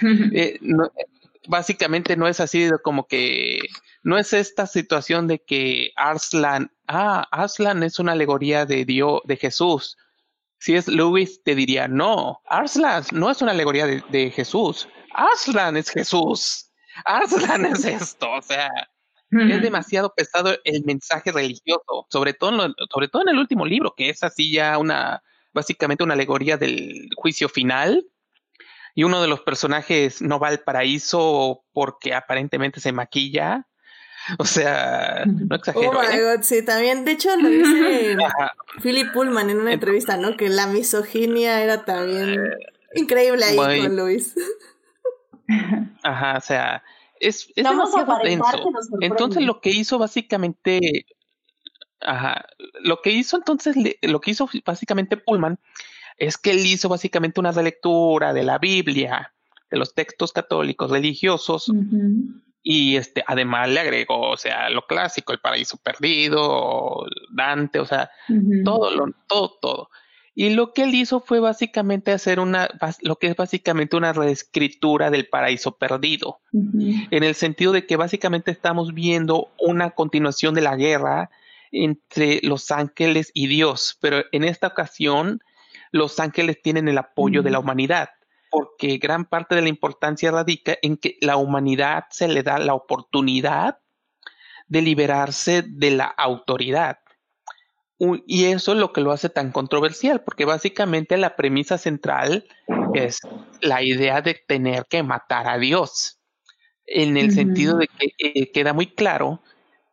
[0.32, 0.60] eh,
[1.48, 3.58] básicamente no es así como que
[4.04, 9.36] no es esta situación de que Arslan, ah, Arslan es una alegoría de Dios, de
[9.36, 9.96] Jesús.
[10.60, 14.88] Si es Lewis, te diría, no, Arslan no es una alegoría de, Jesús.
[15.14, 16.69] Arslan es Jesús.
[17.04, 18.30] Arslan es esto.
[18.30, 18.70] O sea,
[19.30, 23.94] es demasiado pesado el mensaje religioso, sobre todo, en sobre todo en el último libro,
[23.96, 25.22] que es así ya una,
[25.52, 28.06] básicamente una alegoría del juicio final.
[28.94, 33.68] Y uno de los personajes no va al paraíso porque aparentemente se maquilla
[34.38, 35.90] o sea, no exagero.
[35.90, 36.22] Oh my ¿eh?
[36.22, 37.04] god, sí, también.
[37.04, 38.16] De hecho, lo dice
[38.82, 40.36] Philip Pullman en una entrevista, ¿no?
[40.36, 42.38] Que la misoginia era también
[42.94, 44.34] increíble ahí con Luis.
[46.02, 46.82] Ajá, o sea,
[47.18, 48.70] es, es demasiado denso.
[49.00, 51.06] Entonces, lo que hizo básicamente.
[52.00, 52.46] Ajá,
[52.80, 55.58] lo que hizo entonces, lo que hizo básicamente Pullman
[56.16, 59.32] es que él hizo básicamente una relectura de la Biblia,
[59.70, 61.70] de los textos católicos religiosos.
[62.62, 68.10] Y este, además le agregó, o sea, lo clásico, el paraíso perdido, Dante, o sea,
[68.64, 69.90] todo, lo, todo, todo.
[70.34, 72.68] Y lo que él hizo fue básicamente hacer una,
[73.02, 78.50] lo que es básicamente una reescritura del paraíso perdido, en el sentido de que básicamente
[78.50, 81.30] estamos viendo una continuación de la guerra
[81.72, 85.40] entre los ángeles y Dios, pero en esta ocasión
[85.90, 88.10] los ángeles tienen el apoyo de la humanidad
[88.50, 92.74] porque gran parte de la importancia radica en que la humanidad se le da la
[92.74, 93.78] oportunidad
[94.66, 96.98] de liberarse de la autoridad.
[98.26, 102.46] Y eso es lo que lo hace tan controversial, porque básicamente la premisa central
[102.94, 103.20] es
[103.60, 106.18] la idea de tener que matar a Dios,
[106.86, 109.42] en el sentido de que eh, queda muy claro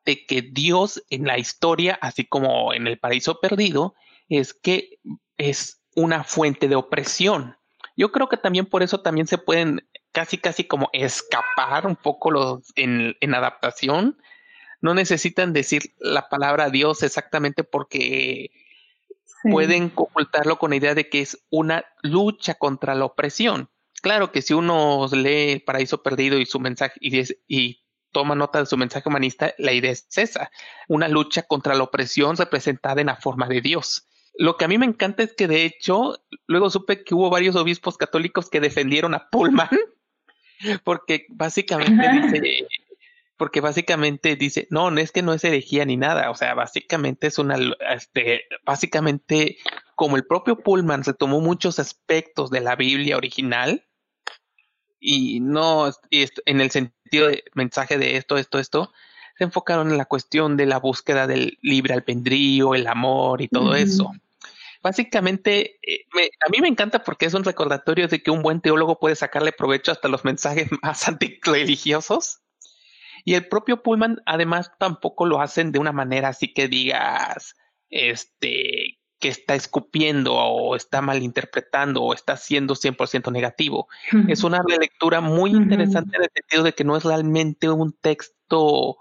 [0.06, 3.94] de que Dios en la historia, así como en el paraíso perdido,
[4.30, 5.00] es que
[5.38, 7.58] es una fuente de opresión.
[7.98, 12.32] Yo creo que también por eso también se pueden casi, casi como escapar un poco
[12.32, 14.18] los en, en adaptación.
[14.82, 18.52] No necesitan decir la palabra Dios exactamente porque
[19.44, 23.70] pueden ocultarlo con la idea de que es una lucha contra la opresión.
[24.02, 28.60] Claro que si uno lee El Paraíso Perdido y su mensaje y, y toma nota
[28.60, 30.52] de su mensaje humanista, la idea es esa,
[30.88, 34.08] una lucha contra la opresión representada en la forma de Dios.
[34.38, 37.56] Lo que a mí me encanta es que de hecho, luego supe que hubo varios
[37.56, 39.70] obispos católicos que defendieron a Pullman,
[40.84, 42.68] porque básicamente dice,
[43.38, 47.28] porque básicamente dice, no, no es que no es herejía ni nada, o sea, básicamente
[47.28, 47.58] es una,
[47.92, 49.58] este, básicamente
[49.96, 53.86] como el propio Pullman retomó muchos aspectos de la Biblia original
[55.00, 58.92] y no, en el sentido de mensaje de esto, esto, esto,
[59.38, 63.76] se enfocaron en la cuestión de la búsqueda del libre albedrío, el amor y todo
[63.76, 64.12] eso.
[64.82, 66.06] Básicamente, eh,
[66.46, 69.52] a mí me encanta porque es un recordatorio de que un buen teólogo puede sacarle
[69.52, 72.40] provecho hasta los mensajes más antirreligiosos.
[73.28, 77.56] Y el propio Pullman, además, tampoco lo hacen de una manera así que digas,
[77.90, 83.90] este, que está escupiendo o está malinterpretando o está siendo 100% negativo.
[84.30, 88.96] Es una relectura muy interesante en el sentido de que no es realmente un texto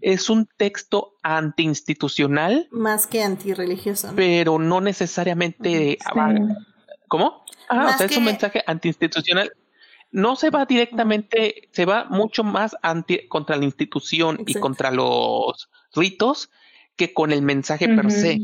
[0.00, 2.68] es un texto antiinstitucional.
[2.70, 4.14] Más que antirreligioso.
[4.16, 5.98] Pero no necesariamente.
[7.08, 7.44] ¿Cómo?
[7.68, 9.52] Ah, o sea, es un mensaje antiinstitucional.
[10.10, 15.68] No se va directamente, se va mucho más anti, contra la institución y contra los
[15.94, 16.50] ritos
[16.96, 18.40] que con el mensaje per se.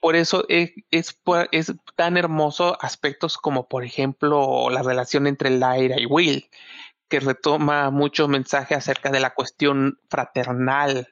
[0.00, 1.18] Por eso es, es,
[1.52, 6.48] es, tan hermoso aspectos como, por ejemplo, la relación entre Lyra y Will,
[7.08, 11.08] que retoma mucho mensaje acerca de la cuestión fraternal,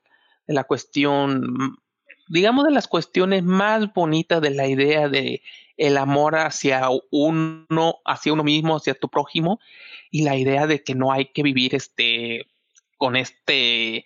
[0.46, 1.78] de la cuestión,
[2.28, 5.42] digamos, de las cuestiones más bonitas de la idea de
[5.76, 9.60] el amor hacia uno, hacia uno mismo, hacia tu prójimo,
[10.10, 12.46] y la idea de que no hay que vivir este
[12.96, 14.04] con este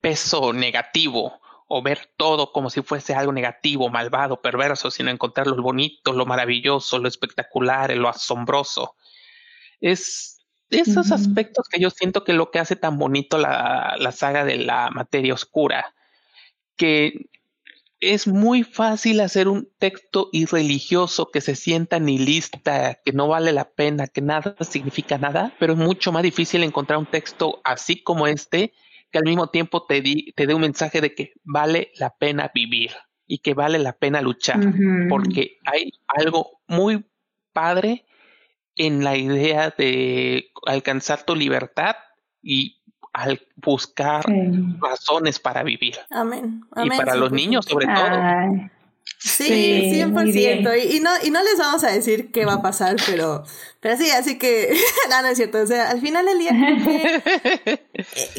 [0.00, 5.62] peso negativo o ver todo como si fuese algo negativo, malvado, perverso, sino encontrar lo
[5.62, 8.96] bonito, lo maravilloso, lo espectacular, lo asombroso.
[9.80, 14.44] Es esos aspectos que yo siento que lo que hace tan bonito la, la saga
[14.44, 15.94] de la materia oscura,
[16.76, 17.28] que
[18.00, 23.70] es muy fácil hacer un texto irreligioso que se sienta nihilista, que no vale la
[23.70, 28.26] pena, que nada significa nada, pero es mucho más difícil encontrar un texto así como
[28.26, 28.72] este
[29.10, 30.02] que al mismo tiempo te,
[30.34, 32.92] te dé un mensaje de que vale la pena vivir
[33.26, 34.60] y que vale la pena luchar,
[35.08, 37.04] porque hay algo muy
[37.52, 38.06] padre
[38.76, 41.96] en la idea de alcanzar tu libertad
[42.42, 42.79] y
[43.12, 44.24] al buscar
[44.80, 45.96] razones para vivir.
[46.10, 46.64] Amén.
[46.82, 48.70] y para los niños sobre todo.
[49.22, 50.92] Sí, 100%.
[50.92, 53.44] Y, no, y no les vamos a decir qué va a pasar, pero,
[53.80, 54.74] pero sí, así que,
[55.10, 55.58] no, no es cierto.
[55.58, 56.52] O sea, al final del día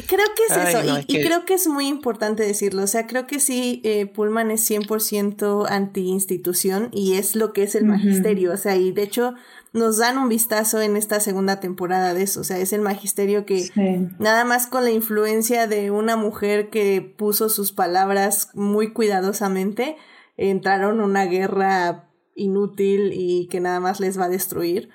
[0.08, 0.98] creo que, es eso.
[1.06, 2.82] y, creo que es muy importante decirlo.
[2.82, 7.76] O sea, creo que sí, eh, Pullman es 100% anti-institución y es lo que es
[7.76, 8.52] el magisterio.
[8.52, 9.34] O sea, y de hecho
[9.72, 12.40] nos dan un vistazo en esta segunda temporada de eso.
[12.40, 13.70] O sea, es el magisterio que
[14.18, 19.96] nada más con la influencia de una mujer que puso sus palabras muy cuidadosamente
[20.36, 24.90] entraron en una guerra inútil y que nada más les va a destruir.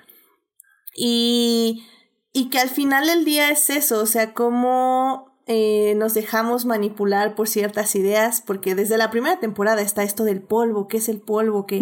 [0.94, 1.84] Y,
[2.32, 7.34] y que al final del día es eso, o sea, cómo eh, nos dejamos manipular
[7.34, 11.20] por ciertas ideas, porque desde la primera temporada está esto del polvo, que es el
[11.20, 11.78] polvo que,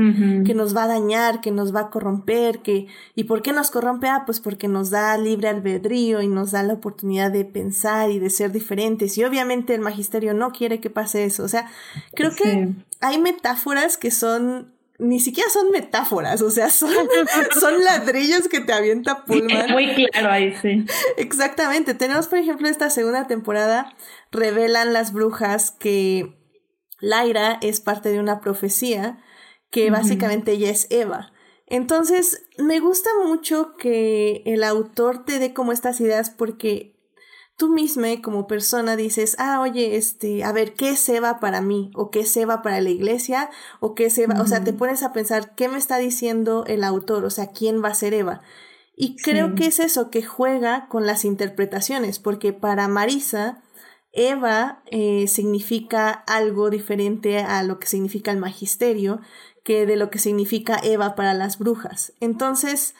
[0.47, 2.87] que nos va a dañar, que nos va a corromper, que,
[3.17, 4.07] ¿y por qué nos corrompe?
[4.07, 8.21] Ah, pues porque nos da libre albedrío y nos da la oportunidad de pensar y
[8.21, 11.69] de ser diferentes, y obviamente el magisterio no quiere que pase eso, o sea,
[12.15, 16.91] creo que hay metáforas que son ni siquiera son metáforas, o sea, son,
[17.61, 19.71] son ladrillos que te avienta Pullman.
[19.71, 20.85] Muy claro ahí, sí.
[21.17, 21.95] Exactamente.
[21.95, 23.95] Tenemos, por ejemplo, esta segunda temporada,
[24.31, 26.37] revelan las brujas que
[27.01, 29.23] Laira es parte de una profecía,
[29.71, 31.33] que básicamente ella es Eva.
[31.67, 36.96] Entonces, me gusta mucho que el autor te dé como estas ideas porque
[37.57, 41.91] tú misma como persona dices, ah, oye, este, a ver, ¿qué es Eva para mí?
[41.95, 43.51] ¿O qué es Eva para la iglesia?
[43.81, 44.41] ¿O qué es Eva?
[44.41, 47.25] O sea, te pones a pensar, ¿qué me está diciendo el autor?
[47.25, 48.43] O sea, ¿quién va a ser Eva?
[48.95, 53.63] Y creo que es eso, que juega con las interpretaciones, porque para Marisa,
[54.13, 59.21] Eva eh, significa algo diferente a lo que significa el magisterio,
[59.65, 62.15] que de lo que significa Eva para las brujas.
[62.21, 62.95] Entonces,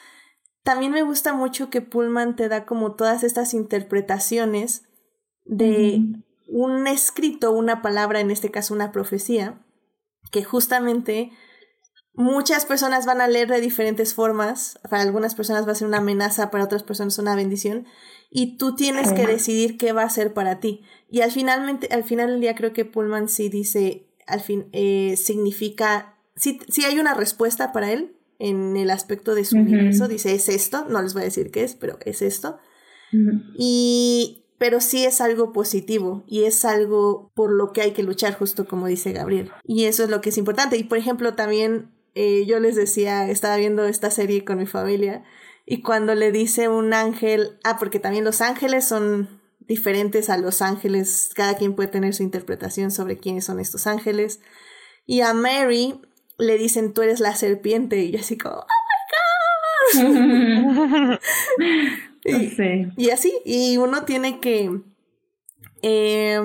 [0.67, 4.83] también me gusta mucho que Pullman te da como todas estas interpretaciones
[5.45, 6.01] de
[6.45, 9.65] un escrito, una palabra, en este caso una profecía,
[10.29, 11.31] que justamente
[12.15, 14.77] muchas personas van a leer de diferentes formas.
[14.89, 17.87] Para algunas personas va a ser una amenaza, para otras personas una bendición.
[18.29, 20.83] Y tú tienes que decidir qué va a ser para ti.
[21.09, 25.15] Y al, finalmente, al final del día creo que Pullman sí dice, al fin, eh,
[25.15, 30.07] significa, sí, sí hay una respuesta para él, en el aspecto de su universo.
[30.07, 32.59] Dice, es esto, no les voy a decir qué es, pero es esto.
[33.57, 38.33] Y, pero sí es algo positivo y es algo por lo que hay que luchar,
[38.37, 39.51] justo como dice Gabriel.
[39.63, 40.77] Y eso es lo que es importante.
[40.77, 45.23] Y por ejemplo, también eh, yo les decía, estaba viendo esta serie con mi familia
[45.69, 50.61] y cuando le dice un ángel, ah, porque también los ángeles son diferentes a los
[50.61, 54.39] ángeles, cada quien puede tener su interpretación sobre quiénes son estos ángeles.
[55.05, 56.01] Y a Mary
[56.37, 58.65] le dicen, tú eres la serpiente, y yo así como, ¡Oh,
[59.97, 61.19] my God!
[62.97, 64.81] y, así, y uno tiene que
[65.81, 66.41] eh,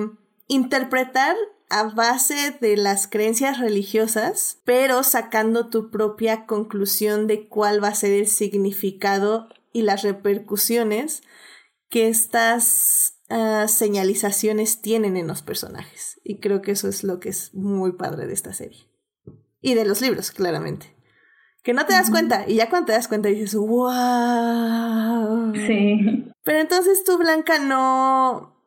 [0.46, 1.36] interpretar
[1.68, 7.94] a base de las creencias religiosas, pero sacando tu propia conclusión de cuál va a
[7.94, 11.22] ser el significado y las repercusiones
[11.88, 16.20] que estas ah, señalizaciones tienen en los personajes.
[16.22, 18.91] Y creo que eso es lo que es muy padre de esta serie.
[19.62, 20.94] Y de los libros, claramente.
[21.62, 22.44] Que no te das cuenta.
[22.48, 25.54] Y ya cuando te das cuenta dices, wow.
[25.54, 26.26] Sí.
[26.42, 28.60] Pero entonces tú, Blanca, no...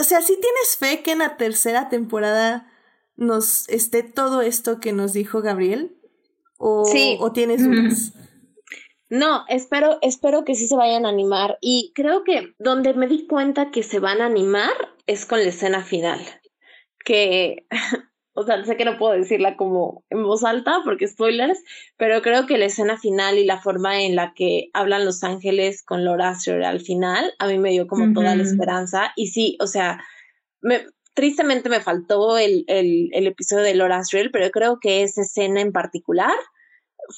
[0.00, 2.72] O sea, ¿sí tienes fe que en la tercera temporada
[3.16, 5.98] nos esté todo esto que nos dijo Gabriel?
[6.56, 7.18] ¿O, sí.
[7.20, 8.14] ¿o tienes dudas?
[9.10, 11.58] No, espero, espero que sí se vayan a animar.
[11.60, 14.72] Y creo que donde me di cuenta que se van a animar
[15.06, 16.20] es con la escena final.
[17.04, 17.66] Que
[18.32, 21.62] o sea, sé que no puedo decirla como en voz alta porque spoilers,
[21.96, 25.82] pero creo que la escena final y la forma en la que hablan los ángeles
[25.82, 29.12] con Laura al final, a mí me dio como toda la esperanza.
[29.16, 30.00] Y sí, o sea,
[30.60, 34.02] me, tristemente me faltó el, el, el episodio de Laura
[34.32, 36.34] pero creo que esa escena en particular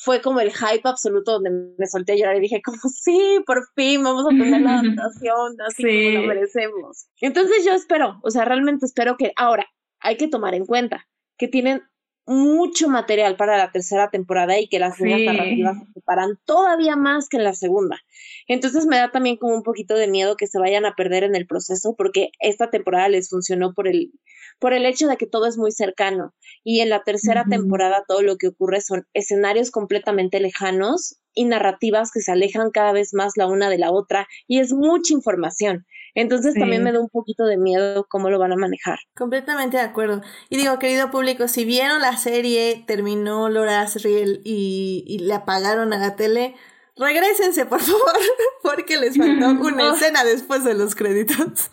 [0.05, 3.63] fue como el hype absoluto donde me solté a llorar y dije como sí, por
[3.75, 7.07] fin vamos a tener la adaptación así como lo merecemos.
[7.21, 9.67] Entonces yo espero, o sea, realmente espero que ahora
[10.03, 11.09] hay que tomar en cuenta
[11.39, 11.83] que tienen
[12.25, 17.29] mucho material para la tercera temporada y que las líneas narrativas se separan todavía más
[17.29, 17.99] que en la segunda.
[18.47, 21.35] Entonces me da también como un poquito de miedo que se vayan a perder en
[21.35, 24.13] el proceso porque esta temporada les funcionó por el
[24.61, 26.35] por el hecho de que todo es muy cercano.
[26.63, 32.11] Y en la tercera temporada todo lo que ocurre son escenarios completamente lejanos y narrativas
[32.13, 35.87] que se alejan cada vez más la una de la otra y es mucha información.
[36.15, 38.99] Entonces también me da un poquito de miedo cómo lo van a manejar.
[39.17, 40.21] Completamente de acuerdo.
[40.51, 45.95] Y digo, querido público, si vieron la serie, terminó Laura Asriel y, y le apagaron
[45.95, 46.55] a la tele,
[46.97, 48.13] regresense por favor,
[48.63, 51.71] porque les faltó una escena después de los créditos.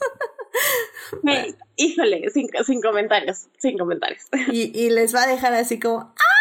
[1.76, 4.24] híjole, sin, sin comentarios, sin comentarios.
[4.52, 6.39] Y, y les va a dejar así como, ¡ah!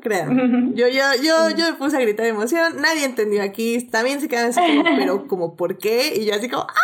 [0.00, 0.74] Crean.
[0.74, 4.28] Yo, yo, yo, yo me puse a gritar de emoción, nadie entendió aquí, también se
[4.28, 6.14] quedan así como, pero como, ¿por qué?
[6.16, 6.74] Y yo así como, ¡ah!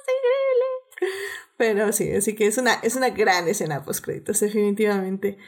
[0.00, 1.16] ¡Está increíble!
[1.56, 5.38] Pero sí, así que es una, es una gran escena post créditos, definitivamente.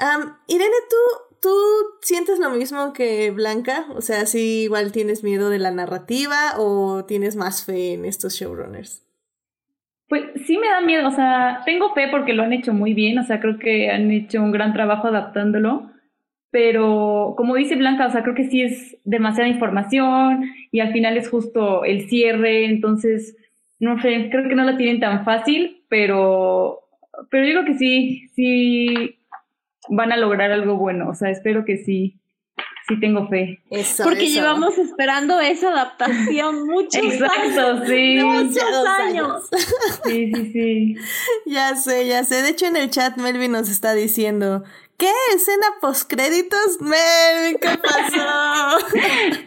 [0.00, 1.56] Um, Irene, ¿tú, ¿tú
[2.02, 3.86] sientes lo mismo que Blanca?
[3.94, 8.34] O sea, ¿sí igual tienes miedo de la narrativa o tienes más fe en estos
[8.34, 9.03] showrunners?
[10.14, 13.18] Pues sí me da miedo, o sea, tengo fe porque lo han hecho muy bien,
[13.18, 15.90] o sea, creo que han hecho un gran trabajo adaptándolo,
[16.52, 21.16] pero como dice Blanca, o sea, creo que sí es demasiada información y al final
[21.16, 23.36] es justo el cierre, entonces,
[23.80, 26.82] no sé, creo que no la tienen tan fácil, pero,
[27.28, 29.18] pero yo creo que sí, sí
[29.88, 32.20] van a lograr algo bueno, o sea, espero que sí,
[32.86, 33.60] sí tengo fe.
[34.02, 37.82] Porque llevamos esperando esa adaptación muchos Exacto, años.
[37.86, 38.18] sí.
[38.20, 39.42] Muchos años.
[40.04, 40.96] Sí, sí, sí.
[41.46, 42.42] Ya sé, ya sé.
[42.42, 44.64] De hecho, en el chat Melvin nos está diciendo,
[44.98, 46.80] ¿qué escena postcréditos?
[46.80, 48.86] Melvin, ¿qué pasó?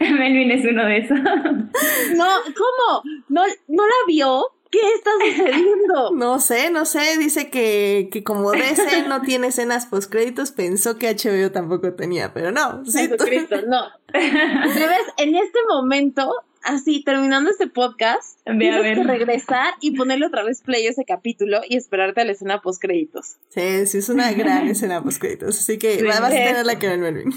[0.00, 1.18] Melvin es uno de esos.
[1.20, 3.02] No, ¿cómo?
[3.28, 4.44] ¿No, ¿No la vio?
[4.70, 6.10] ¿Qué está sucediendo?
[6.14, 7.16] No sé, no sé.
[7.18, 12.50] Dice que, que como DC no tiene escenas postcréditos, pensó que HBO tampoco tenía, pero
[12.52, 12.84] no.
[12.84, 13.88] Sí, tú- Jesucristo, no.
[14.12, 16.32] Debes, en este momento,
[16.62, 18.96] así, terminando este podcast, Ve a ver.
[18.96, 22.60] que regresar y ponerle otra vez play a ese capítulo y esperarte a la escena
[22.60, 23.36] post créditos.
[23.48, 25.58] sí, sí, es una gran escena postcréditos.
[25.58, 26.02] Así que Sí.
[26.04, 27.32] vas a tener la que ver, Melvin.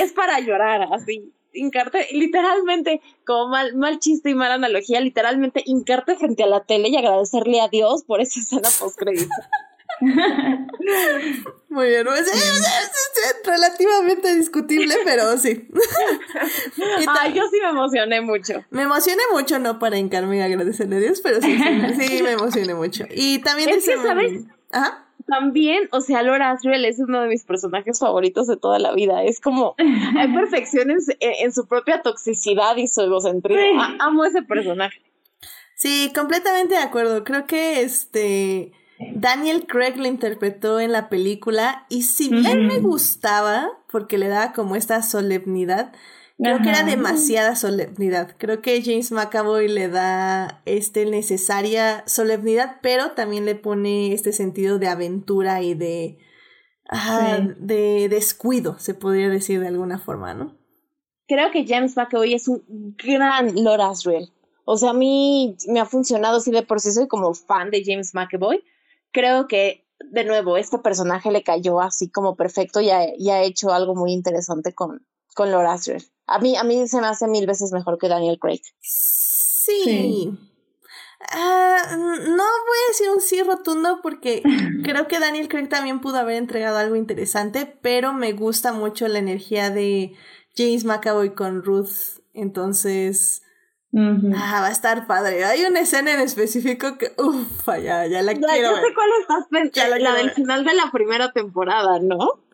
[0.00, 1.32] Es para llorar, así.
[1.56, 6.88] Hincarte, literalmente, como mal, mal chiste y mala analogía, literalmente hincarte frente a la tele
[6.88, 9.28] y agradecerle a Dios por esa escena post créditos.
[11.68, 15.66] Muy bien, pues, es, es- es- es relativamente discutible, pero sí.
[17.20, 18.64] Ay, yo sí me emocioné mucho.
[18.70, 21.58] Me emocioné mucho, no para hincarme y agradecerle a Dios, pero sí,
[21.98, 23.04] sí, sí me emocioné mucho.
[23.10, 24.32] Y también Es que, ¿sabes?
[24.72, 25.05] Ajá.
[25.26, 29.24] También, o sea, Laura Asriel es uno de mis personajes favoritos de toda la vida.
[29.24, 29.74] Es como,
[30.18, 33.82] hay perfección en, su- en- en su propia toxicidad y su egocentrismo.
[33.82, 35.00] A- amo ese personaje.
[35.74, 37.22] Sí, completamente de acuerdo.
[37.24, 38.72] Creo que este
[39.14, 44.52] Daniel Craig lo interpretó en la película y si bien me gustaba porque le daba
[44.54, 45.92] como esta solemnidad,
[46.38, 48.34] creo que era demasiada solemnidad.
[48.38, 54.78] Creo que James McAvoy le da este necesaria solemnidad, pero también le pone este sentido
[54.78, 56.18] de aventura y de
[56.88, 57.54] ah, Sí.
[57.58, 60.56] de descuido, se podría decir de alguna forma, ¿no?
[61.28, 64.32] Creo que James McAvoy es un gran Laura Asriel.
[64.64, 67.82] O sea, a mí me ha funcionado, sí, de por sí soy como fan de
[67.84, 68.62] James McAvoy.
[69.12, 73.42] Creo que, de nuevo, este personaje le cayó así como perfecto y ha, y ha
[73.42, 76.04] hecho algo muy interesante con, con Laura Asriel.
[76.26, 78.60] A mí, a mí se me hace mil veces mejor que Daniel Craig.
[78.80, 79.82] Sí.
[79.84, 80.38] Sí.
[81.32, 84.42] Ah, no voy a decir un sí rotundo porque
[84.84, 89.18] creo que Daniel Craig también pudo haber entregado algo interesante, pero me gusta mucho la
[89.18, 90.14] energía de
[90.56, 92.20] James McAvoy con Ruth.
[92.34, 93.42] Entonces,
[93.96, 95.44] ah, va a estar padre.
[95.44, 98.84] Hay una escena en específico que, uff, ya, ya la Ya, quiero yo ver.
[98.84, 102.45] sé cuál estás Ya pensando, la del final de la primera temporada, ¿no?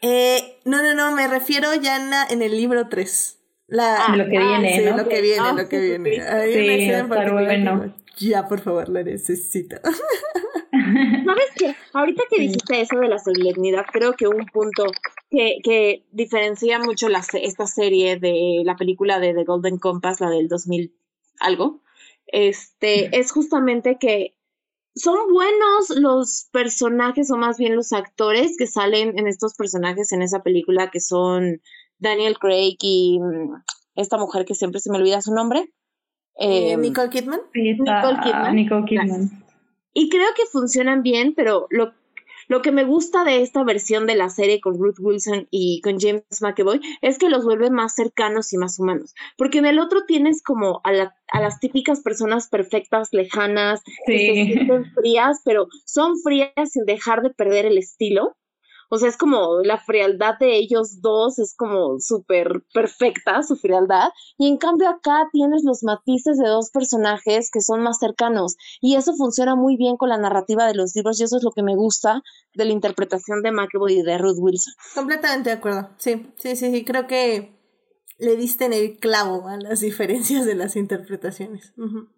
[0.00, 3.34] Eh, no, no, no, me refiero ya en, la- en el libro 3.
[3.66, 4.96] La, Ah, Lo que viene, sí, ¿no?
[4.96, 7.02] lo que viene, Ah, lo que sí, viene.
[7.02, 7.08] sí.
[7.32, 7.94] Bueno.
[8.18, 9.76] Ya, por favor, la necesito.
[10.72, 11.74] ¿Sabes qué?
[11.92, 14.84] Ahorita que dijiste eso de la solemnidad, creo que un punto
[15.30, 20.20] que, que diferencia mucho la, se- esta serie de la película de The Golden Compass,
[20.20, 20.94] la del 2000
[21.40, 21.82] algo,
[22.26, 24.34] este, es justamente que
[24.94, 30.22] son buenos los personajes, o más bien los actores que salen en estos personajes en
[30.22, 31.60] esa película, que son
[31.98, 33.62] Daniel Craig y mm,
[33.94, 35.72] esta mujer que siempre se me olvida su nombre.
[36.38, 37.40] Eh, Em, Nicole Kidman.
[37.52, 38.54] Nicole Kidman.
[38.54, 39.44] Nicole Kidman.
[39.92, 41.92] Y creo que funcionan bien, pero lo,
[42.48, 45.98] lo que me gusta de esta versión de la serie con Ruth Wilson y con
[46.00, 49.14] James McAvoy es que los vuelve más cercanos y más humanos.
[49.36, 54.18] Porque en el otro tienes como a, la- a las típicas personas perfectas, lejanas, que
[54.18, 58.36] se sienten frías, pero son frías sin dejar de perder el estilo.
[58.88, 64.08] O sea, es como la frialdad de ellos dos, es como súper perfecta su frialdad.
[64.38, 68.56] Y en cambio acá tienes los matices de dos personajes que son más cercanos.
[68.80, 71.52] Y eso funciona muy bien con la narrativa de los libros y eso es lo
[71.52, 72.22] que me gusta
[72.54, 74.74] de la interpretación de McAvoy y de Ruth Wilson.
[74.94, 75.90] Completamente de acuerdo.
[75.98, 76.84] Sí, sí, sí, sí.
[76.84, 77.58] Creo que
[78.18, 81.72] le diste en el clavo a las diferencias de las interpretaciones.
[81.76, 82.08] Ujú.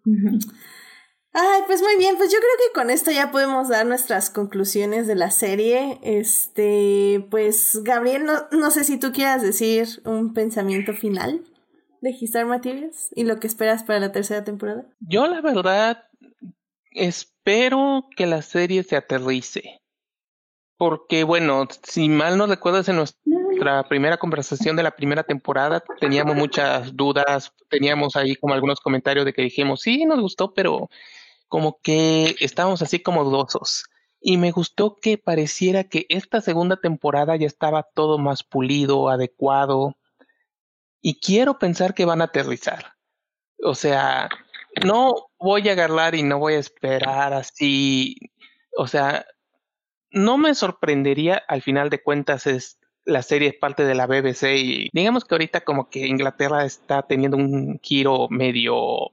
[1.33, 5.07] Ay, pues muy bien, pues yo creo que con esto ya podemos dar nuestras conclusiones
[5.07, 5.97] de la serie.
[6.03, 11.41] Este, pues Gabriel, no, no sé si tú quieras decir un pensamiento final
[12.01, 14.85] de Histar Materials y lo que esperas para la tercera temporada.
[14.99, 16.03] Yo la verdad
[16.91, 19.81] espero que la serie se aterrice.
[20.77, 26.35] Porque, bueno, si mal no recuerdas, en nuestra primera conversación de la primera temporada teníamos
[26.35, 30.89] muchas dudas, teníamos ahí como algunos comentarios de que dijimos, sí, nos gustó, pero
[31.51, 33.83] como que estábamos así como dudosos.
[34.21, 39.97] Y me gustó que pareciera que esta segunda temporada ya estaba todo más pulido, adecuado.
[41.01, 42.93] Y quiero pensar que van a aterrizar.
[43.61, 44.29] O sea,
[44.85, 48.15] no voy a agarrar y no voy a esperar así.
[48.77, 49.25] O sea,
[50.09, 54.55] no me sorprendería, al final de cuentas, es la serie es parte de la BBC
[54.55, 59.11] y digamos que ahorita como que Inglaterra está teniendo un giro medio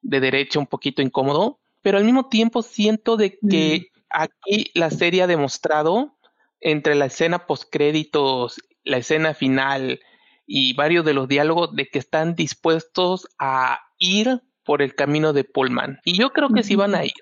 [0.00, 3.98] de derecha un poquito incómodo, pero al mismo tiempo siento de que mm.
[4.08, 6.16] aquí la serie ha demostrado
[6.60, 10.00] entre la escena post créditos, la escena final
[10.46, 15.44] y varios de los diálogos de que están dispuestos a ir por el camino de
[15.44, 16.00] Pullman.
[16.06, 17.12] Y yo creo que sí van a ir.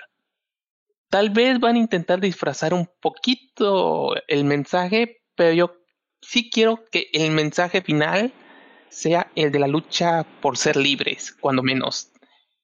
[1.10, 5.74] Tal vez van a intentar disfrazar un poquito el mensaje, pero yo
[6.20, 8.32] sí quiero que el mensaje final
[8.90, 12.12] sea el de la lucha por ser libres, cuando menos.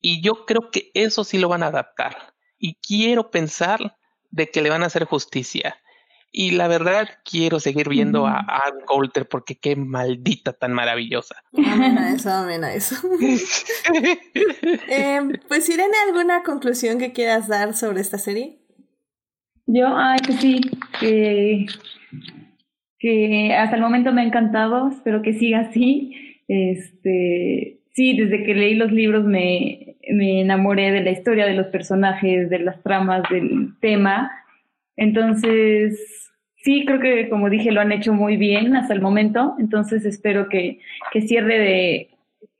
[0.00, 2.16] Y yo creo que eso sí lo van a adaptar.
[2.58, 3.96] Y quiero pensar
[4.30, 5.76] de que le van a hacer justicia.
[6.30, 11.36] Y la verdad, quiero seguir viendo a Ann Coulter porque qué maldita tan maravillosa.
[11.52, 12.96] Amén a eso, amén a eso.
[14.88, 18.58] eh, pues, Irene, ¿alguna conclusión que quieras dar sobre esta serie?
[19.66, 20.60] Yo, ay, que sí,
[21.00, 21.66] que,
[22.98, 26.14] que hasta el momento me ha encantado, espero que siga así.
[26.46, 31.66] Este, sí, desde que leí los libros me, me enamoré de la historia, de los
[31.68, 34.30] personajes, de las tramas, del tema.
[34.96, 40.04] Entonces, sí, creo que como dije, lo han hecho muy bien hasta el momento, entonces
[40.04, 40.80] espero que,
[41.12, 42.10] que cierre de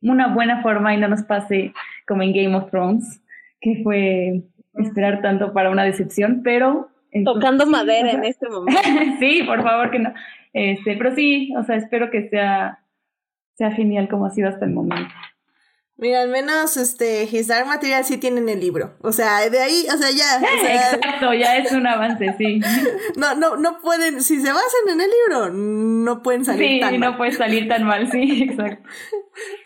[0.03, 1.73] una buena forma y no nos pase
[2.07, 3.23] como en Game of Thrones,
[3.61, 4.43] que fue
[4.75, 6.91] esperar tanto para una decepción, pero...
[7.25, 8.81] Tocando madera en este momento.
[9.19, 10.13] sí, por favor que no.
[10.53, 12.81] Este, pero sí, o sea, espero que sea,
[13.55, 15.09] sea genial como ha sido hasta el momento.
[16.01, 18.95] Mira, al menos este His Dark Material sí tienen el libro.
[19.03, 20.41] O sea, de ahí, o sea, ya.
[20.95, 22.61] Exacto, ya es un avance, sí.
[23.17, 26.93] No, no, no pueden, si se basan en el libro, no pueden salir tan mal.
[26.93, 28.89] Sí, no puede salir tan mal, sí, exacto.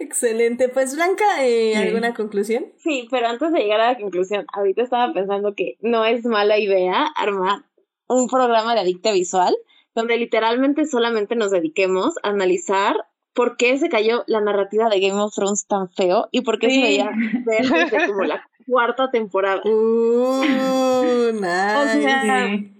[0.00, 0.70] Excelente.
[0.70, 2.64] Pues Blanca, eh, ¿alguna conclusión?
[2.78, 6.58] Sí, pero antes de llegar a la conclusión, ahorita estaba pensando que no es mala
[6.58, 7.66] idea armar
[8.08, 9.54] un programa de adicta visual
[9.94, 12.96] donde literalmente solamente nos dediquemos a analizar
[13.34, 16.70] por qué se cayó la narrativa de Game of Thrones tan feo y por qué
[16.70, 17.10] se veía
[17.46, 19.62] ver desde como la cuarta temporada.
[19.64, 20.42] Uh,
[21.32, 22.72] nice.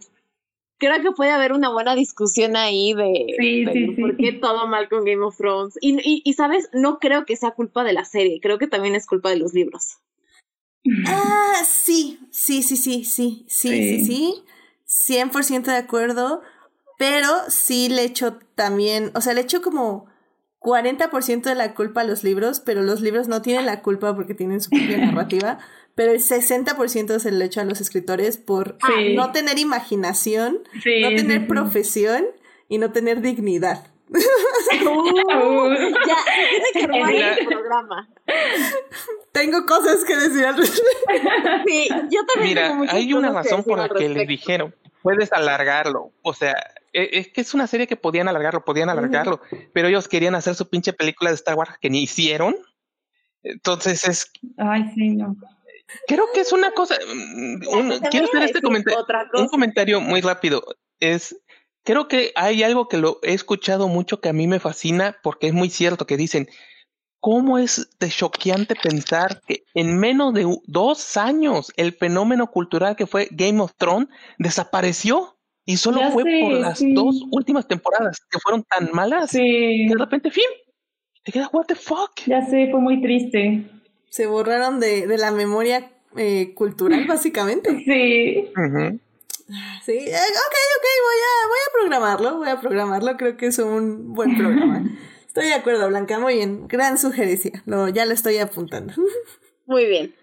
[0.79, 5.25] creo que puede haber una buena discusión ahí de, por qué todo mal con Game
[5.25, 5.79] of Thrones.
[5.81, 8.95] Y, y, y, sabes, no creo que sea culpa de la serie, creo que también
[8.95, 9.99] es culpa de los libros.
[11.07, 14.45] Ah, sí, sí, sí, sí, sí, sí, sí, sí,
[15.13, 16.43] 100% de acuerdo,
[16.99, 20.12] pero sí le echo también, o sea, le echo como
[20.63, 24.35] 40% de la culpa a los libros, pero los libros no tienen la culpa porque
[24.35, 25.59] tienen su propia narrativa,
[25.95, 28.79] pero el 60% se le echa a los escritores por
[29.15, 32.25] no tener imaginación, no tener profesión
[32.69, 33.87] y no tener dignidad.
[34.13, 34.19] ya,
[36.73, 38.09] tiene que el programa.
[39.33, 40.91] Tengo cosas que decir al respecto.
[41.67, 42.79] Sí, yo también.
[42.79, 46.13] Mira, hay una razón por la que le dijeron, puedes alargarlo.
[46.23, 46.55] O sea,
[46.93, 49.41] es que es una serie que podían alargarlo, podían alargarlo,
[49.73, 52.55] pero ellos querían hacer su pinche película de Star Wars que ni hicieron.
[53.43, 54.31] Entonces es.
[54.57, 55.37] Ay, sí, no.
[56.07, 56.97] Creo que es una cosa.
[56.97, 59.05] Mm, quiero hacer este comentario.
[59.35, 60.65] Un comentario muy rápido.
[61.01, 61.37] Es.
[61.85, 65.49] Creo que hay algo que lo he escuchado mucho que a mí me fascina porque
[65.49, 66.49] es muy cierto que dicen.
[67.25, 73.07] ¿Cómo es de choqueante pensar que en menos de dos años el fenómeno cultural que
[73.07, 74.09] fue Game of Thrones
[74.39, 75.39] desapareció?
[75.65, 79.31] Y solo fue por las dos últimas temporadas que fueron tan malas.
[79.31, 79.87] Sí.
[79.89, 80.45] de repente, fin.
[81.25, 82.11] Te quedas, what the fuck.
[82.27, 83.65] Ya sé, fue muy triste.
[84.11, 87.71] Se borraron de, de la memoria eh, cultural, básicamente.
[87.85, 88.49] Sí.
[89.85, 93.59] Sí, eh, ok, ok, voy a, voy a programarlo, voy a programarlo, creo que es
[93.59, 94.85] un buen programa.
[95.27, 98.95] estoy de acuerdo, Blanca, muy bien, gran sugerencia, lo, ya lo estoy apuntando.
[99.65, 100.15] Muy bien.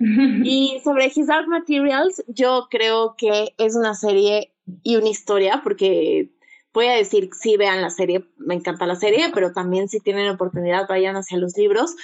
[0.43, 4.51] Y sobre His Dark Materials, yo creo que es una serie
[4.83, 6.31] y una historia, porque
[6.73, 10.29] voy a decir, sí vean la serie, me encanta la serie, pero también si tienen
[10.29, 11.95] oportunidad vayan hacia los libros,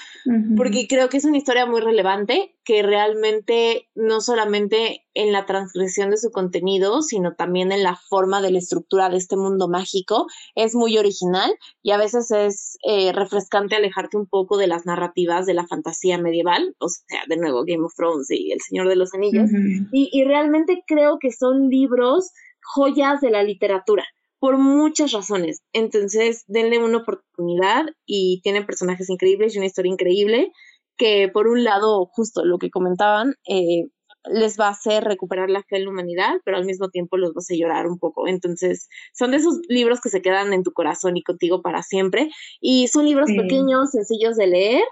[0.57, 6.09] porque creo que es una historia muy relevante que realmente no solamente en la transgresión
[6.09, 10.25] de su contenido, sino también en la forma de la estructura de este mundo mágico,
[10.55, 15.45] es muy original y a veces es eh, refrescante alejarte un poco de las narrativas
[15.45, 18.95] de la fantasía medieval, o sea, de nuevo Game of Thrones y El Señor de
[18.95, 19.51] los Anillos,
[19.91, 22.31] y, y realmente creo que son libros
[22.73, 24.05] joyas de la literatura
[24.39, 25.61] por muchas razones.
[25.73, 30.51] Entonces, denle una oportunidad y tiene personajes increíbles y una historia increíble
[30.97, 33.85] que, por un lado, justo lo que comentaban, eh,
[34.25, 37.33] les va a hacer recuperar la fe en la humanidad, pero al mismo tiempo los
[37.33, 38.27] vas a llorar un poco.
[38.27, 42.29] Entonces, son de esos libros que se quedan en tu corazón y contigo para siempre.
[42.59, 44.83] Y son libros pequeños, sencillos de leer,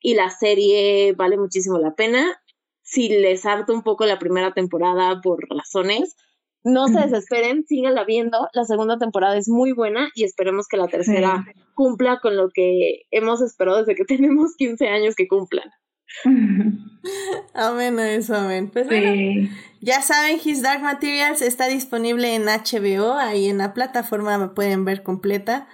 [0.00, 2.36] y la serie vale muchísimo la pena.
[2.82, 6.16] Si les harto un poco la primera temporada por razones,
[6.64, 8.48] no se desesperen, síganla viendo.
[8.52, 11.44] La segunda temporada es muy buena y esperemos que la tercera
[11.74, 15.70] cumpla con lo que hemos esperado desde que tenemos 15 años que cumplan.
[17.54, 18.70] amén a eso, amén.
[18.70, 18.86] Pues
[19.80, 24.84] ya saben, His Dark Materials está disponible en HBO, ahí en la plataforma me pueden
[24.84, 25.66] ver completa,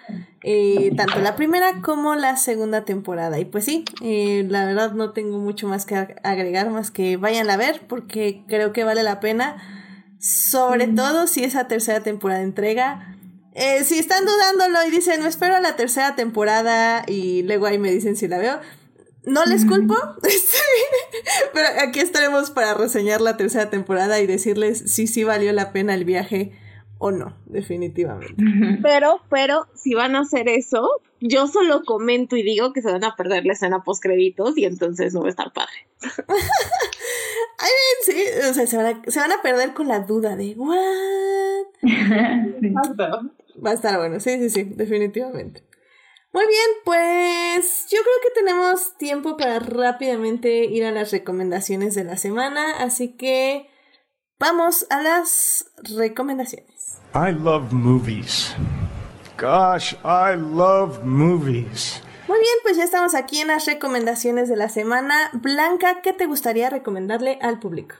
[0.42, 3.38] eh, tanto la primera como la segunda temporada.
[3.40, 7.50] Y pues sí, eh, la verdad no tengo mucho más que agregar, más que vayan
[7.50, 9.77] a ver, porque creo que vale la pena
[10.18, 13.16] sobre todo si esa tercera temporada entrega.
[13.54, 17.78] Eh, si están dudándolo y dicen, no espero a la tercera temporada y luego ahí
[17.78, 18.60] me dicen si la veo,
[19.24, 19.94] no les culpo,
[21.52, 25.94] pero aquí estaremos para reseñar la tercera temporada y decirles si sí valió la pena
[25.94, 26.52] el viaje
[26.98, 28.42] o no, definitivamente.
[28.82, 30.88] Pero, pero, si van a hacer eso,
[31.20, 34.64] yo solo comento y digo que se van a perder la escena post créditos y
[34.64, 35.88] entonces no va a estar padre.
[37.58, 37.70] Ay,
[38.02, 41.66] sí, o sea, se van, a, perder con la duda de ¿what?
[43.64, 45.64] Va a estar bueno, sí, sí, sí, definitivamente.
[46.32, 52.04] Muy bien, pues yo creo que tenemos tiempo para rápidamente ir a las recomendaciones de
[52.04, 53.68] la semana, así que
[54.38, 57.00] vamos a las recomendaciones.
[57.14, 58.54] I love movies.
[59.36, 62.02] Gosh, I love movies.
[62.28, 65.30] Muy bien, pues ya estamos aquí en las recomendaciones de la semana.
[65.32, 67.94] Blanca, ¿qué te gustaría recomendarle al público?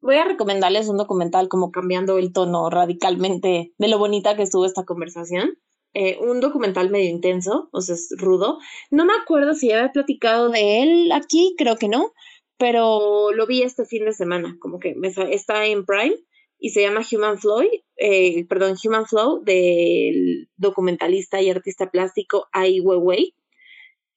[0.00, 4.66] Voy a recomendarles un documental como cambiando el tono radicalmente de lo bonita que estuvo
[4.66, 5.58] esta conversación.
[5.94, 8.60] Eh, un documental medio intenso, o sea, es rudo.
[8.92, 12.12] No me acuerdo si había platicado de él aquí, creo que no,
[12.56, 14.94] pero lo vi este fin de semana, como que
[15.32, 16.14] está en Prime
[16.60, 17.62] y se llama Human Flow,
[17.96, 23.34] eh, perdón, Human Flow del documentalista y artista plástico Ai Weiwei,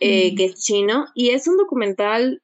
[0.03, 2.41] eh, que es chino, y es un documental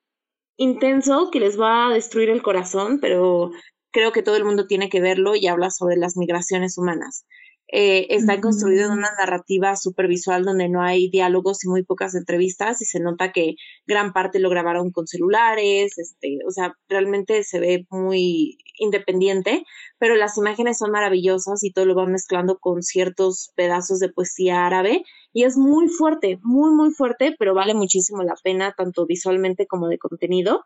[0.58, 3.52] intenso que les va a destruir el corazón, pero
[3.92, 7.26] creo que todo el mundo tiene que verlo y habla sobre las migraciones humanas.
[7.72, 12.82] Eh, está construido en una narrativa supervisual donde no hay diálogos y muy pocas entrevistas
[12.82, 13.56] y se nota que
[13.86, 19.64] gran parte lo grabaron con celulares, este, o sea, realmente se ve muy independiente,
[20.00, 24.66] pero las imágenes son maravillosas y todo lo va mezclando con ciertos pedazos de poesía
[24.66, 25.04] árabe
[25.34, 29.88] y es muy fuerte, muy, muy fuerte, pero vale muchísimo la pena tanto visualmente como
[29.88, 30.64] de contenido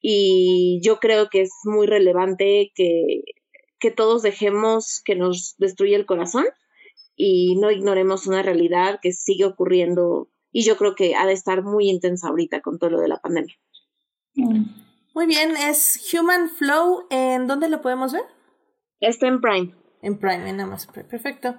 [0.00, 3.22] y yo creo que es muy relevante que
[3.78, 6.44] que todos dejemos que nos destruya el corazón
[7.14, 11.62] y no ignoremos una realidad que sigue ocurriendo y yo creo que ha de estar
[11.62, 13.54] muy intensa ahorita con todo lo de la pandemia.
[14.34, 18.24] Muy bien, es Human Flow, ¿en dónde lo podemos ver?
[19.00, 19.74] Está en Prime.
[20.02, 20.94] En Prime, en Amazon.
[21.08, 21.56] Perfecto.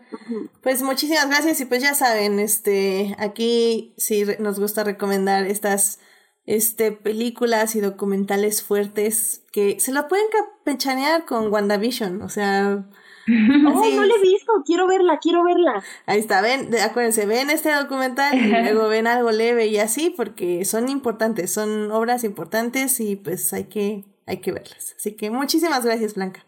[0.62, 6.00] Pues muchísimas gracias y pues ya saben, este, aquí sí nos gusta recomendar estas
[6.46, 12.86] este, películas y documentales fuertes que se lo pueden campechanear con WandaVision, o sea...
[13.30, 15.84] Oh, no lo he visto, quiero verla, quiero verla.
[16.06, 20.64] Ahí está, ven, acuérdense, ven este documental y luego ven algo leve y así, porque
[20.64, 24.96] son importantes, son obras importantes y pues hay que, hay que verlas.
[24.96, 26.47] Así que muchísimas gracias, Blanca.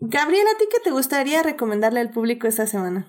[0.00, 3.06] Gabriela, ¿a ti qué te gustaría recomendarle al público esta semana?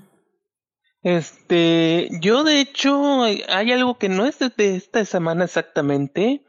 [1.04, 6.44] Este, yo de hecho, hay algo que no es de esta semana exactamente,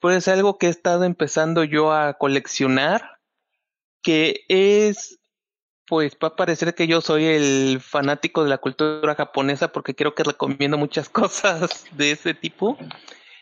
[0.00, 3.20] pero es algo que he estado empezando yo a coleccionar,
[4.02, 5.18] que es,
[5.86, 10.14] pues va a parecer que yo soy el fanático de la cultura japonesa porque creo
[10.14, 12.78] que recomiendo muchas cosas de ese tipo,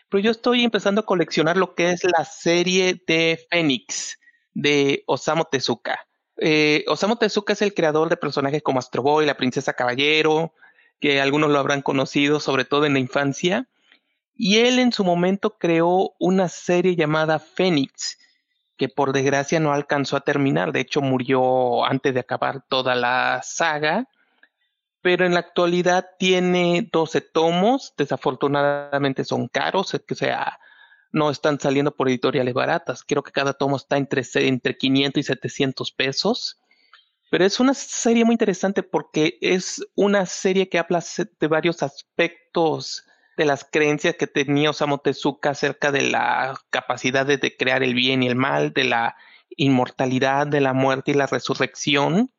[0.09, 4.19] pero yo estoy empezando a coleccionar lo que es la serie de Fénix
[4.53, 6.07] de Osamu Tezuka.
[6.37, 10.53] Eh, Osamu Tezuka es el creador de personajes como Astro Boy, la princesa caballero,
[10.99, 13.67] que algunos lo habrán conocido, sobre todo en la infancia.
[14.35, 18.17] Y él en su momento creó una serie llamada Fénix,
[18.77, 20.71] que por desgracia no alcanzó a terminar.
[20.71, 24.07] De hecho, murió antes de acabar toda la saga.
[25.01, 30.59] pero en la actualidad tiene 12 tomos, desafortunadamente son caros, que sea,
[31.13, 35.23] no están saliendo por editoriales baratas, creo que cada tomo está entre, entre 500 y
[35.23, 36.59] 700 pesos,
[37.29, 41.03] pero es una serie muy interesante porque es una serie que habla
[41.39, 43.05] de varios aspectos
[43.37, 48.21] de las creencias que tenía Osamu Tezuka acerca de la capacidad de, crear el bien
[48.21, 49.15] y el mal, de la
[49.57, 52.31] inmortalidad, de la muerte y la resurrección.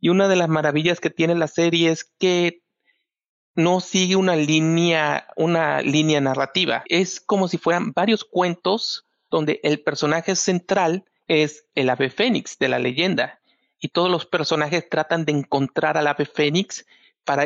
[0.00, 2.62] Y una de las maravillas que tiene la serie es que
[3.54, 6.82] no sigue una línea, una línea narrativa.
[6.86, 12.68] Es como si fueran varios cuentos donde el personaje central es el ave fénix de
[12.68, 13.40] la leyenda
[13.80, 16.84] y todos los personajes tratan de encontrar al ave fénix
[17.24, 17.44] para,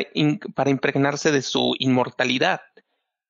[0.54, 2.60] para impregnarse de su inmortalidad.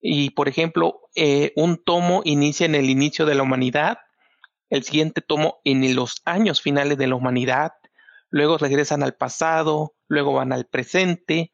[0.00, 3.98] Y, por ejemplo, eh, un tomo inicia en el inicio de la humanidad,
[4.70, 7.72] el siguiente tomo en los años finales de la humanidad,
[8.30, 11.52] luego regresan al pasado, luego van al presente.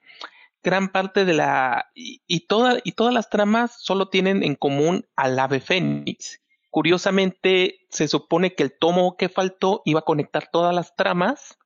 [0.62, 1.90] Gran parte de la...
[1.94, 6.40] y, y todas las tramas solo tienen en común al ave fénix.
[6.70, 11.58] Curiosamente, se supone que el tomo que faltó iba a conectar todas las tramas,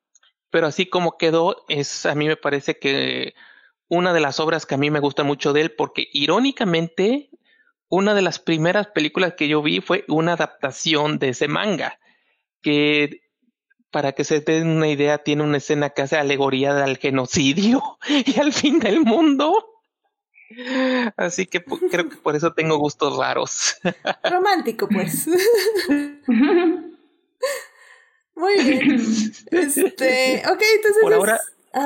[0.50, 3.34] pero así como quedó, es a mí me parece que
[3.88, 7.28] una de las obras que a mí me gusta mucho de él, porque irónicamente,
[7.88, 11.98] una de las primeras películas que yo vi fue una adaptación de ese manga,
[12.62, 13.23] que
[13.94, 18.40] para que se den una idea, tiene una escena que hace alegoría del genocidio y
[18.40, 19.70] al fin del mundo.
[21.16, 23.76] Así que creo que por eso tengo gustos raros.
[24.24, 25.28] Romántico, pues.
[28.34, 28.96] Muy bien.
[29.52, 31.00] Este, ok, entonces.
[31.00, 31.40] Por ahora,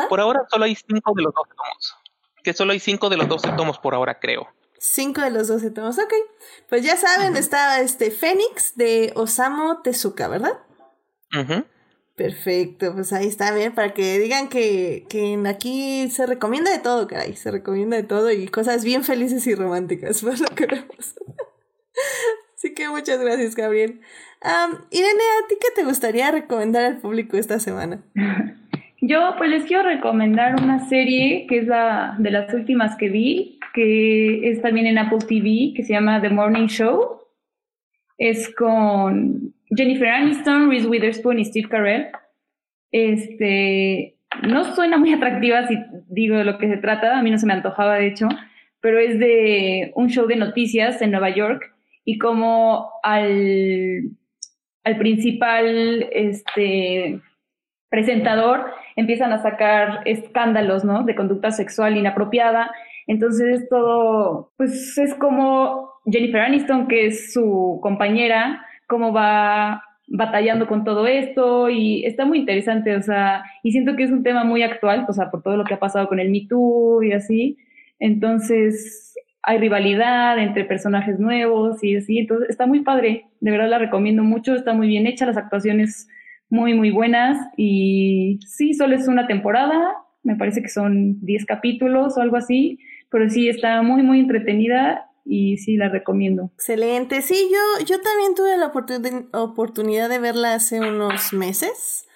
[0.09, 1.95] por ahora solo hay cinco de los doce tomos.
[2.43, 4.49] Que solo hay cinco de los doce tomos por ahora, creo.
[4.79, 6.15] Cinco de los doce tomos, ok.
[6.71, 10.59] Pues ya saben, está este Fénix de Osamu Tezuka, ¿verdad?
[11.33, 11.67] Ajá.
[12.19, 17.07] Perfecto, pues ahí está bien, para que digan que, que aquí se recomienda de todo,
[17.07, 21.15] caray, se recomienda de todo y cosas bien felices y románticas, por lo que vemos.
[22.57, 24.01] Así que muchas gracias, Gabriel.
[24.91, 28.03] Irene, ¿a ti qué te gustaría recomendar al público esta semana?
[29.01, 33.61] Yo pues les quiero recomendar una serie que es la de las últimas que vi,
[33.75, 37.21] que es también en Apple TV, que se llama The Morning Show.
[38.19, 42.09] Es con Jennifer Aniston, Reese Witherspoon y Steve Carell.
[42.93, 45.79] Este, no suena muy atractiva si
[46.09, 48.29] digo de lo que se trata, a mí no se me antojaba de hecho,
[48.81, 51.75] pero es de un show de noticias en Nueva York
[52.05, 54.11] y como al,
[54.85, 57.21] al principal este,
[57.91, 58.67] presentador
[58.97, 61.05] empiezan a sacar escándalos, ¿no?
[61.05, 62.71] De conducta sexual inapropiada.
[63.07, 70.85] Entonces todo, pues es como Jennifer Aniston, que es su compañera, cómo va batallando con
[70.85, 74.63] todo esto y está muy interesante, o sea, y siento que es un tema muy
[74.63, 77.59] actual, o sea, por todo lo que ha pasado con el Me Too y así,
[77.99, 83.79] entonces hay rivalidad entre personajes nuevos y así, entonces está muy padre, de verdad la
[83.79, 86.09] recomiendo mucho, está muy bien hecha, las actuaciones
[86.49, 89.93] muy, muy buenas y sí, solo es una temporada,
[90.23, 92.79] me parece que son 10 capítulos o algo así,
[93.11, 96.51] pero sí está muy, muy entretenida y sí la recomiendo.
[96.55, 98.73] Excelente, sí, yo, yo también tuve la
[99.39, 102.07] oportunidad de verla hace unos meses.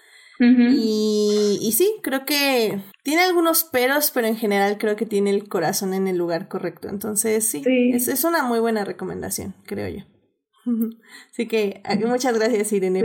[0.41, 5.49] y, y, sí, creo que tiene algunos peros, pero en general creo que tiene el
[5.49, 6.89] corazón en el lugar correcto.
[6.89, 7.63] Entonces, sí,
[7.93, 10.05] Es, es, una muy buena recomendación, creo yo.
[11.31, 13.03] Así que muchas gracias, Irene,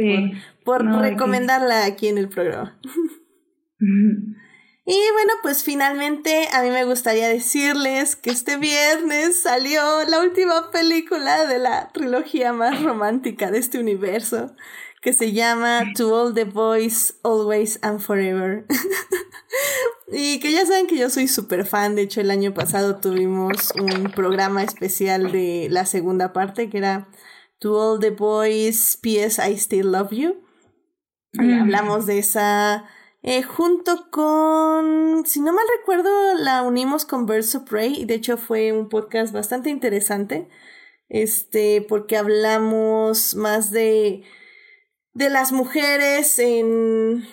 [0.63, 2.79] por, por recomendarla aquí en el programa.
[4.89, 10.71] Y bueno, pues finalmente a mí me gustaría decirles que este viernes salió la última
[10.71, 14.55] película de la trilogía más romántica de este universo,
[15.01, 18.65] que se llama To All the Boys, Always and Forever.
[20.07, 23.73] y que ya saben que yo soy súper fan, de hecho el año pasado tuvimos
[23.75, 27.09] un programa especial de la segunda parte, que era
[27.59, 29.41] To All the Boys, P.S.
[29.45, 30.37] I Still Love You.
[31.33, 31.61] Y mm.
[31.63, 32.85] hablamos de esa
[33.29, 38.13] eh, junto con, si no mal recuerdo, la unimos con Birds of Prey y de
[38.13, 40.47] hecho fue un podcast bastante interesante,
[41.09, 44.23] este, porque hablamos más de,
[45.11, 47.27] de las mujeres en,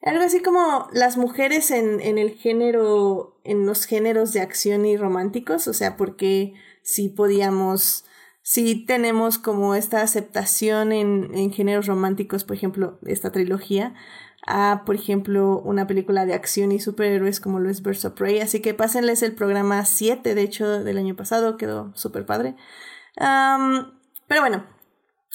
[0.00, 4.96] algo así como las mujeres en, en el género, en los géneros de acción y
[4.96, 8.06] románticos, o sea, porque si podíamos
[8.46, 13.94] si tenemos como esta aceptación en, en géneros románticos, por ejemplo, esta trilogía,
[14.46, 18.40] a, por ejemplo, una película de acción y superhéroes como lo es Birds of Prey.
[18.40, 22.56] Así que pásenles el programa 7, de hecho, del año pasado, quedó súper padre.
[23.16, 24.64] pero bueno,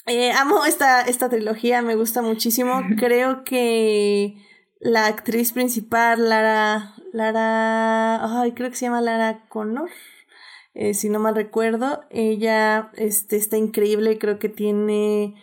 [0.06, 2.82] eh, amo esta, esta trilogía, me gusta muchísimo.
[2.98, 4.36] Creo que
[4.80, 9.90] la actriz principal, Lara, Lara, ay, creo que se llama Lara Connor,
[10.74, 15.34] eh, si no mal recuerdo, ella este, está increíble, creo que tiene,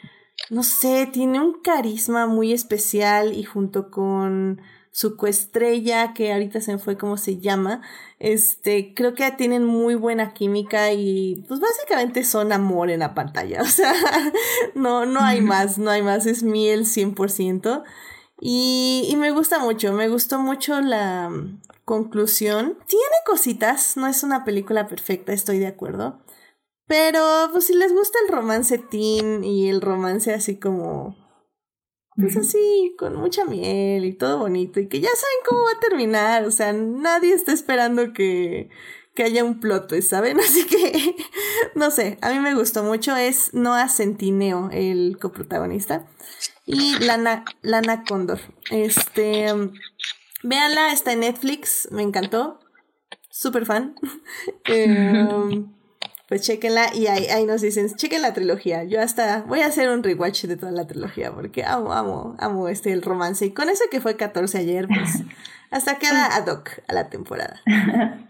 [0.50, 4.62] no sé, tiene un carisma muy especial y junto con
[4.92, 7.82] su coestrella, que ahorita se me fue cómo se llama,
[8.18, 13.62] este, creo que tienen muy buena química y pues básicamente son amor en la pantalla,
[13.64, 13.94] o sea,
[14.74, 17.84] no, no hay más, no hay más, es miel 100%.
[18.40, 21.32] Y, y me gusta mucho, me gustó mucho la
[21.86, 22.78] conclusión.
[22.86, 26.20] Tiene cositas, no es una película perfecta, estoy de acuerdo.
[26.88, 31.16] Pero pues si les gusta el romance teen y el romance así como
[32.18, 35.80] pues así, con mucha miel y todo bonito, y que ya saben cómo va a
[35.80, 38.72] terminar, o sea, nadie está esperando que,
[39.14, 40.40] que haya un plot ¿saben?
[40.40, 41.16] Así que,
[41.76, 46.08] no sé, a mí me gustó mucho, es Noah Centineo, el coprotagonista,
[46.66, 48.40] y Lana, Lana Condor.
[48.72, 49.54] Este,
[50.42, 52.60] véanla, está en Netflix, me encantó,
[53.30, 53.94] súper fan.
[54.66, 55.68] eh,
[56.28, 58.84] pues chequenla y ahí, ahí nos dicen, chequen la trilogía.
[58.84, 62.68] Yo hasta voy a hacer un rewatch de toda la trilogía porque amo, amo, amo
[62.68, 63.46] este el romance.
[63.46, 65.24] Y con eso que fue 14 ayer, pues
[65.72, 67.62] hasta queda ad hoc a la temporada.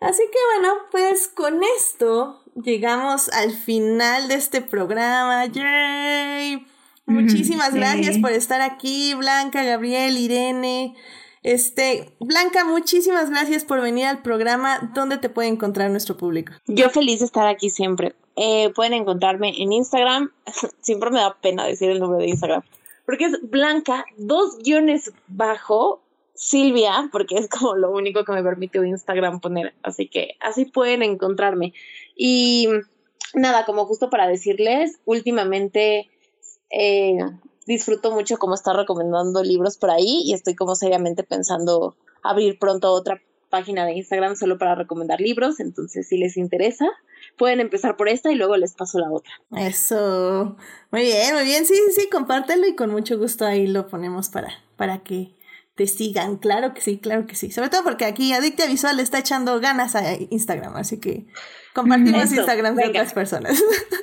[0.00, 5.44] Así que bueno, pues con esto llegamos al final de este programa.
[5.46, 6.66] ¡Yay!
[7.06, 10.94] Muchísimas gracias por estar aquí, Blanca, Gabriel, Irene.
[11.48, 14.92] Este, Blanca, muchísimas gracias por venir al programa.
[14.94, 16.52] ¿Dónde te puede encontrar nuestro público?
[16.66, 18.14] Yo feliz de estar aquí siempre.
[18.36, 20.30] Eh, pueden encontrarme en Instagram.
[20.82, 22.60] siempre me da pena decir el nombre de Instagram.
[23.06, 26.02] Porque es Blanca, dos guiones bajo
[26.34, 29.72] Silvia, porque es como lo único que me permite Instagram poner.
[29.82, 31.72] Así que así pueden encontrarme.
[32.14, 32.68] Y
[33.32, 36.10] nada, como justo para decirles, últimamente
[36.68, 37.20] eh,
[37.68, 42.90] disfruto mucho cómo está recomendando libros por ahí y estoy como seriamente pensando abrir pronto
[42.92, 43.20] otra
[43.50, 46.86] página de Instagram solo para recomendar libros, entonces si les interesa,
[47.36, 49.30] pueden empezar por esta y luego les paso la otra.
[49.54, 50.56] Eso,
[50.90, 54.48] muy bien, muy bien, sí, sí, compártelo y con mucho gusto ahí lo ponemos para,
[54.76, 55.34] para que
[55.74, 59.18] te sigan, claro que sí, claro que sí, sobre todo porque aquí Adictia Visual está
[59.18, 61.26] echando ganas a Instagram, así que
[61.82, 63.62] compartimos Instagram de otras personas.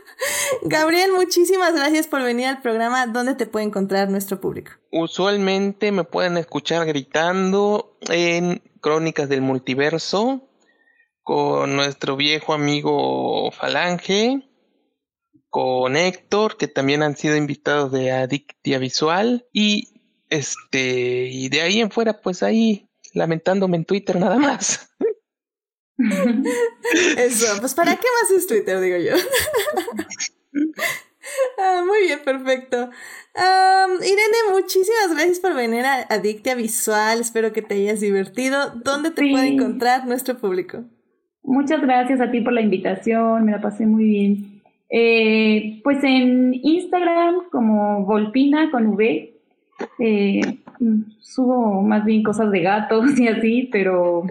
[0.64, 3.06] Gabriel, muchísimas gracias por venir al programa.
[3.08, 4.72] ¿Dónde te puede encontrar nuestro público?
[4.92, 10.50] Usualmente me pueden escuchar gritando en Crónicas del Multiverso
[11.22, 14.48] con nuestro viejo amigo Falange,
[15.50, 19.90] con Héctor, que también han sido invitados de Adictia Visual, y
[20.30, 24.92] este, y de ahí en fuera, pues ahí lamentándome en Twitter nada más.
[27.18, 29.16] Eso, pues ¿para qué más es Twitter, digo yo?
[31.58, 32.90] Ah, muy bien, perfecto.
[33.36, 37.20] Irene, muchísimas gracias por venir a Adictia Visual.
[37.20, 38.72] Espero que te hayas divertido.
[38.84, 40.84] ¿Dónde te puede encontrar nuestro público?
[41.44, 43.46] Muchas gracias a ti por la invitación.
[43.46, 44.62] Me la pasé muy bien.
[44.90, 49.34] Eh, pues en Instagram como Volpina con V.
[50.00, 50.42] Eh,
[51.20, 54.24] subo más bien cosas de gatos y así, pero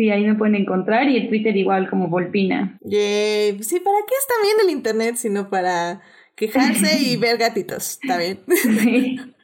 [0.00, 2.78] Sí, ahí me pueden encontrar y el Twitter igual como Volpina.
[2.82, 3.62] Yeah.
[3.62, 6.00] Sí, ¿para qué está bien el internet sino para
[6.36, 7.98] quejarse y ver gatitos?
[8.00, 8.40] Está bien.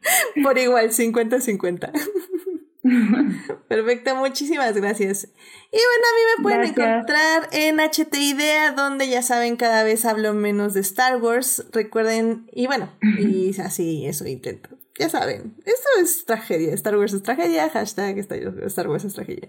[0.43, 1.93] Por igual, 50-50.
[3.69, 5.24] Perfecto, muchísimas gracias.
[5.70, 10.07] Y bueno, a mí me pueden encontrar en HT Idea, donde ya saben, cada vez
[10.07, 11.66] hablo menos de Star Wars.
[11.70, 16.74] Recuerden, y bueno, y así, eso intento ya saben, esto es tragedia.
[16.74, 19.48] Star Wars es tragedia, hashtag Star Wars es tragedia.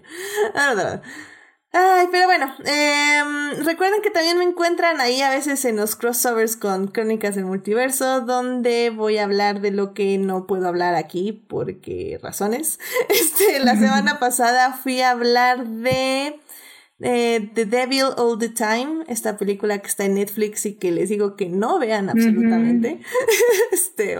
[1.70, 6.56] Ay, pero bueno, em, recuerden que también me encuentran ahí a veces en los crossovers
[6.56, 11.32] con Crónicas del Multiverso, donde voy a hablar de lo que no puedo hablar aquí,
[11.32, 12.78] porque razones.
[13.10, 16.40] Este, la semana pasada fui a hablar de
[17.00, 21.08] eh, The Devil All the Time, esta película que está en Netflix y que les
[21.08, 23.00] digo que no vean absolutamente.
[23.72, 24.18] este,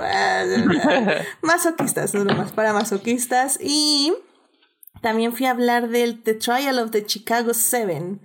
[1.42, 3.58] masoquistas, no más para masoquistas.
[3.60, 4.12] Y
[5.02, 8.20] también fui a hablar del The Trial of the Chicago Seven.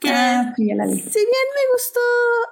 [0.00, 2.00] Que ah, si bien me gustó,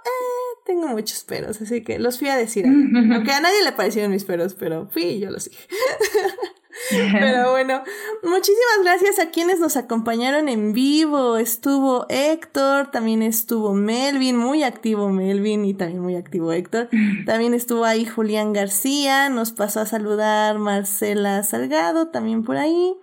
[0.07, 2.65] eh, tengo muchos peros, así que los fui a decir.
[2.65, 5.69] Aunque a nadie le parecieron mis peros, pero fui y yo los dije.
[6.91, 7.83] Pero bueno,
[8.23, 11.37] muchísimas gracias a quienes nos acompañaron en vivo.
[11.37, 16.89] Estuvo Héctor, también estuvo Melvin, muy activo Melvin y también muy activo Héctor.
[17.27, 22.95] También estuvo ahí Julián García, nos pasó a saludar Marcela Salgado, también por ahí.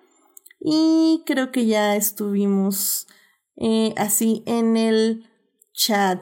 [0.60, 3.08] Y creo que ya estuvimos
[3.56, 5.30] eh, así en el
[5.74, 6.20] chat.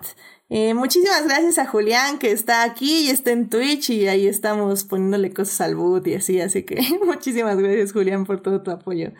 [0.49, 4.85] Eh, muchísimas gracias a Julián que está aquí y está en Twitch y ahí estamos
[4.85, 9.11] poniéndole cosas al boot y así, así que muchísimas gracias Julián por todo tu apoyo.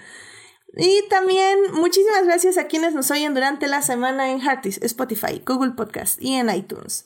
[0.75, 5.71] Y también muchísimas gracias a quienes nos oyen durante la semana en Heartis, Spotify, Google
[5.71, 7.05] Podcast y en iTunes.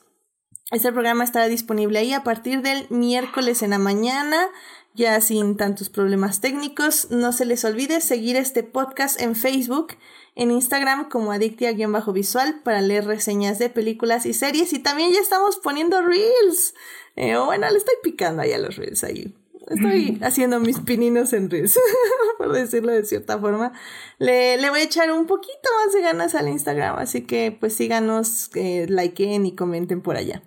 [0.72, 4.48] Este programa estará disponible ahí a partir del miércoles en la mañana,
[4.94, 7.12] ya sin tantos problemas técnicos.
[7.12, 9.96] No se les olvide seguir este podcast en Facebook
[10.36, 14.74] en Instagram como Adictia-visual para leer reseñas de películas y series.
[14.74, 16.74] Y también ya estamos poniendo reels.
[17.16, 19.36] Eh, bueno, le estoy picando ahí a los reels ahí.
[19.68, 21.78] Estoy haciendo mis pininos en reels,
[22.38, 23.74] por decirlo de cierta forma.
[24.20, 27.74] Le, le, voy a echar un poquito más de ganas al Instagram, así que pues
[27.74, 30.42] síganos, eh, likeen y comenten por allá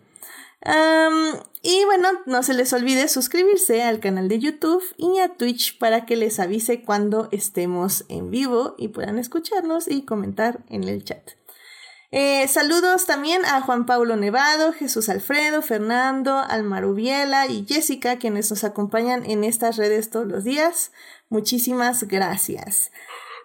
[0.64, 6.06] y bueno, no se les olvide suscribirse al canal de YouTube y a Twitch para
[6.06, 11.32] que les avise cuando estemos en vivo y puedan escucharnos y comentar en el chat.
[12.16, 18.62] Eh, saludos también a Juan Pablo Nevado, Jesús Alfredo, Fernando, Almarubiela y Jessica, quienes nos
[18.62, 20.92] acompañan en estas redes todos los días.
[21.28, 22.92] Muchísimas gracias.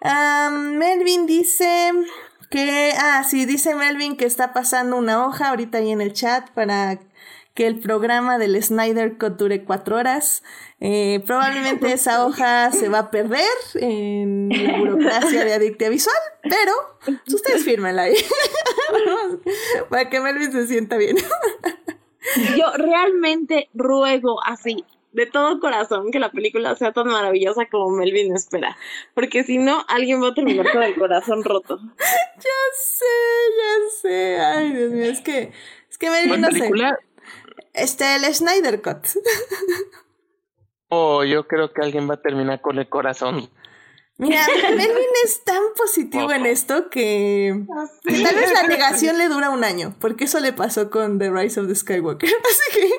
[0.02, 1.90] Melvin dice
[2.48, 6.48] que, ah, sí, dice Melvin que está pasando una hoja ahorita ahí en el chat
[6.50, 7.00] para
[7.60, 10.42] que el programa del Snyder Cut dure cuatro horas.
[10.80, 16.72] Eh, probablemente esa hoja se va a perder en la burocracia de Adictia Visual, pero
[17.26, 18.14] ustedes fírmenla ahí
[19.90, 21.18] para que Melvin se sienta bien.
[22.56, 24.82] Yo realmente ruego así,
[25.12, 28.78] de todo corazón, que la película sea tan maravillosa como Melvin espera.
[29.12, 31.78] Porque si no, alguien va a terminar con el corazón roto.
[32.38, 33.04] Ya sé,
[33.58, 34.40] ya sé.
[34.40, 35.52] Ay, Dios mío, es que,
[35.90, 36.70] es que Melvin no sé.
[37.80, 39.06] Este, el Snyder Cut.
[40.88, 43.50] oh, yo creo que alguien va a terminar con el corazón.
[44.18, 44.46] Mira,
[44.76, 47.64] Melvin es tan positivo en esto que,
[48.04, 51.58] tal vez la negación le dura un año, porque eso le pasó con The Rise
[51.58, 52.28] of the Skywalker.
[52.50, 52.90] Así que...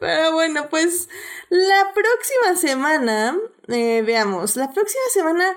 [0.00, 1.10] Pero bueno, pues
[1.50, 3.36] la próxima semana,
[3.68, 5.54] eh, veamos, la próxima semana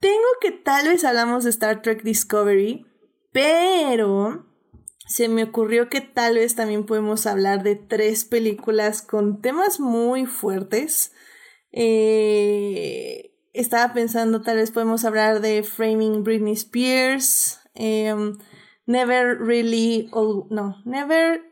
[0.00, 2.86] tengo que tal vez hablamos de Star Trek Discovery,
[3.32, 4.46] pero
[5.06, 10.24] se me ocurrió que tal vez también podemos hablar de tres películas con temas muy
[10.24, 11.12] fuertes.
[11.72, 18.38] Eh, estaba pensando, tal vez podemos hablar de Framing Britney Spears, em,
[18.86, 20.10] Never Really,
[20.50, 21.42] no, Never,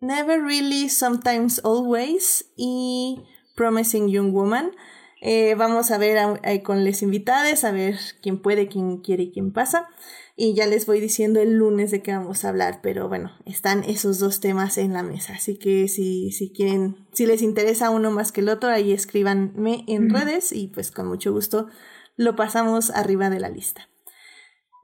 [0.00, 3.24] Never Really, Sometimes Always y
[3.54, 4.72] Promising Young Woman.
[5.20, 6.18] Eh, vamos a ver
[6.62, 9.88] con les invitados, a ver quién puede, quién quiere y quién pasa
[10.36, 13.82] y ya les voy diciendo el lunes de qué vamos a hablar, pero bueno, están
[13.84, 18.10] esos dos temas en la mesa, así que si, si quieren, si les interesa uno
[18.10, 21.68] más que el otro, ahí escríbanme en redes y pues con mucho gusto
[22.16, 23.88] lo pasamos arriba de la lista.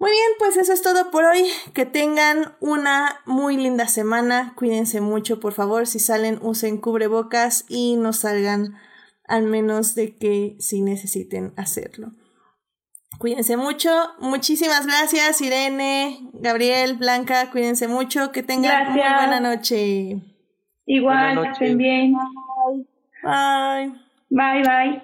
[0.01, 1.47] Muy bien, pues eso es todo por hoy.
[1.75, 4.53] Que tengan una muy linda semana.
[4.57, 5.87] Cuídense mucho, por favor.
[5.87, 8.75] Si salen, usen cubrebocas y no salgan
[9.29, 12.11] al menos de que si necesiten hacerlo.
[13.19, 13.91] Cuídense mucho.
[14.19, 17.51] Muchísimas gracias, Irene, Gabriel, Blanca.
[17.51, 18.33] Cuídense mucho.
[18.33, 20.19] Que tengan una muy buena noche.
[20.87, 22.15] Igual, estén bien.
[23.23, 23.93] Bye.
[24.31, 25.03] Bye, bye.